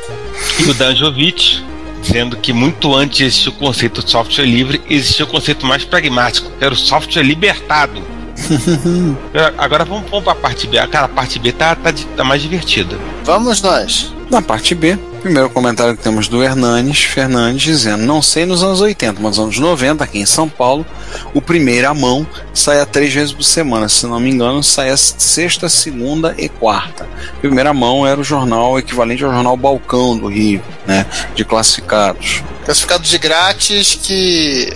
E 0.60 0.70
o 0.70 0.74
Danjovic 0.74 1.64
dizendo 2.06 2.38
que 2.38 2.54
muito 2.54 2.94
antes 2.96 3.18
de 3.18 3.24
existir 3.24 3.50
o 3.50 3.54
conceito 3.54 4.04
de 4.04 4.12
software 4.12 4.46
livre, 4.46 4.82
existia 4.88 5.26
o 5.26 5.28
conceito 5.28 5.66
mais 5.66 5.84
pragmático, 5.84 6.52
que 6.52 6.64
era 6.64 6.74
o 6.74 6.78
software 6.78 7.24
libertado. 7.24 8.02
Agora 9.58 9.86
vamos, 9.86 10.10
vamos 10.10 10.24
pra 10.24 10.36
parte 10.36 10.68
B. 10.68 10.78
Cara, 10.88 11.06
a 11.06 11.10
parte 11.10 11.40
B 11.40 11.52
tá, 11.52 11.76
tá, 11.76 11.94
tá 12.16 12.24
mais 12.24 12.42
divertida. 12.42 12.98
Vamos 13.24 13.62
nós. 13.62 14.14
Na 14.30 14.42
parte 14.42 14.74
B, 14.74 14.98
primeiro 15.22 15.50
comentário 15.50 15.96
que 15.96 16.04
temos 16.04 16.28
do 16.28 16.44
Hernanes 16.44 17.04
Fernandes 17.04 17.64
dizendo: 17.64 18.04
Não 18.04 18.22
sei 18.22 18.46
nos 18.46 18.64
anos 18.64 18.82
80, 18.82 19.20
mas 19.22 19.38
nos 19.38 19.40
anos 19.40 19.60
90, 19.60 20.04
aqui 20.04 20.20
em 20.20 20.26
São 20.26 20.48
Paulo, 20.50 20.86
o 21.34 21.42
primeiro 21.42 21.90
à 21.90 21.94
mão 21.94 22.26
saia 22.54 22.86
três 22.86 23.14
vezes 23.14 23.34
por 23.34 23.44
semana. 23.44 23.90
Se 23.90 24.06
não 24.08 24.20
me 24.20 24.30
engano, 24.32 24.64
saia 24.64 24.98
sexta, 24.98 25.70
segunda 25.70 26.36
e 26.38 26.50
quarta. 26.50 27.08
Primeira 27.40 27.74
mão 27.74 28.06
era 28.06 28.20
o 28.20 28.24
jornal 28.24 28.78
equivalente 28.78 29.24
ao 29.24 29.32
jornal 29.32 29.56
Balcão 29.58 30.18
do 30.18 30.28
Rio, 30.28 30.62
né? 30.86 31.06
De 31.36 31.46
classificados. 31.46 32.44
Classificados 32.64 33.10
de 33.10 33.18
grátis 33.18 33.96
que. 34.02 34.74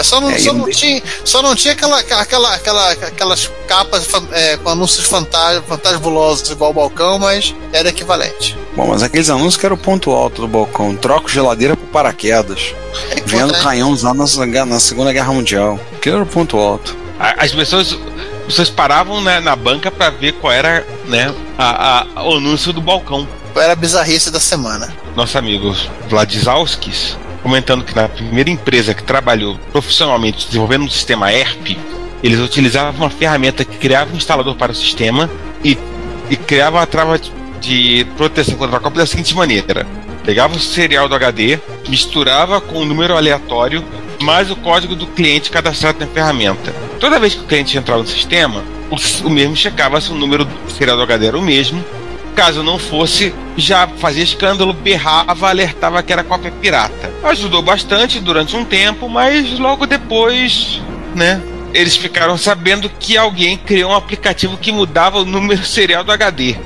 É 0.00 0.02
Só 0.02 0.20
não, 0.20 0.30
É, 0.30 0.38
só 0.38 0.52
não 0.52 0.68
tinha, 0.70 1.02
só 1.24 1.42
não 1.42 1.54
tinha 1.54 1.72
aquela, 1.74 1.98
aquela, 2.00 2.54
aquela, 2.54 2.90
aquelas 2.92 3.50
capas 3.68 4.08
é, 4.32 4.56
com 4.56 4.68
anúncios 4.70 5.06
fanta- 5.06 5.62
fantasbulosos 5.68 6.50
igual 6.50 6.70
o 6.70 6.74
balcão, 6.74 7.18
mas 7.18 7.54
era 7.72 7.88
equivalente. 7.88 8.56
Bom, 8.76 8.86
mas 8.88 9.02
aqueles 9.02 9.28
anúncios 9.30 9.56
que 9.56 9.66
era 9.66 9.74
o 9.74 9.78
ponto 9.78 10.10
alto 10.10 10.42
do 10.42 10.48
balcão. 10.48 10.94
Troco 10.96 11.28
geladeira 11.28 11.76
por 11.76 11.86
paraquedas. 11.88 12.74
É 13.10 13.20
Vendo 13.24 13.52
canhão 13.54 13.90
usado 13.90 14.16
na, 14.16 14.66
na 14.66 14.80
Segunda 14.80 15.12
Guerra 15.12 15.32
Mundial. 15.32 15.78
Aquele 15.94 16.16
era 16.16 16.24
o 16.24 16.26
ponto 16.26 16.58
alto. 16.58 16.96
As 17.18 17.52
pessoas, 17.52 17.92
as 17.92 18.46
pessoas 18.46 18.70
paravam 18.70 19.20
né, 19.20 19.40
na 19.40 19.54
banca 19.54 19.90
para 19.90 20.10
ver 20.10 20.32
qual 20.34 20.52
era 20.52 20.86
né, 21.06 21.34
a, 21.58 22.00
a- 22.16 22.24
o 22.24 22.36
anúncio 22.36 22.72
do 22.72 22.80
balcão. 22.80 23.28
Era 23.54 23.72
a 23.72 23.76
bizarrice 23.76 24.30
da 24.30 24.40
semana. 24.40 24.94
Nosso 25.16 25.36
amigo 25.36 25.74
Vladizalskis 26.08 27.16
comentando 27.42 27.84
que 27.84 27.94
na 27.94 28.08
primeira 28.08 28.50
empresa 28.50 28.94
que 28.94 29.02
trabalhou 29.02 29.58
profissionalmente 29.72 30.46
desenvolvendo 30.46 30.84
um 30.84 30.90
sistema 30.90 31.32
ERP, 31.32 31.76
eles 32.22 32.38
utilizavam 32.38 32.92
uma 32.94 33.10
ferramenta 33.10 33.64
que 33.64 33.76
criava 33.78 34.12
um 34.12 34.16
instalador 34.16 34.54
para 34.54 34.72
o 34.72 34.74
sistema 34.74 35.30
e, 35.64 35.78
e 36.28 36.36
criava 36.36 36.78
uma 36.78 36.86
trava 36.86 37.20
de- 37.60 38.06
proteção 38.16 38.56
contra 38.56 38.76
a 38.76 38.80
cópia 38.80 39.00
da 39.00 39.06
seguinte 39.06 39.34
maneira: 39.34 39.86
pegava 40.24 40.54
o 40.54 40.60
serial 40.60 41.08
do 41.08 41.14
HD, 41.14 41.58
misturava 41.88 42.60
com 42.60 42.78
o 42.78 42.84
número 42.84 43.16
aleatório 43.16 43.84
mais 44.22 44.50
o 44.50 44.56
código 44.56 44.94
do 44.94 45.06
cliente 45.06 45.50
cadastrado 45.50 45.98
na 45.98 46.06
ferramenta. 46.06 46.74
Toda 46.98 47.18
vez 47.18 47.34
que 47.34 47.40
o 47.40 47.46
cliente 47.46 47.78
entrava 47.78 48.02
no 48.02 48.06
sistema, 48.08 48.62
o, 48.90 49.26
o 49.26 49.30
mesmo 49.30 49.56
checava 49.56 49.98
se 49.98 50.12
o 50.12 50.14
número 50.14 50.44
do 50.44 50.70
serial 50.70 50.96
do 50.98 51.02
HD 51.02 51.26
era 51.28 51.38
o 51.38 51.42
mesmo 51.42 51.82
Caso 52.34 52.62
não 52.62 52.78
fosse, 52.78 53.34
já 53.56 53.86
fazia 53.86 54.22
escândalo, 54.22 54.72
berrava, 54.72 55.48
alertava 55.48 56.02
que 56.02 56.12
era 56.12 56.24
cópia 56.24 56.50
pirata. 56.60 57.10
Ajudou 57.24 57.60
bastante 57.62 58.18
durante 58.20 58.56
um 58.56 58.64
tempo, 58.64 59.08
mas 59.08 59.58
logo 59.58 59.86
depois, 59.86 60.80
né? 61.14 61.40
Eles 61.74 61.96
ficaram 61.96 62.36
sabendo 62.38 62.88
que 62.88 63.16
alguém 63.16 63.56
criou 63.56 63.92
um 63.92 63.94
aplicativo 63.94 64.56
que 64.56 64.72
mudava 64.72 65.18
o 65.18 65.24
número 65.24 65.64
serial 65.64 66.02
do 66.02 66.10
HD. 66.12 66.56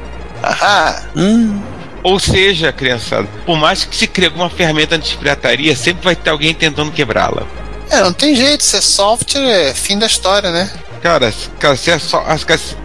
Ahá. 0.42 1.02
Hum, 1.16 1.60
Ou 2.02 2.18
seja, 2.20 2.70
criançada, 2.72 3.26
por 3.46 3.56
mais 3.56 3.84
que 3.84 3.96
se 3.96 4.06
crie 4.06 4.26
alguma 4.26 4.50
ferramenta 4.50 4.94
anti-pirataria, 4.94 5.74
sempre 5.74 6.04
vai 6.04 6.14
ter 6.14 6.28
alguém 6.30 6.52
tentando 6.54 6.92
quebrá-la. 6.92 7.44
É, 7.90 8.00
não 8.02 8.12
tem 8.12 8.34
jeito, 8.36 8.62
se 8.62 8.76
é 8.76 8.80
software, 8.80 9.70
é 9.70 9.74
fim 9.74 9.98
da 9.98 10.06
história, 10.06 10.50
né? 10.50 10.70
Cara, 11.02 11.32
cara, 11.58 11.76
se 11.76 11.90
é 11.90 11.98
só. 11.98 12.22
as- 12.26 12.44
as- 12.48 12.76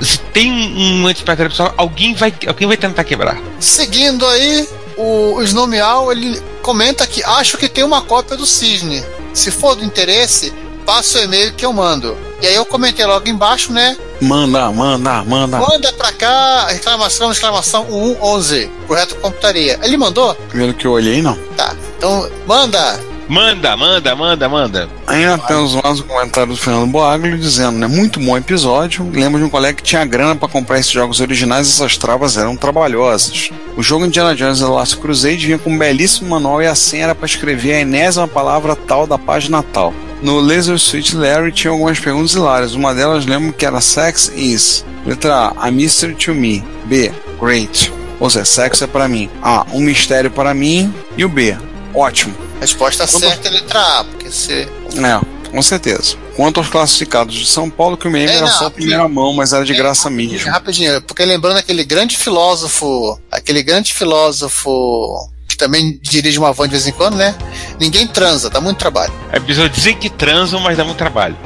Se 0.00 0.18
tem 0.18 0.52
um 0.52 1.06
anti-pirataria 1.06 1.50
pessoal, 1.50 1.74
alguém 1.76 2.14
vai, 2.14 2.32
alguém 2.46 2.66
vai 2.68 2.76
tentar 2.76 3.04
quebrar. 3.04 3.40
Seguindo 3.58 4.26
aí, 4.26 4.68
o, 4.96 5.40
Snomial, 5.42 6.10
ele 6.12 6.40
comenta 6.62 7.06
que 7.06 7.22
acho 7.22 7.56
que 7.56 7.68
tem 7.68 7.84
uma 7.84 8.02
cópia 8.02 8.36
do 8.36 8.46
Cisne. 8.46 9.04
Se 9.32 9.50
for 9.50 9.74
do 9.76 9.84
interesse, 9.84 10.52
passa 10.84 11.18
o 11.18 11.22
e-mail 11.22 11.52
que 11.54 11.64
eu 11.64 11.72
mando. 11.72 12.16
E 12.40 12.46
aí 12.46 12.54
eu 12.54 12.64
comentei 12.64 13.04
logo 13.04 13.28
embaixo, 13.28 13.72
né? 13.72 13.96
manda, 14.20 14.70
manda, 14.72 15.22
manda. 15.24 15.58
Manda 15.58 15.92
pra 15.92 16.12
cá, 16.12 16.66
reclamação, 16.68 17.30
exclamação 17.30 17.86
111, 17.86 18.70
correto 18.86 19.14
computaria. 19.16 19.78
Ele 19.82 19.96
mandou? 19.96 20.34
Pelo 20.34 20.74
que 20.74 20.86
eu 20.86 20.92
olhei, 20.92 21.22
não. 21.22 21.36
Tá. 21.56 21.74
Então, 21.96 22.28
manda. 22.46 23.00
Manda, 23.28 23.76
manda, 23.76 24.16
manda, 24.16 24.48
manda. 24.48 24.88
Ainda 25.06 25.36
temos 25.36 25.74
mais 25.74 26.00
um 26.00 26.04
comentário 26.04 26.54
do 26.54 26.58
Fernando 26.58 26.90
Boaglio 26.90 27.36
dizendo, 27.36 27.78
né? 27.78 27.86
Muito 27.86 28.18
bom 28.18 28.38
episódio. 28.38 29.06
Lembro 29.12 29.38
de 29.38 29.44
um 29.44 29.50
colega 29.50 29.74
que 29.74 29.82
tinha 29.82 30.02
grana 30.06 30.34
para 30.34 30.48
comprar 30.48 30.78
esses 30.78 30.90
jogos 30.90 31.20
originais 31.20 31.66
e 31.66 31.70
essas 31.70 31.98
travas 31.98 32.38
eram 32.38 32.56
trabalhosas. 32.56 33.50
O 33.76 33.82
jogo 33.82 34.06
Indiana 34.06 34.34
Jones 34.34 34.60
The 34.60 34.64
Last 34.66 34.96
Crusade 34.96 35.44
vinha 35.44 35.58
com 35.58 35.70
um 35.70 35.78
belíssimo 35.78 36.30
manual 36.30 36.62
e 36.62 36.66
a 36.66 36.74
senha 36.74 37.04
era 37.04 37.14
para 37.14 37.26
escrever 37.26 37.74
a 37.74 37.80
enésima 37.80 38.26
palavra 38.26 38.74
tal 38.74 39.06
da 39.06 39.18
página 39.18 39.62
tal. 39.62 39.92
No 40.22 40.40
Laser 40.40 40.78
Suit 40.78 41.14
Larry 41.14 41.52
tinha 41.52 41.70
algumas 41.70 42.00
perguntas 42.00 42.32
hilárias. 42.32 42.72
Uma 42.72 42.94
delas 42.94 43.26
lembro 43.26 43.52
que 43.52 43.66
era 43.66 43.80
Sex 43.82 44.32
is. 44.34 44.86
Letra 45.04 45.52
A. 45.54 45.66
A 45.66 45.70
mystery 45.70 46.14
to 46.14 46.34
me. 46.34 46.64
B. 46.86 47.12
Great. 47.38 47.92
Ou 48.18 48.30
seja, 48.30 48.46
sexo 48.46 48.84
é 48.84 48.86
para 48.86 49.06
mim. 49.06 49.28
A. 49.42 49.66
Um 49.72 49.80
mistério 49.80 50.30
para 50.30 50.54
mim. 50.54 50.92
E 51.16 51.24
o 51.26 51.28
B. 51.28 51.56
Ótimo. 51.98 52.32
Resposta 52.60 53.06
certa 53.08 53.48
é 53.48 53.50
letra 53.50 53.80
A, 53.80 54.04
porque 54.04 54.30
se. 54.30 54.52
É, 54.52 55.50
com 55.50 55.60
certeza. 55.60 56.16
Quanto 56.36 56.60
aos 56.60 56.68
classificados 56.68 57.34
de 57.34 57.46
São 57.46 57.68
Paulo, 57.68 57.96
que 57.96 58.06
o 58.06 58.10
meme 58.10 58.30
É, 58.30 58.36
era 58.36 58.46
não, 58.46 58.52
só 58.52 58.66
a 58.66 58.70
primeira 58.70 59.08
mão, 59.08 59.32
mas 59.32 59.52
era 59.52 59.64
de 59.64 59.74
graça 59.74 60.08
mesmo. 60.08 60.48
Rapidinho, 60.48 61.02
porque 61.02 61.24
lembrando 61.24 61.56
aquele 61.56 61.82
grande 61.82 62.16
filósofo, 62.16 63.18
aquele 63.32 63.64
grande 63.64 63.92
filósofo 63.92 65.28
que 65.48 65.56
também 65.56 65.98
dirige 66.00 66.38
uma 66.38 66.52
van 66.52 66.66
de 66.66 66.72
vez 66.72 66.86
em 66.86 66.92
quando, 66.92 67.16
né? 67.16 67.34
Ninguém 67.80 68.06
transa, 68.06 68.48
dá 68.48 68.60
muito 68.60 68.78
trabalho. 68.78 69.12
É 69.32 69.40
preciso 69.40 69.68
dizer 69.68 69.94
que 69.96 70.08
transam, 70.08 70.60
mas 70.60 70.76
dá 70.76 70.84
muito 70.84 70.98
trabalho. 70.98 71.36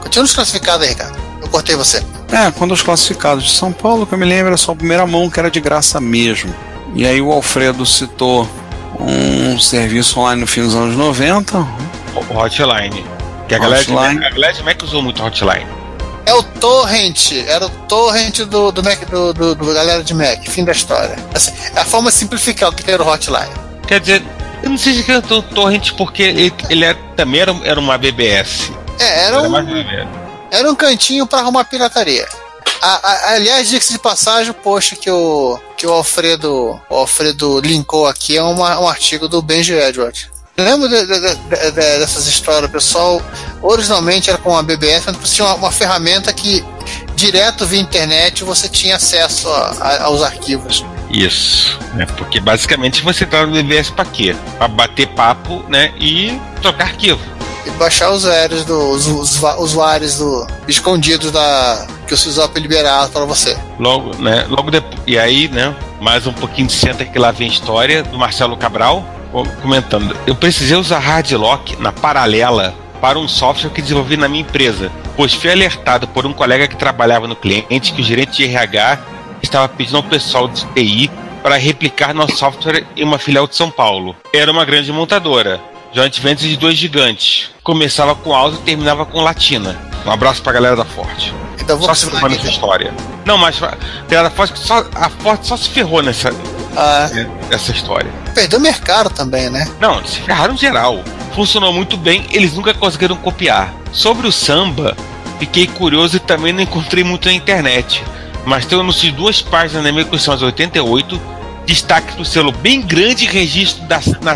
Continua 0.00 0.22
nos 0.22 0.34
classificados 0.34 0.86
aí, 0.86 0.94
Ricardo. 0.94 1.18
Eu 1.42 1.48
cortei 1.48 1.76
você. 1.76 2.02
É, 2.30 2.50
quanto 2.52 2.70
aos 2.70 2.80
classificados 2.80 3.44
de 3.44 3.50
São 3.50 3.70
Paulo, 3.70 4.06
que 4.06 4.14
eu 4.14 4.18
me 4.18 4.24
lembro 4.24 4.46
era 4.46 4.56
só 4.56 4.72
a 4.72 4.76
primeira 4.76 5.06
mão, 5.06 5.28
que 5.28 5.38
era 5.38 5.50
de 5.50 5.60
graça 5.60 6.00
mesmo. 6.00 6.54
E 6.94 7.06
aí 7.06 7.20
o 7.20 7.30
Alfredo 7.30 7.84
citou 7.84 8.48
um 8.98 9.58
serviço 9.58 10.20
online 10.20 10.40
no 10.40 10.46
fim 10.46 10.62
dos 10.62 10.74
anos 10.74 10.96
90. 10.96 11.58
O 11.58 12.36
Hotline. 12.36 13.04
Que 13.48 13.54
a 13.54 13.58
galera, 13.58 13.84
de, 13.84 13.92
Hotline. 13.92 14.24
a 14.24 14.30
galera 14.30 14.52
de 14.52 14.62
Mac 14.62 14.82
usou 14.82 15.02
muito 15.02 15.22
Hotline. 15.22 15.66
É 16.24 16.32
o 16.34 16.42
Torrent, 16.42 17.32
era 17.48 17.66
o 17.66 17.68
Torrent 17.68 18.40
do, 18.40 18.70
do, 18.70 18.82
Mac, 18.82 19.00
do, 19.06 19.32
do, 19.34 19.54
do 19.54 19.74
galera 19.74 20.04
de 20.04 20.14
Mac, 20.14 20.46
fim 20.48 20.64
da 20.64 20.72
história. 20.72 21.16
Assim, 21.34 21.52
é 21.74 21.80
a 21.80 21.84
forma 21.84 22.10
simplificada 22.10 22.76
que 22.76 22.88
era 22.90 23.02
o 23.02 23.06
Hotline. 23.08 23.50
Quer 23.88 24.00
dizer, 24.00 24.22
eu 24.62 24.70
não 24.70 24.78
sei 24.78 24.94
se 24.94 25.10
é 25.10 25.18
o 25.18 25.42
Torrent 25.42 25.92
porque 25.96 26.22
ele, 26.22 26.54
ele 26.70 26.84
era, 26.84 26.98
também 27.16 27.40
era, 27.40 27.54
era 27.64 27.80
uma 27.80 27.98
BBS. 27.98 28.70
É, 29.00 29.26
era 29.26 29.36
Era 29.36 29.48
um, 29.48 30.08
era 30.50 30.70
um 30.70 30.74
cantinho 30.76 31.26
para 31.26 31.40
arrumar 31.40 31.64
pirataria. 31.64 32.26
A- 32.82 33.00
a- 33.02 33.34
aliás, 33.34 33.68
diga-se 33.68 33.92
de 33.92 33.98
passagem, 33.98 34.50
o 34.50 34.54
post 34.54 34.96
que 34.96 35.08
o, 35.10 35.56
que 35.76 35.86
o 35.86 35.92
Alfredo, 35.92 36.80
o 36.90 36.94
Alfredo 36.94 37.60
linkou 37.60 38.06
aqui 38.08 38.36
é 38.36 38.42
uma- 38.42 38.78
um 38.80 38.88
artigo 38.88 39.28
do 39.28 39.40
Benji 39.40 39.72
Edward. 39.72 40.30
Lembro 40.58 40.88
de- 40.88 41.06
de- 41.06 41.20
de- 41.20 41.36
de- 41.36 41.70
dessas 41.70 42.26
histórias, 42.26 42.70
pessoal? 42.70 43.22
Originalmente 43.62 44.28
era 44.28 44.38
com 44.38 44.56
a 44.56 44.62
BBS, 44.62 45.04
mas 45.06 45.32
tinha 45.32 45.46
uma, 45.46 45.54
uma 45.54 45.72
ferramenta 45.72 46.32
que 46.32 46.62
direto 47.14 47.64
via 47.64 47.80
internet 47.80 48.42
você 48.44 48.68
tinha 48.68 48.96
acesso 48.96 49.48
a- 49.48 49.76
a- 49.80 50.02
aos 50.04 50.20
arquivos. 50.22 50.84
Isso. 51.10 51.78
Né? 51.94 52.04
Porque 52.18 52.40
basicamente 52.40 53.00
você 53.02 53.24
tá 53.24 53.46
no 53.46 53.52
BBS 53.52 53.90
pra 53.92 54.04
quê? 54.04 54.34
Pra 54.58 54.66
bater 54.68 55.06
papo, 55.08 55.62
né? 55.68 55.92
E 55.98 56.38
trocar 56.60 56.84
arquivo. 56.88 57.20
E 57.64 57.70
baixar 57.70 58.10
os 58.10 58.24
usuários 58.24 58.64
do, 58.64 58.90
os, 58.90 59.06
os 59.06 60.18
do 60.18 60.46
escondidos 60.66 61.30
da 61.30 61.86
que 62.06 62.14
o 62.14 62.16
Sysop 62.16 62.58
liberava 62.58 63.08
para 63.08 63.24
você. 63.24 63.56
Logo, 63.78 64.16
né? 64.20 64.46
Logo 64.48 64.70
depois. 64.70 65.00
E 65.06 65.18
aí, 65.18 65.48
né? 65.48 65.74
Mais 66.00 66.26
um 66.26 66.32
pouquinho 66.32 66.66
de 66.66 66.72
senta 66.72 67.04
que 67.04 67.18
lá 67.18 67.30
vem 67.30 67.48
a 67.48 67.52
história 67.52 68.02
do 68.02 68.18
Marcelo 68.18 68.56
Cabral 68.56 69.04
co- 69.30 69.46
comentando. 69.62 70.16
Eu 70.26 70.34
precisei 70.34 70.76
usar 70.76 70.98
hardlock 70.98 71.80
na 71.80 71.92
paralela 71.92 72.74
para 73.00 73.18
um 73.18 73.28
software 73.28 73.70
que 73.70 73.80
desenvolvi 73.82 74.16
na 74.16 74.28
minha 74.28 74.42
empresa, 74.42 74.90
pois 75.16 75.32
fui 75.34 75.50
alertado 75.50 76.06
por 76.08 76.26
um 76.26 76.32
colega 76.32 76.68
que 76.68 76.76
trabalhava 76.76 77.26
no 77.26 77.34
cliente 77.36 77.92
que 77.92 78.00
o 78.00 78.04
gerente 78.04 78.36
de 78.38 78.44
RH 78.44 78.98
estava 79.42 79.68
pedindo 79.68 79.96
ao 79.96 80.02
pessoal 80.02 80.48
de 80.48 80.64
TI 80.66 81.10
para 81.42 81.56
replicar 81.56 82.14
nosso 82.14 82.36
software 82.36 82.84
em 82.96 83.02
uma 83.04 83.18
filial 83.18 83.46
de 83.48 83.56
São 83.56 83.70
Paulo. 83.70 84.14
Era 84.32 84.52
uma 84.52 84.64
grande 84.64 84.92
montadora, 84.92 85.60
joint 85.92 86.18
venture 86.20 86.48
de 86.48 86.56
dois 86.56 86.76
gigantes. 86.76 87.50
Começava 87.62 88.14
com 88.14 88.34
alto 88.34 88.56
e 88.56 88.62
terminava 88.62 89.04
com 89.04 89.20
latina. 89.20 89.78
Um 90.06 90.10
abraço 90.10 90.42
pra 90.42 90.52
galera 90.52 90.74
da 90.76 90.84
Forte. 90.84 91.32
Então 91.60 91.80
Só 91.80 91.94
se 91.94 92.10
ferrou 92.10 92.28
nessa 92.28 92.48
história. 92.48 92.92
Não, 93.24 93.38
mas 93.38 93.56
a 93.62 94.30
Forte 94.30 94.58
só, 94.58 94.84
a 94.94 95.08
Forte 95.08 95.46
só 95.46 95.56
se 95.56 95.68
ferrou 95.68 96.02
nessa, 96.02 96.30
Ah, 96.76 97.08
nessa 97.48 97.70
história. 97.70 98.10
perdeu 98.34 98.58
mercado 98.58 99.10
também, 99.10 99.48
né? 99.48 99.68
Não, 99.80 100.04
se 100.04 100.20
ferraram 100.20 100.56
geral. 100.56 101.02
Funcionou 101.34 101.72
muito 101.72 101.96
bem, 101.96 102.26
eles 102.30 102.54
nunca 102.54 102.74
conseguiram 102.74 103.16
copiar. 103.16 103.72
Sobre 103.92 104.26
o 104.26 104.32
samba, 104.32 104.96
fiquei 105.38 105.66
curioso 105.66 106.16
e 106.16 106.20
também 106.20 106.52
não 106.52 106.60
encontrei 106.62 107.04
muito 107.04 107.26
na 107.28 107.34
internet. 107.34 108.02
Mas 108.44 108.66
tem 108.66 108.78
anúncio 108.78 109.02
de 109.02 109.12
duas 109.12 109.40
páginas 109.40 109.84
na 109.84 109.92
minha 109.92 110.04
questão 110.04 110.36
88, 110.36 111.20
destaque 111.64 112.16
do 112.16 112.24
selo 112.24 112.50
bem 112.50 112.80
grande 112.82 113.24
registro 113.24 113.84
da, 113.84 114.00
na 114.20 114.34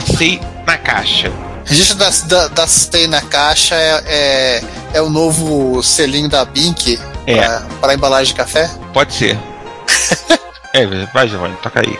na 0.66 0.76
caixa. 0.76 1.32
Registro 1.64 1.96
da, 1.96 2.10
da, 2.10 2.48
da 2.48 2.66
STEI 2.66 3.06
na 3.06 3.20
caixa 3.22 3.74
é, 3.74 4.02
é, 4.06 4.62
é 4.94 5.02
o 5.02 5.08
novo 5.10 5.82
selinho 5.82 6.28
da 6.28 6.44
Bink 6.44 6.98
É. 7.26 7.40
para 7.80 7.94
embalagem 7.94 8.32
de 8.32 8.38
café. 8.38 8.70
Pode 8.92 9.14
ser. 9.14 9.38
é, 10.72 10.86
vai, 11.12 11.28
Giovanni, 11.28 11.56
toca 11.62 11.80
aí. 11.80 11.98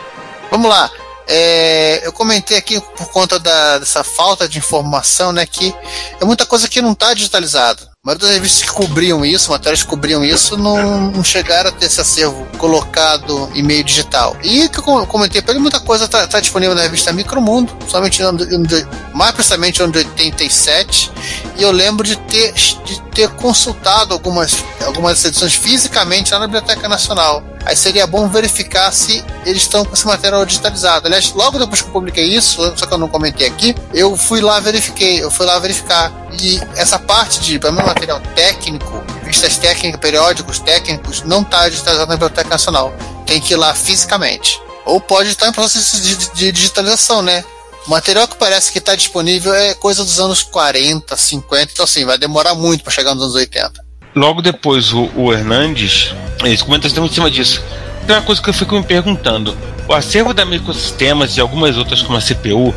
Vamos 0.51 0.69
lá. 0.69 0.89
É, 1.27 2.07
eu 2.07 2.13
comentei 2.13 2.57
aqui 2.57 2.79
por 2.95 3.09
conta 3.11 3.37
da- 3.37 3.79
dessa 3.79 4.01
falta 4.03 4.47
de 4.47 4.57
informação, 4.57 5.33
né, 5.33 5.45
que 5.45 5.75
é 6.21 6.23
muita 6.23 6.45
coisa 6.45 6.69
que 6.69 6.81
não 6.81 6.93
está 6.93 7.13
digitalizada. 7.13 7.86
Maioria 8.07 8.25
das 8.25 8.35
revistas 8.37 8.69
que 8.69 8.73
cobriam 8.73 9.25
isso, 9.25 9.51
matérias 9.51 9.83
que 9.83 9.89
cobriam 9.89 10.23
isso, 10.23 10.55
não, 10.57 11.11
não 11.11 11.21
chegaram 11.25 11.69
a 11.71 11.73
ter 11.73 11.87
esse 11.87 11.99
acervo 11.99 12.47
colocado 12.57 13.49
em 13.53 13.61
meio 13.61 13.83
digital. 13.83 14.37
E 14.41 14.69
que 14.69 14.79
eu 14.79 14.83
com- 14.83 15.05
comentei 15.05 15.41
para 15.41 15.51
ele, 15.51 15.59
muita 15.59 15.81
coisa 15.81 16.05
está 16.05 16.39
disponível 16.39 16.73
na 16.73 16.83
revista 16.83 17.11
Micromundo, 17.11 17.75
somente 17.85 18.23
no 18.23 18.33
de- 18.65 18.87
mais 19.13 19.31
precisamente 19.33 19.79
no 19.79 19.85
ano 19.85 19.91
de 19.93 19.99
87. 19.99 21.11
E 21.57 21.63
eu 21.63 21.69
lembro 21.71 22.07
de 22.07 22.15
ter, 22.15 22.53
de 22.53 23.01
ter 23.13 23.27
consultado 23.31 24.13
algumas, 24.13 24.55
algumas 24.85 25.25
edições 25.25 25.53
fisicamente 25.53 26.31
lá 26.31 26.39
na 26.39 26.47
Biblioteca 26.47 26.87
Nacional. 26.87 27.43
Aí 27.67 27.75
seria 27.75 28.07
bom 28.07 28.29
verificar 28.29 28.89
se 28.93 29.21
eles 29.45 29.63
estão 29.63 29.83
com 29.83 29.93
esse 29.93 30.07
material 30.07 30.45
digitalizado. 30.45 31.05
Aliás, 31.07 31.33
logo 31.33 31.59
depois 31.59 31.81
que 31.81 31.89
eu 31.89 31.91
publiquei 31.91 32.23
isso, 32.23 32.61
só 32.77 32.85
que 32.85 32.93
eu 32.93 32.97
não 32.97 33.09
comentei 33.09 33.45
aqui, 33.45 33.75
eu 33.93 34.15
fui 34.15 34.39
lá 34.39 34.57
verifiquei, 34.61 35.21
eu 35.21 35.29
fui 35.29 35.45
lá 35.45 35.59
verificar. 35.59 36.09
E 36.41 36.61
essa 36.77 36.97
parte 36.97 37.41
de, 37.41 37.59
pelo 37.59 37.73
menos 37.73 37.89
material 37.89 38.21
técnico, 38.33 39.03
revistas 39.21 39.57
técnicas, 39.57 39.99
periódicos 39.99 40.59
técnicos, 40.59 41.23
não 41.23 41.41
está 41.41 41.67
digitalizado 41.67 42.07
na 42.09 42.15
Biblioteca 42.15 42.47
Nacional. 42.49 42.95
Tem 43.25 43.41
que 43.41 43.51
ir 43.53 43.57
lá 43.57 43.75
fisicamente. 43.75 44.61
Ou 44.85 45.01
pode 45.01 45.27
estar 45.27 45.49
em 45.49 45.51
processo 45.51 45.99
de- 46.01 46.15
de 46.33 46.51
digitalização, 46.53 47.21
né? 47.21 47.43
O 47.85 47.89
material 47.89 48.29
que 48.29 48.37
parece 48.37 48.71
que 48.71 48.77
está 48.79 48.95
disponível 48.95 49.53
é 49.53 49.73
coisa 49.73 50.05
dos 50.05 50.21
anos 50.21 50.41
40, 50.41 51.17
50, 51.17 51.71
então 51.73 51.83
assim, 51.83 52.05
vai 52.05 52.17
demorar 52.17 52.55
muito 52.55 52.81
para 52.81 52.93
chegar 52.93 53.13
nos 53.13 53.23
anos 53.23 53.35
80. 53.35 53.85
Logo 54.17 54.41
depois, 54.41 54.91
o, 54.93 55.11
o 55.15 55.31
Hernandes, 55.31 56.11
eles 56.43 56.63
comentam 56.63 56.89
em 57.05 57.07
cima 57.07 57.29
disso. 57.29 57.63
Tem 58.07 58.15
uma 58.15 58.23
coisa 58.23 58.41
que 58.41 58.49
eu 58.49 58.53
fico 58.53 58.73
me 58.73 58.81
perguntando: 58.81 59.55
o 59.87 59.93
acervo 59.93 60.33
da 60.33 60.43
Microsistemas 60.43 61.37
e 61.37 61.39
algumas 61.39 61.77
outras, 61.77 62.01
como 62.01 62.17
a 62.17 62.21
CPU, 62.21 62.73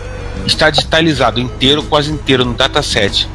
está 0.46 0.68
digitalizado 0.68 1.40
inteiro, 1.40 1.82
quase 1.84 2.12
inteiro 2.12 2.44
no 2.44 2.52
dataset. 2.52 3.26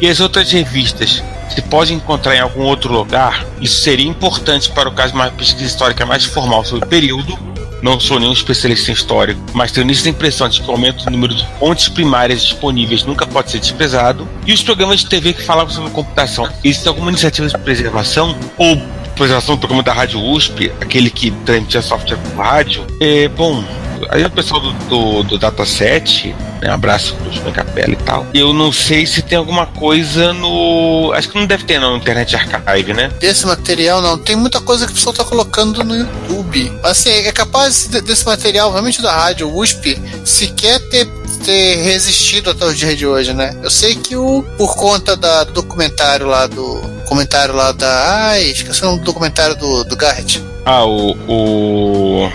E 0.00 0.06
as 0.06 0.20
outras 0.20 0.52
revistas 0.52 1.20
se 1.52 1.60
pode 1.62 1.92
encontrar 1.92 2.36
em 2.36 2.40
algum 2.40 2.62
outro 2.62 2.92
lugar? 2.92 3.44
Isso 3.60 3.80
seria 3.80 4.06
importante 4.06 4.70
para 4.70 4.88
o 4.88 4.94
caso 4.94 5.12
de 5.12 5.18
uma 5.18 5.28
pesquisa 5.28 5.64
histórica 5.64 6.06
mais 6.06 6.24
formal 6.24 6.64
sobre 6.64 6.86
o 6.86 6.88
período. 6.88 7.36
Não 7.82 7.98
sou 8.00 8.18
nenhum 8.18 8.32
especialista 8.32 8.90
em 8.90 8.94
história, 8.94 9.36
mas 9.52 9.70
tenho 9.70 9.86
nessa 9.86 10.08
impressão 10.08 10.48
de 10.48 10.60
que 10.60 10.68
o 10.68 10.72
aumento 10.72 11.04
do 11.04 11.10
número 11.10 11.34
de 11.34 11.46
fontes 11.58 11.88
primárias 11.88 12.42
disponíveis 12.42 13.04
nunca 13.04 13.26
pode 13.26 13.50
ser 13.50 13.60
desprezado. 13.60 14.28
E 14.46 14.52
os 14.52 14.62
programas 14.62 15.00
de 15.00 15.06
TV 15.06 15.32
que 15.32 15.42
falavam 15.42 15.72
sobre 15.72 15.90
computação, 15.90 16.48
existe 16.64 16.88
alguma 16.88 17.10
iniciativa 17.10 17.46
de 17.46 17.58
preservação? 17.58 18.36
Ou 18.56 18.80
preservação 19.14 19.56
do 19.56 19.58
programa 19.58 19.82
da 19.82 19.92
Rádio 19.92 20.20
USP, 20.20 20.72
aquele 20.80 21.10
que 21.10 21.30
transmitia 21.44 21.82
software 21.82 22.16
por 22.16 22.36
rádio? 22.36 22.86
É, 23.00 23.28
bom, 23.28 23.64
aí 24.08 24.24
o 24.24 24.30
pessoal 24.30 24.60
do, 24.60 24.72
do, 24.72 25.22
do 25.22 25.38
Dataset, 25.38 26.34
né, 26.62 26.70
abraço 26.70 27.14
pro 27.16 27.32
Júnior 27.32 27.52
Capela 27.52 27.92
e 27.92 27.96
tal. 27.96 28.26
Eu 28.34 28.52
não 28.52 28.72
sei 28.72 29.06
se 29.06 29.22
tem 29.22 29.38
alguma 29.38 29.66
coisa 29.66 30.32
no. 30.32 31.12
Acho 31.14 31.28
que 31.28 31.38
não 31.38 31.46
deve 31.46 31.64
ter 31.64 31.78
não, 31.80 31.92
no 31.92 31.96
Internet 31.98 32.34
Archive, 32.36 32.92
né? 32.94 33.10
Desse 33.20 33.46
material, 33.46 34.00
não. 34.02 34.18
Tem 34.18 34.36
muita 34.36 34.60
coisa 34.60 34.86
que 34.86 34.92
o 34.92 34.94
pessoal 34.94 35.14
tá 35.14 35.24
colocando 35.24 35.82
no 35.84 35.94
YouTube. 35.96 36.72
Assim, 36.82 37.10
é 37.10 37.32
capaz 37.32 37.86
de- 37.88 38.00
desse 38.00 38.24
material, 38.26 38.70
realmente 38.70 39.00
da 39.02 39.12
rádio 39.12 39.54
USP, 39.54 39.98
sequer 40.24 40.80
ter, 40.88 41.06
ter 41.44 41.76
resistido 41.82 42.50
até 42.50 42.64
os 42.64 42.76
dias 42.76 42.96
de 42.96 43.06
hoje, 43.06 43.32
né? 43.32 43.56
Eu 43.62 43.70
sei 43.70 43.94
que 43.94 44.16
o, 44.16 44.42
por 44.56 44.74
conta 44.76 45.16
da, 45.16 45.44
do 45.44 45.52
documentário 45.52 46.26
lá 46.26 46.46
do. 46.46 46.98
Comentário 47.08 47.54
lá 47.54 47.72
da. 47.72 48.28
Ai, 48.28 48.42
esqueci 48.50 48.82
o 48.82 48.86
nome 48.86 48.98
do 48.98 49.04
documentário 49.06 49.56
do, 49.56 49.84
do 49.84 49.96
Garrett. 49.96 50.42
Ah, 50.70 50.84
o. 50.84 51.12
o... 51.26 52.32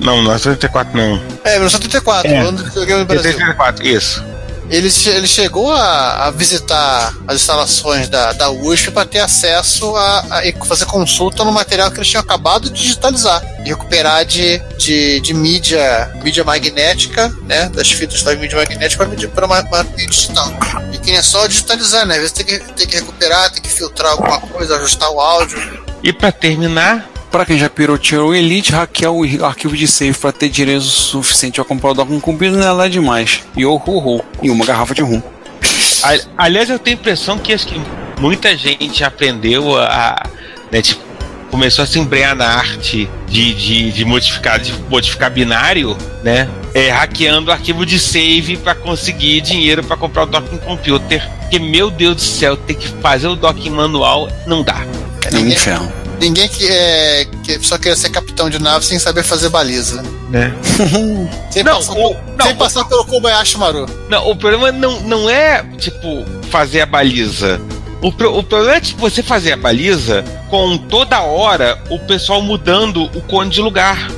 Não, 0.00 0.22
não 0.22 0.32
é 0.34 0.38
74, 0.38 0.94
não. 0.96 1.14
É, 1.44 1.54
1984, 1.58 2.30
É. 2.30 2.38
ano 2.38 2.58
do 2.58 2.64
videogame 2.64 3.00
no 3.00 3.06
Brasil. 3.06 3.32
74, 3.32 3.86
isso. 3.86 4.22
Ele, 4.68 4.88
ele 5.06 5.26
chegou 5.26 5.72
a, 5.72 6.26
a 6.26 6.30
visitar 6.30 7.12
as 7.26 7.36
instalações 7.36 8.08
da, 8.08 8.32
da 8.32 8.50
USP 8.50 8.90
para 8.92 9.04
ter 9.04 9.18
acesso 9.18 9.96
a, 9.96 10.18
a- 10.30 10.64
fazer 10.66 10.84
consulta 10.84 11.42
no 11.44 11.50
material 11.50 11.90
que 11.90 11.96
eles 11.98 12.06
tinham 12.08 12.20
acabado 12.22 12.70
de 12.70 12.80
digitalizar 12.80 13.42
e 13.64 13.68
recuperar 13.70 14.24
de, 14.24 14.58
de, 14.78 15.20
de 15.22 15.34
mídia, 15.34 16.12
mídia 16.22 16.44
magnética, 16.44 17.34
né? 17.48 17.68
Das 17.74 17.90
fitas 17.90 18.22
da 18.22 18.32
mídia 18.36 18.58
magnética 18.58 19.04
para 19.34 19.46
uma, 19.46 19.60
uma 19.60 19.82
mídia 19.82 20.06
digital. 20.06 20.52
E 20.92 20.98
que 20.98 21.06
nem 21.06 21.16
é 21.16 21.22
só 21.22 21.46
digitalizar, 21.48 22.06
né? 22.06 22.14
Às 22.14 22.20
vezes 22.20 22.32
tem 22.32 22.46
que, 22.46 22.58
tem 22.74 22.86
que 22.86 22.96
recuperar, 22.96 23.50
tem 23.50 23.62
que 23.62 23.70
filtrar 23.70 24.12
alguma 24.12 24.38
coisa, 24.40 24.76
ajustar 24.76 25.10
o 25.10 25.18
áudio. 25.20 25.80
E 26.02 26.12
pra 26.12 26.30
terminar, 26.30 27.09
Pra 27.30 27.46
quem 27.46 27.56
já 27.56 27.70
piroteou 27.70 28.30
o 28.30 28.34
Elite, 28.34 28.72
hackear 28.72 29.12
o 29.12 29.44
arquivo 29.44 29.76
de 29.76 29.86
save 29.86 30.18
pra 30.18 30.32
ter 30.32 30.48
dinheiro 30.48 30.80
suficiente 30.80 31.60
a 31.60 31.64
comprar 31.64 31.90
o 31.90 31.94
documento 31.94 32.22
cumprido 32.22 32.56
não 32.56 32.66
é 32.66 32.72
lá 32.72 32.88
demais. 32.88 33.44
E 33.56 33.64
o 33.64 33.76
ru, 33.76 33.98
ru, 33.98 34.24
e 34.42 34.50
uma 34.50 34.66
garrafa 34.66 34.94
de 34.94 35.02
rum. 35.02 35.22
aliás, 36.36 36.68
eu 36.68 36.78
tenho 36.78 36.96
a 36.96 37.00
impressão 37.00 37.38
que 37.38 37.52
acho 37.52 37.68
que 37.68 37.80
muita 38.18 38.56
gente 38.56 39.04
aprendeu 39.04 39.78
a. 39.78 40.26
Né, 40.72 40.82
tipo, 40.82 41.00
começou 41.50 41.84
a 41.84 41.86
se 41.86 42.00
embrenhar 42.00 42.34
na 42.34 42.46
arte 42.46 43.08
de, 43.28 43.54
de, 43.54 43.92
de 43.92 44.04
modificar, 44.04 44.58
de 44.58 44.72
modificar 44.88 45.30
binário, 45.30 45.96
né? 46.24 46.48
É, 46.74 46.90
hackeando 46.90 47.50
o 47.50 47.52
arquivo 47.52 47.86
de 47.86 47.98
save 47.98 48.56
pra 48.56 48.74
conseguir 48.74 49.40
dinheiro 49.40 49.84
pra 49.84 49.96
comprar 49.96 50.24
o 50.24 50.26
docking 50.26 50.58
computer. 50.58 51.28
Porque, 51.40 51.60
meu 51.60 51.90
Deus 51.90 52.16
do 52.16 52.22
céu, 52.22 52.56
ter 52.56 52.74
que 52.74 52.88
fazer 53.00 53.28
o 53.28 53.36
docking 53.36 53.70
manual 53.70 54.28
não 54.46 54.64
dá. 54.64 54.84
É 55.32 55.36
um 55.36 55.46
inferno. 55.46 55.92
Ninguém 56.20 56.48
que, 56.48 56.68
é, 56.68 57.26
que 57.42 57.58
só 57.66 57.78
queria 57.78 57.96
ser 57.96 58.10
capitão 58.10 58.50
de 58.50 58.58
nave 58.60 58.84
sem 58.84 58.98
saber 58.98 59.22
fazer 59.22 59.48
baliza. 59.48 60.02
Né? 60.28 60.54
Sem, 61.50 61.64
Não, 61.64 61.76
passar, 61.76 61.92
o- 61.94 62.16
não, 62.38 62.46
sem 62.46 62.54
o- 62.54 62.58
passar 62.58 62.84
pelo 62.84 63.04
Kobayashi 63.04 63.56
Maru. 63.58 63.86
Não, 64.08 64.30
o 64.30 64.36
problema 64.36 64.70
não, 64.70 65.00
não 65.00 65.28
é, 65.30 65.64
tipo, 65.78 66.24
fazer 66.50 66.82
a 66.82 66.86
baliza. 66.86 67.60
O, 68.00 68.12
pro- 68.12 68.36
o 68.38 68.42
problema 68.42 68.76
é, 68.76 68.80
tipo, 68.80 69.00
você 69.00 69.22
fazer 69.22 69.52
a 69.52 69.56
baliza 69.56 70.22
com 70.48 70.78
toda 70.78 71.20
hora 71.22 71.82
o 71.90 71.98
pessoal 71.98 72.40
mudando 72.42 73.04
o 73.14 73.20
cone 73.22 73.50
de 73.50 73.60
lugar. 73.60 74.08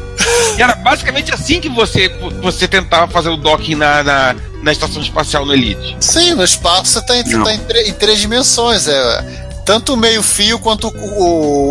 E 0.59 0.62
era 0.62 0.74
basicamente 0.74 1.32
assim 1.32 1.61
que 1.61 1.68
você, 1.70 2.09
você 2.42 2.68
tentava 2.68 3.11
fazer 3.11 3.30
o 3.30 3.36
docking 3.36 3.74
na, 3.76 4.03
na, 4.03 4.36
na 4.62 4.70
estação 4.72 5.00
espacial 5.00 5.46
no 5.46 5.55
Elite. 5.55 5.96
Sim, 5.98 6.34
no 6.34 6.44
espaço 6.44 6.86
você 6.92 7.00
tá 7.07 7.16
em, 7.16 7.24
Não. 7.24 7.42
tá 7.44 7.55
em, 7.55 7.59
tre- 7.59 7.88
em 7.88 7.92
três 7.94 8.20
dimensões. 8.20 8.86
É, 8.86 9.51
tanto 9.65 9.95
o 9.95 9.97
meio-fio 9.97 10.59
quanto 10.59 10.89
o, 10.89 10.93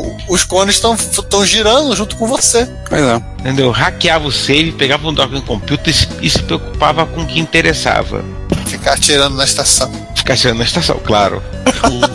o- 0.08 0.18
os 0.30 0.44
cones 0.44 0.76
estão 0.76 1.46
girando 1.46 1.96
junto 1.96 2.16
com 2.16 2.26
você. 2.28 2.66
Pois 2.90 3.02
é. 3.02 3.22
Entendeu? 3.40 3.72
Hackeava 3.72 4.28
o 4.28 4.32
save, 4.32 4.72
pegava 4.72 5.08
um 5.08 5.14
docking 5.14 5.42
computer 5.42 5.90
e 5.90 5.94
se, 5.94 6.08
e 6.22 6.30
se 6.30 6.42
preocupava 6.44 7.06
com 7.06 7.22
o 7.22 7.26
que 7.28 7.40
interessava. 7.40 8.24
Ficar 8.68 8.94
atirando 8.94 9.36
na 9.36 9.44
estação. 9.44 9.92
Ficar 10.16 10.36
chegando 10.36 10.60
na 10.60 10.64
estação, 10.66 11.00
claro. 11.04 11.42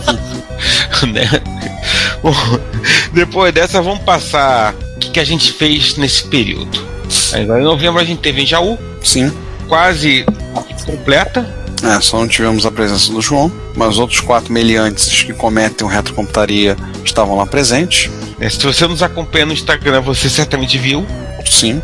né? 1.13 1.29
Bom, 2.23 2.33
depois 3.13 3.53
dessa, 3.53 3.83
vamos 3.83 4.03
passar 4.05 4.75
o 4.75 4.99
que, 4.99 5.11
que 5.11 5.21
a 5.21 5.25
gente 5.25 5.53
fez 5.53 5.97
nesse 5.97 6.25
período. 6.25 6.87
Agora, 7.33 7.61
em 7.61 7.65
novembro, 7.65 8.01
a 8.01 8.05
gente 8.05 8.21
teve 8.21 8.43
em 8.43 8.47
Jaú, 8.47 8.79
Sim. 9.03 9.33
quase 9.69 10.25
completa. 10.85 11.47
É, 11.83 12.01
só 12.01 12.19
não 12.19 12.27
tivemos 12.27 12.65
a 12.65 12.71
presença 12.71 13.13
do 13.13 13.21
João, 13.21 13.53
mas 13.75 13.91
os 13.91 13.99
outros 13.99 14.21
quatro 14.21 14.53
meliantes 14.53 15.23
que 15.23 15.33
cometem 15.33 15.87
retrocomputaria 15.87 16.77
estavam 17.05 17.37
lá 17.37 17.47
presentes. 17.47 18.11
né? 18.39 18.49
Se 18.49 18.59
você 18.65 18.87
nos 18.87 19.03
acompanha 19.03 19.47
no 19.47 19.53
Instagram, 19.53 20.01
você 20.01 20.29
certamente 20.29 20.79
viu. 20.79 21.07
Sim. 21.45 21.81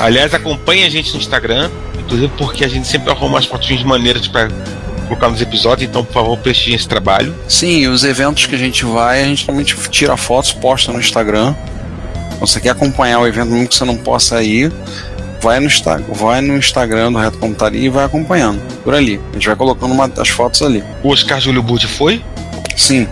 Aliás, 0.00 0.32
acompanhe 0.32 0.84
a 0.84 0.88
gente 0.88 1.12
no 1.12 1.18
Instagram, 1.18 1.70
inclusive 1.98 2.32
porque 2.38 2.64
a 2.64 2.68
gente 2.68 2.86
sempre 2.86 3.10
arruma 3.10 3.34
umas 3.34 3.44
fotinhas 3.44 3.82
maneiras 3.82 4.26
para 4.26 4.48
colocar 5.06 5.28
nos 5.28 5.40
episódios, 5.40 5.88
então, 5.88 6.04
por 6.04 6.14
favor, 6.14 6.38
prestigiem 6.38 6.74
esse 6.74 6.88
trabalho. 6.88 7.34
Sim, 7.48 7.80
e 7.80 7.88
os 7.88 8.04
eventos 8.04 8.46
que 8.46 8.54
a 8.54 8.58
gente 8.58 8.84
vai, 8.84 9.22
a 9.22 9.24
gente 9.24 9.46
também 9.46 9.64
tira 9.64 10.16
fotos, 10.16 10.52
posta 10.52 10.92
no 10.92 10.98
Instagram. 10.98 11.54
Então, 12.34 12.46
você 12.46 12.60
quer 12.60 12.70
acompanhar 12.70 13.20
o 13.20 13.26
evento 13.26 13.50
mesmo 13.50 13.68
que 13.68 13.74
você 13.74 13.84
não 13.84 13.96
possa 13.96 14.42
ir, 14.42 14.72
vai 15.40 15.60
no, 15.60 15.66
Insta 15.66 15.98
vai 16.08 16.40
no 16.40 16.56
Instagram 16.56 17.12
do 17.12 17.18
Reto 17.18 17.38
Computaria 17.38 17.86
e 17.86 17.88
vai 17.88 18.04
acompanhando 18.04 18.60
por 18.82 18.94
ali. 18.94 19.20
A 19.30 19.34
gente 19.34 19.46
vai 19.46 19.56
colocando 19.56 19.92
uma, 19.92 20.10
as 20.18 20.28
fotos 20.28 20.62
ali. 20.62 20.82
O 21.02 21.10
Oscar 21.10 21.40
Júlio 21.40 21.62
Bud 21.62 21.86
foi, 21.86 22.22
Sim, 22.76 23.08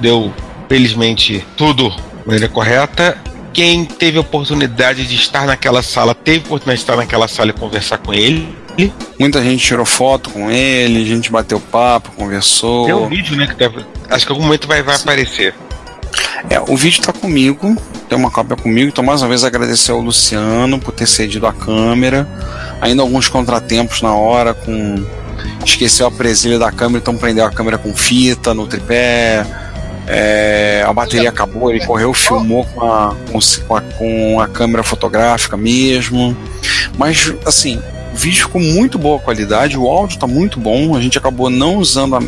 deu, 0.00 0.32
felizmente, 0.68 1.44
tudo 1.56 1.90
de 1.90 2.26
maneira 2.26 2.48
correta. 2.48 3.18
Quem 3.52 3.84
teve 3.84 4.16
a 4.16 4.20
oportunidade 4.20 5.04
de 5.06 5.14
estar 5.14 5.44
naquela 5.44 5.82
sala, 5.82 6.14
teve 6.14 6.38
a 6.38 6.46
oportunidade 6.46 6.78
de 6.78 6.82
estar 6.84 6.96
naquela 6.96 7.28
sala 7.28 7.50
e 7.50 7.52
conversar 7.52 7.98
com 7.98 8.14
ele. 8.14 8.56
muita 9.18 9.42
gente 9.42 9.62
tirou 9.62 9.84
foto 9.84 10.30
com 10.30 10.50
ele, 10.50 11.02
a 11.02 11.04
gente 11.04 11.30
bateu 11.30 11.60
papo, 11.60 12.12
conversou. 12.12 12.86
Tem 12.86 12.94
um 12.94 13.08
vídeo, 13.08 13.36
né? 13.36 13.46
Que 13.46 13.54
deve, 13.54 13.84
acho 14.08 14.24
que 14.24 14.32
em 14.32 14.34
algum 14.34 14.46
momento 14.46 14.68
vai, 14.68 14.82
vai 14.82 14.96
aparecer. 14.96 15.52
É, 16.50 16.60
o 16.60 16.76
vídeo 16.76 17.02
tá 17.02 17.12
comigo, 17.12 17.76
tem 18.08 18.18
uma 18.18 18.30
cópia 18.30 18.56
comigo, 18.56 18.88
então 18.88 19.02
mais 19.02 19.22
uma 19.22 19.28
vez 19.28 19.44
agradecer 19.44 19.92
ao 19.92 20.00
Luciano 20.00 20.78
por 20.78 20.92
ter 20.92 21.06
cedido 21.06 21.46
a 21.46 21.52
câmera. 21.52 22.28
Ainda 22.80 23.02
alguns 23.02 23.28
contratempos 23.28 24.02
na 24.02 24.14
hora 24.14 24.52
com. 24.52 25.04
Esqueceu 25.64 26.06
a 26.06 26.10
presilha 26.10 26.58
da 26.58 26.70
câmera, 26.70 26.98
então 26.98 27.16
prendeu 27.16 27.44
a 27.44 27.50
câmera 27.50 27.78
com 27.78 27.94
fita 27.94 28.52
no 28.52 28.66
tripé. 28.66 29.46
É, 30.06 30.84
a 30.86 30.92
bateria 30.92 31.28
acabou, 31.28 31.70
ele 31.70 31.84
correu, 31.86 32.12
filmou 32.12 32.64
com 32.66 32.82
a, 32.84 33.14
com 33.66 33.76
a, 33.76 33.80
com 33.80 34.40
a 34.40 34.48
câmera 34.48 34.82
fotográfica 34.82 35.56
mesmo. 35.56 36.36
Mas, 36.98 37.32
assim, 37.46 37.80
o 38.12 38.16
vídeo 38.16 38.46
ficou 38.46 38.60
muito 38.60 38.98
boa 38.98 39.18
qualidade, 39.18 39.78
o 39.78 39.86
áudio 39.86 40.14
está 40.14 40.26
muito 40.26 40.60
bom. 40.60 40.96
A 40.96 41.00
gente 41.00 41.16
acabou 41.16 41.48
não 41.48 41.76
usando 41.76 42.16
a, 42.16 42.20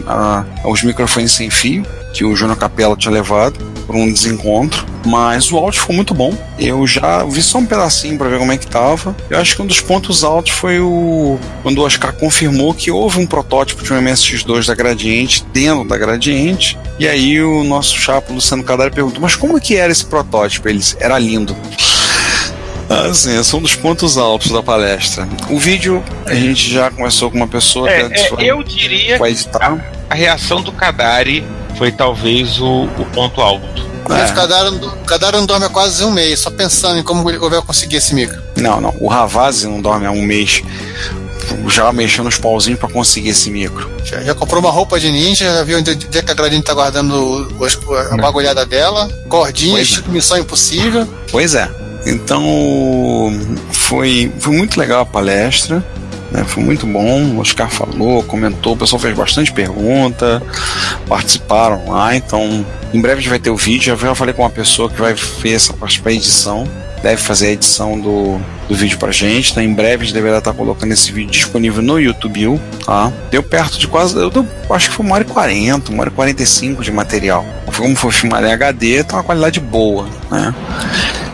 a, 0.64 0.68
os 0.68 0.82
microfones 0.82 1.32
sem 1.32 1.50
fio 1.50 1.84
que 2.12 2.24
o 2.24 2.34
Júnior 2.34 2.56
Capela 2.56 2.96
tinha 2.96 3.12
levado 3.12 3.73
para 3.84 3.96
um 3.96 4.10
desencontro, 4.12 4.84
mas 5.06 5.50
o 5.52 5.56
áudio 5.58 5.80
ficou 5.80 5.94
muito 5.94 6.12
bom. 6.14 6.36
Eu 6.58 6.86
já 6.86 7.22
vi 7.24 7.42
só 7.42 7.58
um 7.58 7.66
pedacinho 7.66 8.16
para 8.18 8.28
ver 8.28 8.38
como 8.38 8.50
é 8.52 8.56
que 8.56 8.66
tava. 8.66 9.14
Eu 9.30 9.38
acho 9.38 9.54
que 9.56 9.62
um 9.62 9.66
dos 9.66 9.80
pontos 9.80 10.24
altos 10.24 10.52
foi 10.52 10.80
o 10.80 11.38
quando 11.62 11.78
o 11.78 11.82
Oscar 11.84 12.12
confirmou 12.14 12.72
que 12.74 12.90
houve 12.90 13.18
um 13.20 13.26
protótipo 13.26 13.82
de 13.84 13.92
um 13.92 14.00
MSX2 14.02 14.66
da 14.66 14.74
Gradiente 14.74 15.44
dentro 15.52 15.84
da 15.86 15.96
Gradiente. 15.96 16.78
E 16.98 17.06
aí 17.08 17.40
o 17.42 17.62
nosso 17.64 17.96
chapa 17.98 18.32
Luciano 18.32 18.62
Cadari 18.64 18.90
perguntou: 18.90 19.20
"Mas 19.20 19.36
como 19.36 19.60
que 19.60 19.76
era 19.76 19.90
esse 19.92 20.04
protótipo?" 20.04 20.68
Eles 20.68 20.96
era 21.00 21.18
lindo. 21.18 21.56
Assim, 22.88 23.38
esse 23.38 23.54
é 23.54 23.58
um 23.58 23.62
dos 23.62 23.74
pontos 23.74 24.18
altos 24.18 24.50
da 24.52 24.62
palestra. 24.62 25.26
O 25.48 25.58
vídeo, 25.58 26.02
a 26.26 26.34
gente 26.34 26.70
já 26.70 26.90
começou 26.90 27.30
com 27.30 27.36
uma 27.38 27.48
pessoa 27.48 27.88
É, 27.90 28.08
que 28.10 28.20
é, 28.20 28.28
vai- 28.30 28.44
eu 28.50 28.62
diria 28.62 29.18
vai 29.18 29.30
editar. 29.30 29.82
a 30.10 30.14
reação 30.14 30.60
do 30.60 30.70
Kadari 30.70 31.42
foi 31.76 31.92
talvez 31.92 32.60
o, 32.60 32.84
o 32.84 33.04
ponto 33.12 33.40
alto. 33.40 33.94
Mas 34.08 34.30
É. 34.30 34.32
O 34.32 34.70
não- 34.70 35.06
dorme 35.46 35.64
há 35.66 35.68
quase 35.68 36.04
um 36.04 36.10
mês, 36.10 36.40
só 36.40 36.50
pensando 36.50 36.98
em 36.98 37.02
como 37.02 37.28
ele 37.30 37.38
vai 37.38 37.62
conseguir 37.62 37.96
esse 37.96 38.14
micro. 38.14 38.38
Não, 38.56 38.80
não. 38.80 38.94
O 39.00 39.08
Ravazzi 39.08 39.66
não 39.66 39.80
dorme 39.80 40.06
há 40.06 40.10
um 40.10 40.22
mês. 40.22 40.62
Já 41.68 41.92
mexendo 41.92 42.26
os 42.26 42.38
pauzinhos 42.38 42.78
pra 42.78 42.88
conseguir 42.88 43.30
esse 43.30 43.50
micro. 43.50 43.90
Já, 44.04 44.20
já 44.22 44.34
comprou 44.34 44.60
uma 44.60 44.70
roupa 44.70 44.98
de 44.98 45.10
ninja, 45.10 45.44
já 45.44 45.62
viu 45.62 45.78
onde, 45.78 45.90
onde 45.90 46.18
é 46.18 46.22
que 46.22 46.30
a 46.30 46.34
Gradini 46.34 46.62
tá 46.62 46.72
guardando 46.74 47.48
a 48.10 48.16
bagulhada 48.16 48.64
dela, 48.66 49.08
cordinha, 49.28 49.78
é. 49.78 49.82
estilo 49.82 50.10
missão 50.10 50.38
impossível. 50.38 51.06
Pois 51.30 51.54
é. 51.54 51.70
Então 52.06 52.42
foi, 53.72 54.32
foi 54.38 54.56
muito 54.56 54.78
legal 54.78 55.02
a 55.02 55.06
palestra. 55.06 55.84
Né? 56.34 56.44
Foi 56.44 56.62
muito 56.62 56.86
bom. 56.86 57.22
O 57.36 57.38
Oscar 57.40 57.70
falou, 57.70 58.22
comentou, 58.24 58.74
o 58.74 58.76
pessoal 58.76 58.98
fez 59.00 59.16
bastante 59.16 59.52
pergunta, 59.52 60.42
participaram 61.08 61.88
lá. 61.88 62.14
Então, 62.16 62.64
em 62.92 63.00
breve 63.00 63.18
a 63.18 63.20
gente 63.20 63.30
vai 63.30 63.38
ter 63.38 63.50
o 63.50 63.56
vídeo. 63.56 63.96
Já, 63.98 64.14
falei 64.14 64.34
com 64.34 64.42
uma 64.42 64.50
pessoa 64.50 64.90
que 64.90 65.00
vai 65.00 65.14
ver 65.14 65.54
essa 65.54 65.72
parte 65.72 66.00
para 66.00 66.12
edição. 66.12 66.66
Deve 67.02 67.20
fazer 67.20 67.48
a 67.48 67.50
edição 67.50 68.00
do, 68.00 68.40
do 68.66 68.74
vídeo 68.74 68.98
pra 68.98 69.12
gente. 69.12 69.50
Então, 69.52 69.62
em 69.62 69.72
breve 69.74 70.02
a 70.02 70.06
gente 70.06 70.14
deverá 70.14 70.38
estar 70.38 70.54
colocando 70.54 70.90
esse 70.92 71.12
vídeo 71.12 71.30
disponível 71.30 71.82
no 71.82 72.00
YouTube. 72.00 72.58
Tá? 72.84 73.12
Deu 73.30 73.42
perto 73.42 73.78
de 73.78 73.86
quase. 73.86 74.16
Eu 74.16 74.30
deu- 74.30 74.46
acho 74.70 74.88
que 74.88 74.94
foi 74.96 75.04
uma 75.04 75.14
hora 75.16 75.24
e 75.24 75.26
40, 75.26 75.90
uma 75.92 76.00
hora 76.00 76.10
e 76.10 76.14
45 76.14 76.82
de 76.82 76.90
material. 76.90 77.44
Como 77.76 77.94
foi 77.94 78.10
filmado 78.10 78.46
em 78.46 78.52
HD, 78.52 79.04
tá 79.04 79.16
uma 79.16 79.22
qualidade 79.22 79.60
boa. 79.60 80.06
Né? 80.30 80.54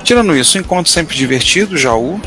Tirando 0.03 0.37
isso, 0.37 0.59
encontro 0.59 0.91
sempre 0.91 1.17
divertido, 1.17 1.77
Jaú. 1.79 2.21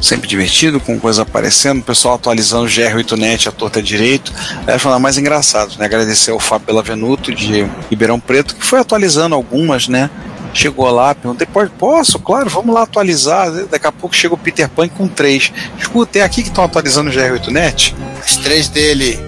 Sempre 0.00 0.28
divertido, 0.28 0.78
com 0.78 0.98
coisa 0.98 1.22
aparecendo, 1.22 1.80
o 1.80 1.82
pessoal 1.82 2.14
atualizando 2.14 2.64
o 2.64 2.68
GR8net 2.68 3.48
à 3.48 3.52
torta 3.52 3.82
direito. 3.82 4.32
Aí 4.66 4.78
foi 4.78 4.96
mais 4.98 5.18
engraçado, 5.18 5.76
né? 5.76 5.86
Agradecer 5.86 6.30
ao 6.30 6.38
Fábio 6.38 6.66
Bellavenuto 6.66 7.34
de 7.34 7.66
Ribeirão 7.90 8.20
Preto, 8.20 8.54
que 8.54 8.64
foi 8.64 8.78
atualizando 8.78 9.34
algumas, 9.34 9.88
né? 9.88 10.08
Chegou 10.54 10.88
lá, 10.90 11.14
perguntei, 11.14 11.46
pode, 11.46 11.70
posso? 11.70 12.18
Claro, 12.18 12.48
vamos 12.48 12.74
lá 12.74 12.82
atualizar. 12.82 13.50
Daqui 13.66 13.86
a 13.86 13.92
pouco 13.92 14.14
chega 14.14 14.34
o 14.34 14.38
Peter 14.38 14.68
Pan 14.68 14.88
com 14.88 15.08
três. 15.08 15.52
Escuta, 15.78 16.20
é 16.20 16.22
aqui 16.22 16.42
que 16.42 16.48
estão 16.48 16.64
atualizando 16.64 17.10
o 17.10 17.12
GR8net? 17.12 17.94
As 18.22 18.36
três 18.36 18.68
dele. 18.68 19.18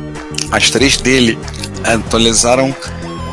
As 0.52 0.70
três 0.70 0.96
dele 0.96 1.38
atualizaram. 1.84 2.74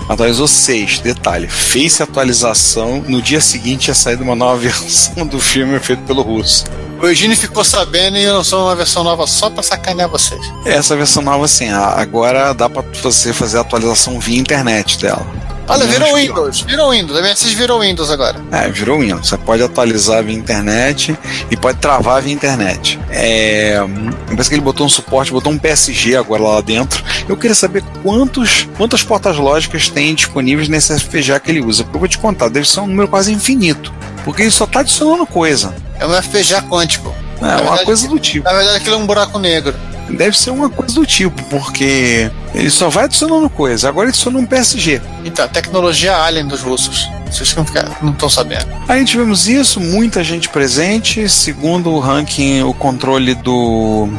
Atualizou 0.10 0.48
seis. 0.48 1.00
Detalhe: 1.00 1.48
fez 1.48 2.02
a 2.02 2.04
atualização. 2.04 3.04
No 3.08 3.22
dia 3.22 3.42
seguinte 3.42 3.90
ia 3.90 3.94
sair 3.94 4.20
uma 4.22 4.36
nova 4.36 4.58
versão 4.62 5.26
do 5.26 5.40
filme 5.40 5.80
feito 5.80 6.02
pelo 6.04 6.22
russo. 6.22 6.66
O 7.02 7.06
Eugênio 7.06 7.38
ficou 7.38 7.64
sabendo 7.64 8.18
e 8.18 8.28
lançou 8.28 8.64
uma 8.66 8.76
versão 8.76 9.04
nova 9.04 9.28
só 9.28 9.50
pra 9.50 9.62
sacanear 9.62 10.10
vocês. 10.10 10.42
Essa 10.66 10.96
versão 10.96 11.22
nova, 11.22 11.46
a- 11.46 12.02
agora 12.02 12.54
dá 12.54 12.68
pra 12.70 12.84
você 13.02 13.32
fazer 13.34 13.58
a 13.58 13.62
atualização 13.62 14.20
via 14.20 14.40
internet 14.40 14.98
dela. 15.00 15.26
Olha, 15.70 15.86
virou. 15.86 16.16
Windows, 16.16 16.62
virou 16.62 16.92
Windows. 16.92 17.20
A 17.20 17.22
MSX 17.22 17.52
virou 17.52 17.82
Windows 17.82 18.10
agora. 18.10 18.40
É, 18.54 18.70
virou 18.70 19.00
Windows. 19.02 19.28
Você 19.28 19.38
pode 19.38 19.62
atualizar 19.62 20.24
via 20.24 20.34
internet 20.34 21.16
e 21.52 21.58
pode 21.58 21.78
travar 21.80 22.22
via 22.22 22.34
internet. 22.34 22.98
É, 23.10 23.78
parece 24.30 24.48
que 24.50 24.56
ele 24.56 24.62
botou 24.62 24.86
um 24.86 24.90
suporte, 24.90 25.30
botou 25.32 25.52
um 25.52 25.58
PSG 25.58 26.16
agora 26.16 26.42
lá 26.42 26.62
dentro. 26.62 27.04
Eu 27.28 27.36
queria 27.36 27.54
saber 27.54 27.84
quantos, 28.02 28.66
quantas 28.78 29.04
portas 29.04 29.36
lógicas 29.38 29.90
tem 29.90 30.16
disponíveis 30.16 30.70
nesse 30.70 30.98
FPGA 30.98 31.38
que 31.38 31.52
ele 31.52 31.60
usa. 31.62 31.84
Porque 31.84 31.98
eu 31.98 32.00
vou 32.00 32.08
te 32.10 32.18
contar, 32.18 32.48
deve 32.50 32.68
ser 32.68 32.80
um 32.80 32.88
número 32.88 33.10
quase 33.10 33.34
infinito. 33.34 33.94
Porque 34.28 34.42
ele 34.42 34.52
só 34.52 34.66
está 34.66 34.82
adicionando 34.82 35.26
coisa. 35.26 35.74
É 35.98 36.06
um 36.06 36.14
FPGA 36.22 36.62
quântico. 36.64 37.16
É, 37.42 37.46
uma 37.46 37.56
verdade- 37.56 37.86
coisa 37.86 38.08
do 38.10 38.20
tipo. 38.20 38.44
Na 38.44 38.52
verdade, 38.52 38.76
aquilo 38.76 38.96
é 38.96 38.98
um 38.98 39.08
buraco 39.08 39.40
negro. 39.40 39.74
Deve 40.10 40.38
ser 40.38 40.50
uma 40.50 40.70
coisa 40.70 40.96
do 40.96 41.06
tipo, 41.06 41.42
porque 41.46 42.30
ele 42.54 42.70
só 42.70 42.90
vai 42.90 43.06
adicionando 43.06 43.50
coisa. 43.50 43.88
Agora 43.88 44.08
ele 44.08 44.10
adiciona 44.10 44.38
um 44.38 44.46
PSG. 44.46 45.02
Então, 45.24 45.48
tecnologia 45.48 46.14
alien 46.18 46.46
dos 46.46 46.60
russos. 46.62 47.10
Vocês 47.32 47.56
não 48.02 48.12
estão 48.12 48.30
sabendo. 48.30 48.68
Aí 48.86 49.06
tivemos 49.06 49.48
isso, 49.48 49.80
muita 49.80 50.22
gente 50.26 50.50
presente. 50.50 51.30
Segundo 51.30 51.90
o 51.92 52.00
ranking, 52.00 52.64
o 52.64 52.74
controle 52.74 53.34
do, 53.34 54.10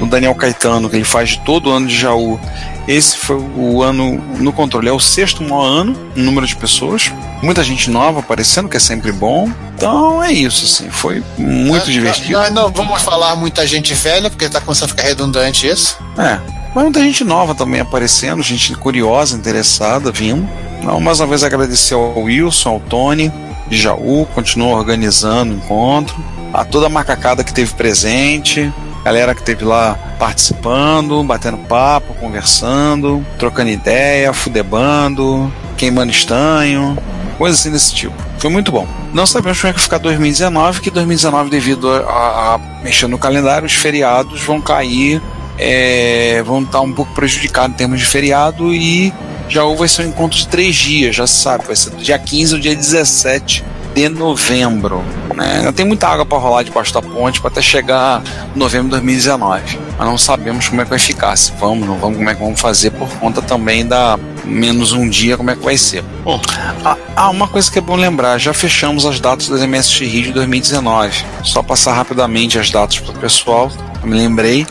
do 0.00 0.06
Daniel 0.06 0.34
Caetano, 0.34 0.90
que 0.90 0.96
ele 0.96 1.04
faz 1.04 1.28
de 1.30 1.38
todo 1.44 1.70
ano 1.70 1.86
de 1.86 1.96
Jaú. 1.96 2.40
Esse 2.88 3.16
foi 3.16 3.36
o 3.36 3.82
ano 3.82 4.18
no 4.38 4.52
controle. 4.52 4.88
É 4.88 4.92
o 4.92 4.98
sexto 4.98 5.42
maior 5.42 5.62
ano, 5.64 5.96
no 6.16 6.24
número 6.24 6.46
de 6.46 6.56
pessoas. 6.56 7.12
Muita 7.42 7.62
gente 7.62 7.88
nova 7.90 8.20
aparecendo, 8.20 8.68
que 8.68 8.76
é 8.76 8.80
sempre 8.80 9.12
bom. 9.12 9.48
Então 9.76 10.22
é 10.22 10.32
isso, 10.32 10.64
assim. 10.64 10.90
Foi 10.90 11.22
muito 11.38 11.84
Nós- 11.84 11.92
divertido. 11.92 12.32
Nós 12.32 12.52
não 12.52 12.70
vamos 12.70 13.00
falar 13.02 13.36
muita 13.36 13.66
gente 13.66 13.94
velha, 13.94 14.28
porque 14.30 14.48
tá 14.48 14.60
começando 14.60 14.86
a 14.86 14.88
ficar 14.88 15.04
redundante 15.04 15.66
isso. 15.66 15.96
É. 16.18 16.38
Mas 16.74 16.84
muita 16.84 17.00
gente 17.00 17.22
nova 17.22 17.54
também 17.54 17.80
aparecendo, 17.80 18.42
gente 18.42 18.74
curiosa, 18.74 19.36
interessada, 19.36 20.10
vindo. 20.10 20.48
Então, 20.80 20.98
mais 21.00 21.20
uma 21.20 21.26
vez 21.26 21.44
agradecer 21.44 21.94
ao 21.94 22.18
Wilson, 22.18 22.70
ao 22.70 22.80
Tony, 22.80 23.30
de 23.68 23.80
Jaú, 23.80 24.26
continuou 24.34 24.74
organizando 24.76 25.52
o 25.52 25.56
encontro, 25.56 26.16
a 26.52 26.64
toda 26.64 26.86
a 26.86 26.88
macacada 26.88 27.44
que 27.44 27.52
teve 27.52 27.72
presente, 27.74 28.72
galera 29.04 29.34
que 29.34 29.42
teve 29.42 29.64
lá 29.64 29.94
participando, 30.18 31.22
batendo 31.24 31.58
papo, 31.58 32.14
conversando, 32.14 33.24
trocando 33.38 33.70
ideia, 33.70 34.32
fudebando, 34.32 35.52
queimando 35.76 36.10
estanho, 36.10 36.96
coisas 37.38 37.60
assim 37.60 37.70
desse 37.70 37.94
tipo. 37.94 38.14
Foi 38.38 38.50
muito 38.50 38.72
bom. 38.72 38.86
Não 39.12 39.26
sabemos 39.26 39.60
como 39.60 39.70
é 39.70 39.72
que 39.72 39.78
vai 39.78 39.84
ficar 39.84 39.98
2019, 39.98 40.80
que 40.80 40.90
2019, 40.90 41.50
devido 41.50 41.90
a, 41.90 42.54
a, 42.54 42.58
mexer 42.82 43.08
no 43.08 43.18
calendário, 43.18 43.66
os 43.66 43.74
feriados 43.74 44.40
vão 44.42 44.60
cair 44.60 45.20
é, 45.58 46.42
vão 46.44 46.62
estar 46.62 46.80
um 46.80 46.92
pouco 46.92 47.12
prejudicados 47.14 47.74
em 47.74 47.76
termos 47.76 48.00
de 48.00 48.06
feriado 48.06 48.72
e 48.74 49.12
já 49.48 49.64
vai 49.64 49.88
ser 49.88 50.02
um 50.02 50.08
encontro 50.08 50.38
de 50.38 50.48
três 50.48 50.74
dias, 50.74 51.14
já 51.14 51.26
se 51.26 51.34
sabe, 51.34 51.66
vai 51.66 51.76
ser 51.76 51.90
do 51.90 51.98
dia 51.98 52.18
15 52.18 52.54
ao 52.54 52.60
dia 52.60 52.74
17 52.74 53.64
de 53.94 54.08
novembro. 54.08 55.02
Né? 55.34 55.58
Ainda 55.58 55.72
tem 55.72 55.84
muita 55.84 56.08
água 56.08 56.24
para 56.24 56.38
rolar 56.38 56.62
debaixo 56.62 56.92
da 56.92 57.02
ponte 57.02 57.40
para 57.40 57.50
até 57.50 57.62
chegar 57.62 58.22
novembro 58.54 58.86
de 58.86 58.90
2019. 58.92 59.78
Mas 59.98 60.06
não 60.06 60.18
sabemos 60.18 60.68
como 60.68 60.80
é 60.80 60.84
que 60.84 60.90
vai 60.90 60.98
ficar, 60.98 61.36
se 61.36 61.52
vamos, 61.58 61.86
não 61.86 61.96
vamos, 61.96 62.16
como 62.16 62.28
é 62.28 62.34
que 62.34 62.40
vamos 62.42 62.60
fazer 62.60 62.90
por 62.90 63.08
conta 63.18 63.40
também 63.42 63.86
da 63.86 64.18
menos 64.44 64.92
um 64.92 65.08
dia, 65.08 65.36
como 65.36 65.50
é 65.50 65.56
que 65.56 65.62
vai 65.62 65.76
ser. 65.76 66.02
Bom. 66.24 66.40
Ah, 66.84 66.96
ah, 67.14 67.30
uma 67.30 67.46
coisa 67.46 67.70
que 67.70 67.78
é 67.78 67.82
bom 67.82 67.96
lembrar, 67.96 68.38
já 68.38 68.52
fechamos 68.52 69.06
as 69.06 69.20
datas 69.20 69.48
das 69.48 69.60
MSX 69.62 70.00
Rio 70.00 70.22
de 70.24 70.32
2019. 70.32 71.24
Só 71.44 71.62
passar 71.62 71.92
rapidamente 71.92 72.58
as 72.58 72.70
datas 72.70 72.98
para 72.98 73.12
o 73.12 73.18
pessoal, 73.18 73.70
eu 74.02 74.08
me 74.08 74.16
lembrei. 74.16 74.66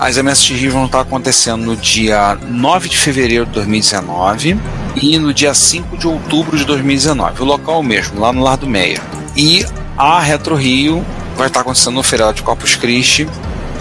As 0.00 0.16
MSX 0.16 0.50
Rio 0.50 0.72
vão 0.72 0.86
estar 0.86 1.00
acontecendo 1.00 1.64
no 1.64 1.76
dia 1.76 2.38
9 2.48 2.88
de 2.88 2.96
fevereiro 2.96 3.46
de 3.46 3.52
2019 3.52 4.56
e 5.00 5.18
no 5.18 5.32
dia 5.32 5.54
5 5.54 5.96
de 5.96 6.06
outubro 6.06 6.56
de 6.56 6.64
2019. 6.64 7.42
O 7.42 7.44
local 7.44 7.80
o 7.80 7.82
mesmo, 7.82 8.20
lá 8.20 8.32
no 8.32 8.42
Lar 8.42 8.56
do 8.56 8.66
Meia. 8.66 9.00
E 9.36 9.64
a 9.96 10.20
Retro 10.20 10.54
Rio 10.54 11.04
vai 11.36 11.46
estar 11.46 11.60
acontecendo 11.60 11.94
no 11.94 12.02
feriado 12.02 12.34
de 12.34 12.42
Corpus 12.42 12.74
Christi, 12.74 13.28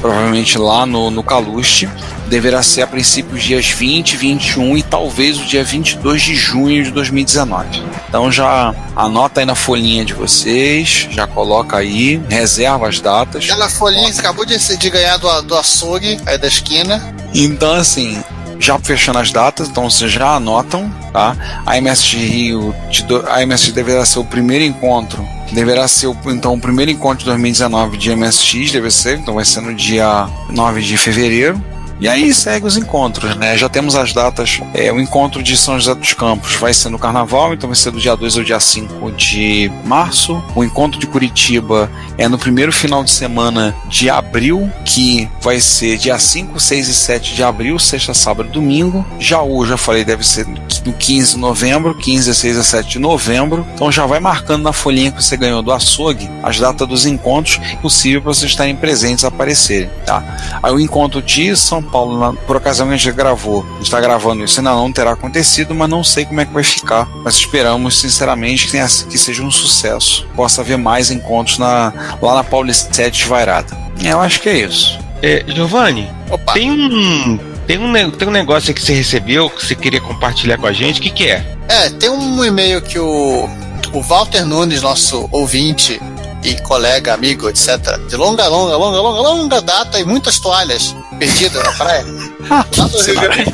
provavelmente 0.01 0.57
lá 0.57 0.86
no, 0.86 1.09
no 1.09 1.24
Caluste. 1.24 1.89
Deverá 2.28 2.61
ser 2.61 2.82
a 2.82 2.88
princípio 2.88 3.36
os 3.36 3.43
dias 3.43 3.68
20, 3.70 4.18
21 4.18 4.78
e 4.78 4.84
talvez 4.84 5.39
o 5.39 5.45
dia 5.45 5.63
22 5.63 6.22
de 6.22 6.36
junho 6.36 6.84
de 6.84 6.91
2019. 6.91 7.82
Então 8.09 8.32
já 8.32 8.76
anota 8.95 9.39
aí 9.39 9.45
na 9.45 9.55
folhinha 9.55 10.03
de 10.03 10.13
vocês, 10.13 11.07
já 11.09 11.26
coloca 11.26 11.78
aí, 11.78 12.22
reserva 12.30 12.89
as 12.89 12.99
datas. 12.99 13.45
Aquela 13.45 13.70
folhinha 13.70 14.11
que 14.11 14.20
acabou 14.20 14.45
de, 14.45 14.57
de 14.57 14.89
ganhar 14.89 15.18
do, 15.18 15.41
do 15.43 15.55
açougue, 15.55 16.20
aí 16.26 16.38
da 16.38 16.47
esquina. 16.47 17.15
Então, 17.34 17.74
assim, 17.74 18.22
já 18.60 18.78
fechando 18.80 19.20
as 19.20 19.32
datas, 19.32 19.70
então 19.70 19.89
vocês 19.89 20.12
já 20.12 20.36
anotam, 20.36 20.89
tá? 21.12 21.36
A 21.66 21.80
MSX 21.80 22.14
Rio, 22.14 22.76
de 22.89 23.03
a 23.30 23.45
MSX 23.45 23.72
deverá 23.74 24.05
ser 24.05 24.20
o 24.20 24.26
primeiro 24.26 24.64
encontro, 24.64 25.26
deverá 25.51 25.88
ser 25.88 26.08
o, 26.08 26.18
então 26.28 26.53
o 26.53 26.60
primeiro 26.60 26.91
encontro 26.91 27.20
de 27.20 27.26
2019 27.26 27.97
de 27.97 28.16
MSX, 28.16 28.72
deve 28.72 28.91
ser, 28.91 29.20
então 29.20 29.36
vai 29.36 29.45
ser 29.45 29.62
no 29.62 29.74
dia 29.74 30.28
9 30.49 30.82
de 30.82 30.97
fevereiro. 30.97 31.62
E 32.00 32.08
aí 32.08 32.32
segue 32.34 32.68
os 32.68 32.78
encontros, 32.78 33.36
né? 33.36 33.58
Já 33.58 33.68
temos 33.68 33.95
as 33.95 34.14
datas. 34.14 34.62
É, 34.74 34.91
o 34.91 35.00
encontro 35.00 35.41
de 35.41 35.58
São 35.58 35.80
José 35.80 35.95
dos 35.95 36.14
Campos 36.14 36.56
vai 36.56 36.74
ser 36.74 36.89
no 36.89 37.00
Carnaval, 37.00 37.54
então 37.54 37.68
vai 37.68 37.76
ser 37.76 37.91
do 37.91 38.00
dia 38.00 38.16
2 38.16 38.38
ao 38.38 38.43
dia 38.43 38.60
5 38.60 39.12
de 39.14 39.72
março. 39.84 40.43
O 40.56 40.64
encontro 40.64 41.00
de 41.00 41.08
Curitiba 41.08 41.89
é 42.18 42.28
no 42.28 42.38
primeiro 42.38 42.72
final 42.72 43.04
de 43.04 43.10
semana 43.10 43.76
de 43.88 44.10
abril, 44.10 44.72
que 44.86 45.28
vai 45.41 45.60
ser 45.60 45.98
dia 45.98 46.20
5, 46.20 46.60
6 46.60 46.88
e 46.88 46.93
7 46.93 47.36
de 47.36 47.43
abril, 47.43 47.80
sexta, 47.80 48.14
sábado 48.14 48.50
e 48.50 48.52
domingo. 48.52 49.06
Jaú, 49.20 49.66
já 49.66 49.78
falei, 49.78 50.06
deve 50.06 50.26
ser 50.26 50.45
no 50.48 50.93
15 50.93 51.34
de 51.34 51.38
novembro, 51.39 51.95
15, 51.95 52.28
16 52.28 52.58
a 52.58 52.64
7 52.64 52.89
de 52.91 53.00
novembro. 53.00 53.66
Então 53.74 53.91
já 53.91 54.06
vai 54.06 54.20
marcando 54.20 54.64
na 54.64 54.74
folhinha 54.74 55.12
que 55.12 55.24
você 55.24 55.36
ganhou 55.36 55.62
do 55.62 55.72
açougue 55.72 56.30
as 56.43 56.60
datas 56.60 56.88
dos 56.88 57.06
encontros, 57.06 57.60
possível 57.82 58.22
para 58.22 58.34
vocês 58.34 58.52
estarem 58.52 58.76
presentes 58.76 59.26
aparecerem, 59.26 59.89
tá? 60.06 60.24
Aí 60.62 60.72
o 60.72 60.80
encontro 60.80 61.22
de 61.22 61.56
São 61.56 61.82
Paulo, 61.88 62.20
na, 62.20 62.34
por 62.34 62.56
ocasião 62.56 62.88
que 62.88 62.94
a 62.94 62.98
gente 62.98 63.12
gravou, 63.12 63.64
a 63.64 63.74
gente 63.76 63.84
está 63.84 64.00
gravando 64.00 64.44
isso, 64.44 64.60
ainda 64.60 64.72
não 64.72 64.92
terá 64.92 65.12
acontecido, 65.12 65.74
mas 65.74 65.90
não 65.90 66.04
sei 66.04 66.26
como 66.26 66.42
é 66.42 66.46
que 66.46 66.54
vai 66.54 66.64
ficar. 66.64 67.08
Mas 67.24 67.36
esperamos, 67.36 68.00
sinceramente, 68.00 68.66
que, 68.66 68.72
tenha, 68.72 68.86
que 68.86 69.18
seja 69.18 69.42
um 69.44 69.52
sucesso. 69.52 70.28
Possa 70.36 70.62
haver 70.62 70.78
mais 70.78 71.12
encontros 71.12 71.58
na, 71.58 71.94
lá 72.22 72.36
na 72.36 72.44
Paulistete 72.44 73.24
de 73.24 73.28
Vairada. 73.28 73.78
Eu 74.04 74.22
acho 74.22 74.40
que 74.42 74.50
é 74.50 74.60
isso. 74.60 75.00
É, 75.22 75.44
Giovanni, 75.48 76.10
Opa. 76.30 76.54
tem 76.54 76.72
um, 76.72 77.40
tem, 77.66 77.78
um, 77.78 78.12
tem 78.12 78.28
um 78.28 78.32
negócio 78.32 78.74
que 78.74 78.82
você 78.82 78.94
recebeu 78.94 79.50
que 79.50 79.66
você 79.66 79.76
queria 79.76 80.00
compartilhar 80.00 80.58
com 80.58 80.68
a 80.68 80.74
gente. 80.74 81.00
O 81.00 81.04
que, 81.04 81.10
que 81.10 81.28
é? 81.28 81.58
É, 81.68 81.90
tem 81.90 82.10
um 82.10 82.44
e-mail 82.46 82.82
que 82.82 83.00
o, 83.00 83.50
o 83.94 84.02
Walter 84.02 84.46
Nunes, 84.46 84.82
nosso 84.82 85.28
ouvinte 85.32 86.00
e 86.44 86.56
colega, 86.62 87.14
amigo, 87.14 87.50
etc., 87.50 87.98
de 88.08 88.16
longa, 88.16 88.48
longa, 88.48 88.78
longa, 88.78 89.02
longa, 89.02 89.22
longa 89.22 89.62
data 89.62 90.00
e 90.00 90.06
muitas 90.06 90.40
toalhas 90.40 90.96
perdidas 91.18 91.63
na 91.63 91.72
praia. 91.74 92.05
Lá 92.49 92.65
do 92.88 93.01
Rio 93.01 93.20
Grande. 93.20 93.53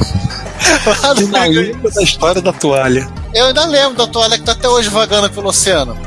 Lá 1.02 1.14
do 1.14 1.20
Rio 1.20 1.28
Grande. 1.30 1.74
da 1.96 2.02
história 2.04 2.42
da 2.42 2.54
toalha. 2.54 3.08
Eu 3.34 3.48
ainda 3.48 3.66
lembro 3.66 3.96
da 3.98 4.06
toalha 4.08 4.38
que 4.38 4.44
tá 4.44 4.52
até 4.52 4.70
hoje 4.70 4.90
vagando 4.90 5.30
pelo 5.30 5.50
oceano. 5.50 5.98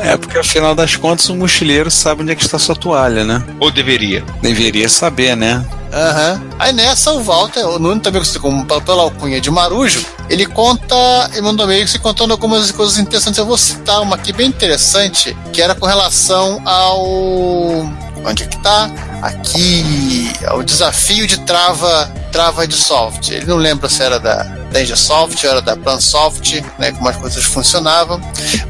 É, 0.00 0.16
porque 0.16 0.38
afinal 0.38 0.74
das 0.74 0.94
contas 0.96 1.28
o 1.28 1.34
mochileiro 1.34 1.90
sabe 1.90 2.22
onde 2.22 2.32
é 2.32 2.34
que 2.36 2.44
está 2.44 2.58
sua 2.58 2.76
toalha, 2.76 3.24
né? 3.24 3.42
Ou 3.58 3.70
deveria? 3.70 4.24
Deveria 4.40 4.88
saber, 4.88 5.36
né? 5.36 5.64
Aham. 5.92 6.40
Aí 6.58 6.72
nessa, 6.72 7.10
o 7.12 7.22
Walter, 7.22 7.66
o 7.66 7.78
Nuno 7.78 8.00
também 8.00 8.20
conhecido 8.20 8.40
como 8.40 8.64
pela- 8.66 8.80
pela 8.80 9.02
alcunha 9.02 9.40
de 9.40 9.50
Marujo, 9.50 10.04
ele 10.30 10.46
conta, 10.46 10.94
ele 11.32 11.40
mandou 11.40 11.66
meio 11.66 11.88
se 11.88 11.98
contando 11.98 12.30
algumas 12.30 12.70
coisas 12.70 12.98
interessantes. 12.98 13.38
Eu 13.38 13.46
vou 13.46 13.58
citar 13.58 14.00
uma 14.02 14.14
aqui 14.14 14.32
bem 14.32 14.46
interessante, 14.46 15.36
que 15.52 15.60
era 15.60 15.74
com 15.74 15.86
relação 15.86 16.60
ao. 16.64 17.02
Onde 18.24 18.42
é 18.42 18.46
que 18.46 18.58
tá? 18.58 18.90
Aqui. 19.22 20.32
Ao 20.46 20.62
desafio 20.62 21.26
de 21.26 21.38
trava, 21.40 22.10
trava 22.32 22.66
de 22.66 22.74
soft. 22.74 23.30
Ele 23.30 23.46
não 23.46 23.56
lembra 23.56 23.88
se 23.88 24.02
era 24.02 24.18
da 24.18 24.58
ou 24.70 25.50
era 25.50 25.62
da 25.62 25.74
Plansoft, 25.76 26.62
né? 26.78 26.92
Como 26.92 27.08
as 27.08 27.16
coisas 27.16 27.42
funcionavam. 27.44 28.20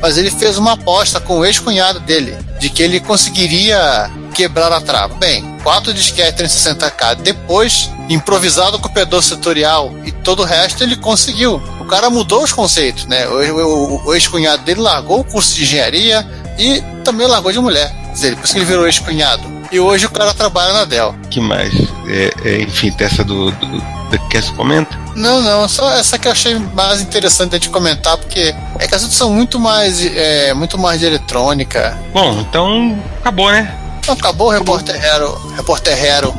Mas 0.00 0.16
ele 0.16 0.30
fez 0.30 0.56
uma 0.56 0.72
aposta 0.74 1.20
com 1.20 1.38
o 1.38 1.44
ex-cunhado 1.44 1.98
dele, 2.00 2.36
de 2.60 2.70
que 2.70 2.82
ele 2.82 3.00
conseguiria 3.00 4.08
quebrar 4.32 4.70
a 4.72 4.80
trava. 4.80 5.14
Bem, 5.14 5.56
quatro 5.64 5.92
disquetes 5.92 6.54
360K 6.54 7.16
depois, 7.16 7.90
improvisado 8.08 8.78
com 8.78 8.88
o 8.88 8.92
pedal 8.92 9.20
setorial 9.20 9.92
e 10.04 10.12
todo 10.12 10.40
o 10.42 10.44
resto, 10.44 10.82
ele 10.84 10.94
conseguiu. 10.96 11.56
O 11.80 11.84
cara 11.84 12.08
mudou 12.08 12.44
os 12.44 12.52
conceitos, 12.52 13.06
né? 13.06 13.26
O, 13.26 13.34
o- 13.34 14.06
o 14.06 14.14
ex-cunhado 14.14 14.62
dele 14.62 14.80
largou 14.80 15.20
o 15.20 15.24
curso 15.24 15.54
de 15.56 15.64
engenharia 15.64 16.24
e 16.56 16.80
também 17.04 17.26
largou 17.26 17.50
de 17.50 17.58
mulher. 17.58 17.92
Dizer, 18.18 18.34
por 18.34 18.44
isso 18.46 18.52
que 18.52 18.58
ele 18.58 18.66
virou 18.66 18.84
ex-cunhado. 18.84 19.48
E 19.70 19.78
hoje 19.78 20.06
o 20.06 20.10
cara 20.10 20.34
trabalha 20.34 20.72
na 20.72 20.84
Dell. 20.84 21.14
que 21.30 21.40
mais? 21.40 21.72
É, 22.08 22.32
é, 22.44 22.62
enfim, 22.62 22.90
tem 22.90 23.06
essa 23.06 23.22
do, 23.22 23.52
do, 23.52 23.66
do 23.68 24.28
que 24.28 24.42
você 24.42 24.52
comenta? 24.54 24.98
Não, 25.14 25.40
não, 25.40 25.68
só 25.68 25.92
essa 25.92 26.18
que 26.18 26.26
eu 26.26 26.32
achei 26.32 26.58
mais 26.74 27.00
interessante 27.00 27.60
de 27.60 27.68
comentar, 27.68 28.16
porque 28.16 28.52
é 28.76 28.88
que 28.88 28.94
as 28.94 29.02
outras 29.02 29.16
são 29.16 29.30
muito 29.32 29.60
mais, 29.60 30.04
é, 30.04 30.52
muito 30.52 30.76
mais 30.76 30.98
de 30.98 31.06
eletrônica. 31.06 31.96
Bom, 32.12 32.40
então 32.40 33.00
acabou, 33.20 33.52
né? 33.52 33.72
Então, 34.00 34.14
acabou 34.14 34.48
o 34.48 34.50
Repórter 34.50 34.96
Hero. 34.96 35.40
Repórter 35.54 36.04
Hero. 36.04 36.34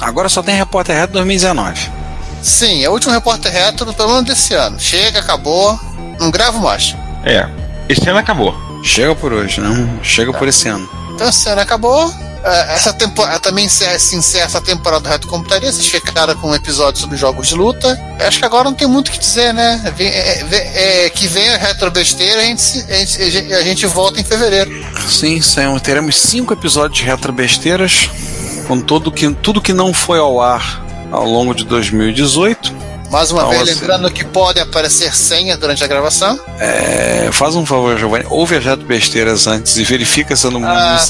Agora 0.00 0.28
só 0.28 0.40
tem 0.40 0.54
Repórter 0.54 0.94
Red 0.94 1.08
2019. 1.08 1.90
Sim, 2.40 2.84
é 2.84 2.88
o 2.88 2.92
último 2.92 3.12
Repórter 3.12 3.52
Retro, 3.52 3.92
pelo 3.92 4.10
menos 4.10 4.24
desse 4.24 4.54
ano. 4.54 4.78
Chega, 4.78 5.18
acabou, 5.18 5.78
não 6.18 6.30
gravo 6.30 6.60
mais. 6.60 6.94
É. 7.24 7.46
Esse 7.88 8.08
ano 8.08 8.18
acabou. 8.18 8.54
Chega 8.82 9.14
por 9.14 9.32
hoje, 9.32 9.60
não? 9.60 9.98
Chega 10.02 10.32
por 10.32 10.46
esse 10.46 10.68
ano. 10.68 10.88
Então, 11.14 11.28
esse 11.28 11.48
ano 11.48 11.60
acabou. 11.60 12.12
É, 12.44 12.74
Essa 12.74 12.92
temporada 12.92 13.40
também 13.40 13.64
encerra, 13.64 13.98
se 13.98 14.14
encerra 14.14 14.44
essa 14.44 14.60
temporada 14.60 15.02
do 15.02 15.08
Reto 15.08 15.26
Computaria. 15.26 15.70
Vocês 15.72 15.88
ficaram 15.88 16.36
com 16.36 16.50
um 16.50 16.54
episódio 16.54 17.00
sobre 17.00 17.16
jogos 17.16 17.48
de 17.48 17.54
luta. 17.56 18.00
Eu 18.20 18.28
acho 18.28 18.38
que 18.38 18.44
agora 18.44 18.64
não 18.64 18.74
tem 18.74 18.86
muito 18.86 19.08
o 19.08 19.10
que 19.10 19.18
dizer, 19.18 19.52
né? 19.52 19.82
É, 19.98 20.04
é, 20.04 21.06
é, 21.06 21.10
que 21.10 21.26
vem 21.26 21.48
a 21.48 21.56
Retro 21.56 21.90
Besteira, 21.90 22.40
a 22.40 22.44
gente, 22.44 22.84
a, 22.88 22.94
gente, 23.30 23.52
a 23.54 23.62
gente- 23.62 23.86
volta 23.86 24.20
em 24.20 24.24
fevereiro. 24.24 24.70
Sim, 25.08 25.40
saiu- 25.42 25.78
teremos 25.80 26.16
cinco 26.16 26.52
episódios 26.52 27.00
de 27.00 27.04
Retro 27.04 27.32
Besteiras, 27.32 28.08
com 28.68 28.80
tudo 28.80 29.10
que, 29.10 29.28
tudo 29.34 29.60
que 29.60 29.72
não 29.72 29.92
foi 29.92 30.20
ao 30.20 30.40
ar 30.40 30.84
ao 31.10 31.24
longo 31.24 31.52
de 31.54 31.64
2018. 31.64 32.72
Mais 33.10 33.30
uma 33.30 33.40
Então, 33.42 33.50
vez, 33.52 33.62
assim- 33.70 33.80
lembrando 33.80 34.10
que 34.10 34.24
podem 34.24 34.62
aparecer 34.62 35.14
senhas 35.14 35.58
durante 35.58 35.82
a 35.82 35.86
gravação. 35.86 36.38
É, 36.58 37.30
faz 37.32 37.54
um 37.54 37.64
favor, 37.64 37.98
Giovanni, 37.98 38.26
ouve 38.28 38.56
as 38.56 38.64
Retro 38.64 38.84
Besteiras 38.86 39.46
antes 39.46 39.76
e 39.78 39.84
verifica 39.84 40.36
se 40.36 40.46
eu 40.46 40.50
não, 40.50 40.62
Ah. 40.64 41.02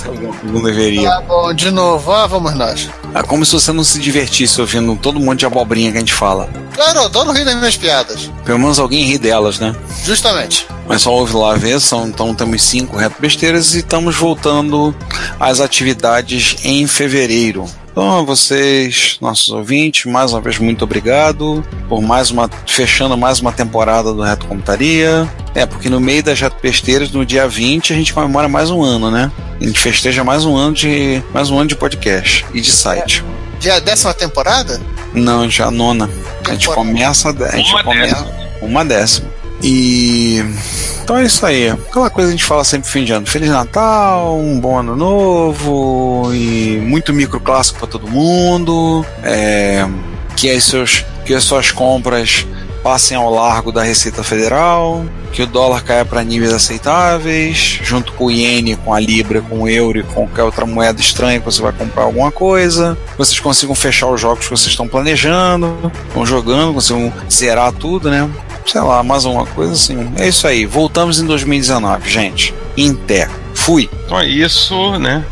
não, 0.44 0.52
não 0.54 0.62
deveria. 0.62 1.10
Tá 1.10 1.20
bom, 1.22 1.52
de 1.52 1.70
novo, 1.72 2.12
ah, 2.12 2.26
vamos 2.26 2.54
nós. 2.54 2.88
É 3.14 3.22
como 3.22 3.44
se 3.44 3.52
você 3.52 3.72
não 3.72 3.82
se 3.82 3.98
divertisse 3.98 4.60
ouvindo 4.60 4.94
todo 4.96 5.18
monte 5.18 5.40
de 5.40 5.46
abobrinha 5.46 5.90
que 5.90 5.96
a 5.96 6.00
gente 6.00 6.14
fala. 6.14 6.48
Claro, 6.74 7.00
eu 7.00 7.04
adoro 7.06 7.32
rir 7.32 7.44
das 7.44 7.56
minhas 7.56 7.76
piadas. 7.76 8.30
Pelo 8.44 8.58
menos 8.60 8.78
alguém 8.78 9.02
ri 9.04 9.18
delas, 9.18 9.58
né? 9.58 9.74
Justamente. 10.04 10.66
Mas 10.86 11.02
só 11.02 11.12
ouve 11.12 11.34
lá 11.34 11.54
ver, 11.56 11.80
são, 11.80 12.06
então 12.06 12.34
temos 12.34 12.62
cinco 12.62 12.96
reto 12.96 13.16
besteiras 13.20 13.74
e 13.74 13.78
estamos 13.78 14.14
voltando 14.14 14.94
às 15.40 15.60
atividades 15.60 16.56
em 16.62 16.86
fevereiro. 16.86 17.66
Então 17.98 18.16
a 18.16 18.22
vocês, 18.22 19.18
nossos 19.20 19.48
ouvintes, 19.50 20.04
mais 20.04 20.32
uma 20.32 20.40
vez 20.40 20.56
muito 20.60 20.84
obrigado 20.84 21.64
por 21.88 22.00
mais 22.00 22.30
uma 22.30 22.48
fechando 22.64 23.18
mais 23.18 23.40
uma 23.40 23.50
temporada 23.50 24.14
do 24.14 24.22
Reto 24.22 24.46
Computaria. 24.46 25.28
É, 25.52 25.66
porque 25.66 25.90
no 25.90 25.98
meio 25.98 26.22
das 26.22 26.40
Reto 26.40 26.54
Besteiras, 26.62 27.10
no 27.10 27.26
dia 27.26 27.48
20, 27.48 27.92
a 27.92 27.96
gente 27.96 28.14
comemora 28.14 28.48
mais 28.48 28.70
um 28.70 28.84
ano, 28.84 29.10
né? 29.10 29.32
A 29.60 29.64
gente 29.64 29.80
festeja 29.80 30.22
mais 30.22 30.44
um 30.44 30.56
ano 30.56 30.74
de 30.74 31.20
mais 31.34 31.50
um 31.50 31.58
ano 31.58 31.66
de 31.66 31.74
podcast 31.74 32.46
e 32.54 32.60
de 32.60 32.70
site. 32.70 33.24
Já 33.58 33.72
é 33.72 33.76
a 33.78 33.80
décima 33.80 34.14
temporada? 34.14 34.80
Não, 35.12 35.50
já 35.50 35.66
a 35.66 35.70
nona. 35.72 36.08
A 36.46 36.50
gente 36.52 36.68
Temporada. 36.68 36.74
começa. 36.76 37.30
A 37.30 37.56
gente 37.56 37.72
Uma 37.72 37.82
começa 37.82 38.14
décima. 38.14 38.48
uma 38.62 38.84
décima. 38.84 39.28
E. 39.62 40.44
Então 41.02 41.16
é 41.16 41.24
isso 41.24 41.44
aí. 41.44 41.70
Aquela 41.70 42.10
coisa 42.10 42.28
que 42.28 42.34
a 42.34 42.36
gente 42.36 42.44
fala 42.44 42.64
sempre 42.64 42.88
fim 42.88 43.04
de 43.04 43.12
ano. 43.12 43.26
Feliz 43.26 43.50
Natal, 43.50 44.38
um 44.38 44.58
bom 44.60 44.78
ano 44.78 44.94
novo 44.94 46.30
e 46.34 46.78
muito 46.84 47.12
micro 47.12 47.40
clássico 47.40 47.78
para 47.78 47.88
todo 47.88 48.08
mundo. 48.08 49.04
É, 49.22 49.86
que, 50.36 50.50
as 50.50 50.64
seus, 50.64 51.04
que 51.24 51.34
as 51.34 51.44
suas 51.44 51.72
compras 51.72 52.46
passem 52.82 53.16
ao 53.16 53.30
largo 53.30 53.72
da 53.72 53.82
Receita 53.82 54.22
Federal, 54.22 55.04
que 55.32 55.42
o 55.42 55.46
dólar 55.46 55.82
caia 55.82 56.04
para 56.04 56.22
níveis 56.22 56.52
aceitáveis, 56.52 57.80
junto 57.82 58.12
com 58.12 58.26
o 58.26 58.30
iene, 58.30 58.76
com 58.76 58.94
a 58.94 59.00
libra, 59.00 59.40
com 59.42 59.62
o 59.62 59.68
euro 59.68 59.98
e 59.98 60.02
com 60.02 60.26
qualquer 60.26 60.42
outra 60.44 60.64
moeda 60.64 61.00
estranha 61.00 61.38
que 61.38 61.44
você 61.44 61.60
vai 61.60 61.72
comprar 61.72 62.04
alguma 62.04 62.30
coisa. 62.30 62.96
Vocês 63.16 63.38
consigam 63.40 63.74
fechar 63.74 64.06
os 64.06 64.20
jogos 64.20 64.44
que 64.44 64.50
vocês 64.50 64.70
estão 64.70 64.88
planejando, 64.88 65.92
estão 66.06 66.24
jogando, 66.24 66.74
consigam 66.74 67.12
zerar 67.30 67.72
tudo, 67.72 68.10
né? 68.10 68.28
Sei 68.70 68.80
lá, 68.82 69.02
mais 69.02 69.24
uma 69.24 69.46
coisa 69.46 69.72
assim. 69.72 70.12
É 70.18 70.28
isso 70.28 70.46
aí. 70.46 70.66
Voltamos 70.66 71.18
em 71.18 71.26
2019, 71.26 72.08
gente. 72.10 72.54
Pé. 73.06 73.28
Fui. 73.54 73.88
Então 74.04 74.20
é 74.20 74.26
isso, 74.26 74.98
né? 74.98 75.24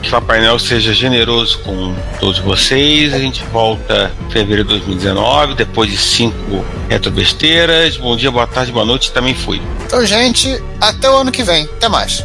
Que 0.00 0.08
o 0.08 0.10
Papai 0.10 0.40
Noel 0.40 0.58
seja 0.58 0.92
generoso 0.92 1.58
com 1.60 1.94
todos 2.20 2.38
vocês. 2.40 3.14
A 3.14 3.18
gente 3.18 3.44
volta 3.52 4.12
em 4.26 4.30
fevereiro 4.30 4.64
de 4.64 4.70
2019, 4.70 5.54
depois 5.54 5.90
de 5.90 5.96
cinco 5.96 6.64
retrobesteiras. 6.88 7.96
Bom 7.96 8.16
dia, 8.16 8.30
boa 8.30 8.46
tarde, 8.46 8.70
boa 8.70 8.84
noite. 8.84 9.12
Também 9.12 9.34
fui. 9.34 9.62
Então, 9.86 10.04
gente, 10.04 10.62
até 10.80 11.10
o 11.10 11.16
ano 11.16 11.32
que 11.32 11.42
vem. 11.42 11.64
Até 11.64 11.88
mais. 11.88 12.24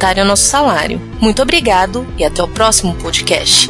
é 0.19 0.23
nosso 0.23 0.45
salário. 0.45 0.99
Muito 1.19 1.43
obrigado 1.43 2.07
e 2.17 2.25
até 2.25 2.41
o 2.41 2.47
próximo 2.47 2.95
podcast. 2.95 3.69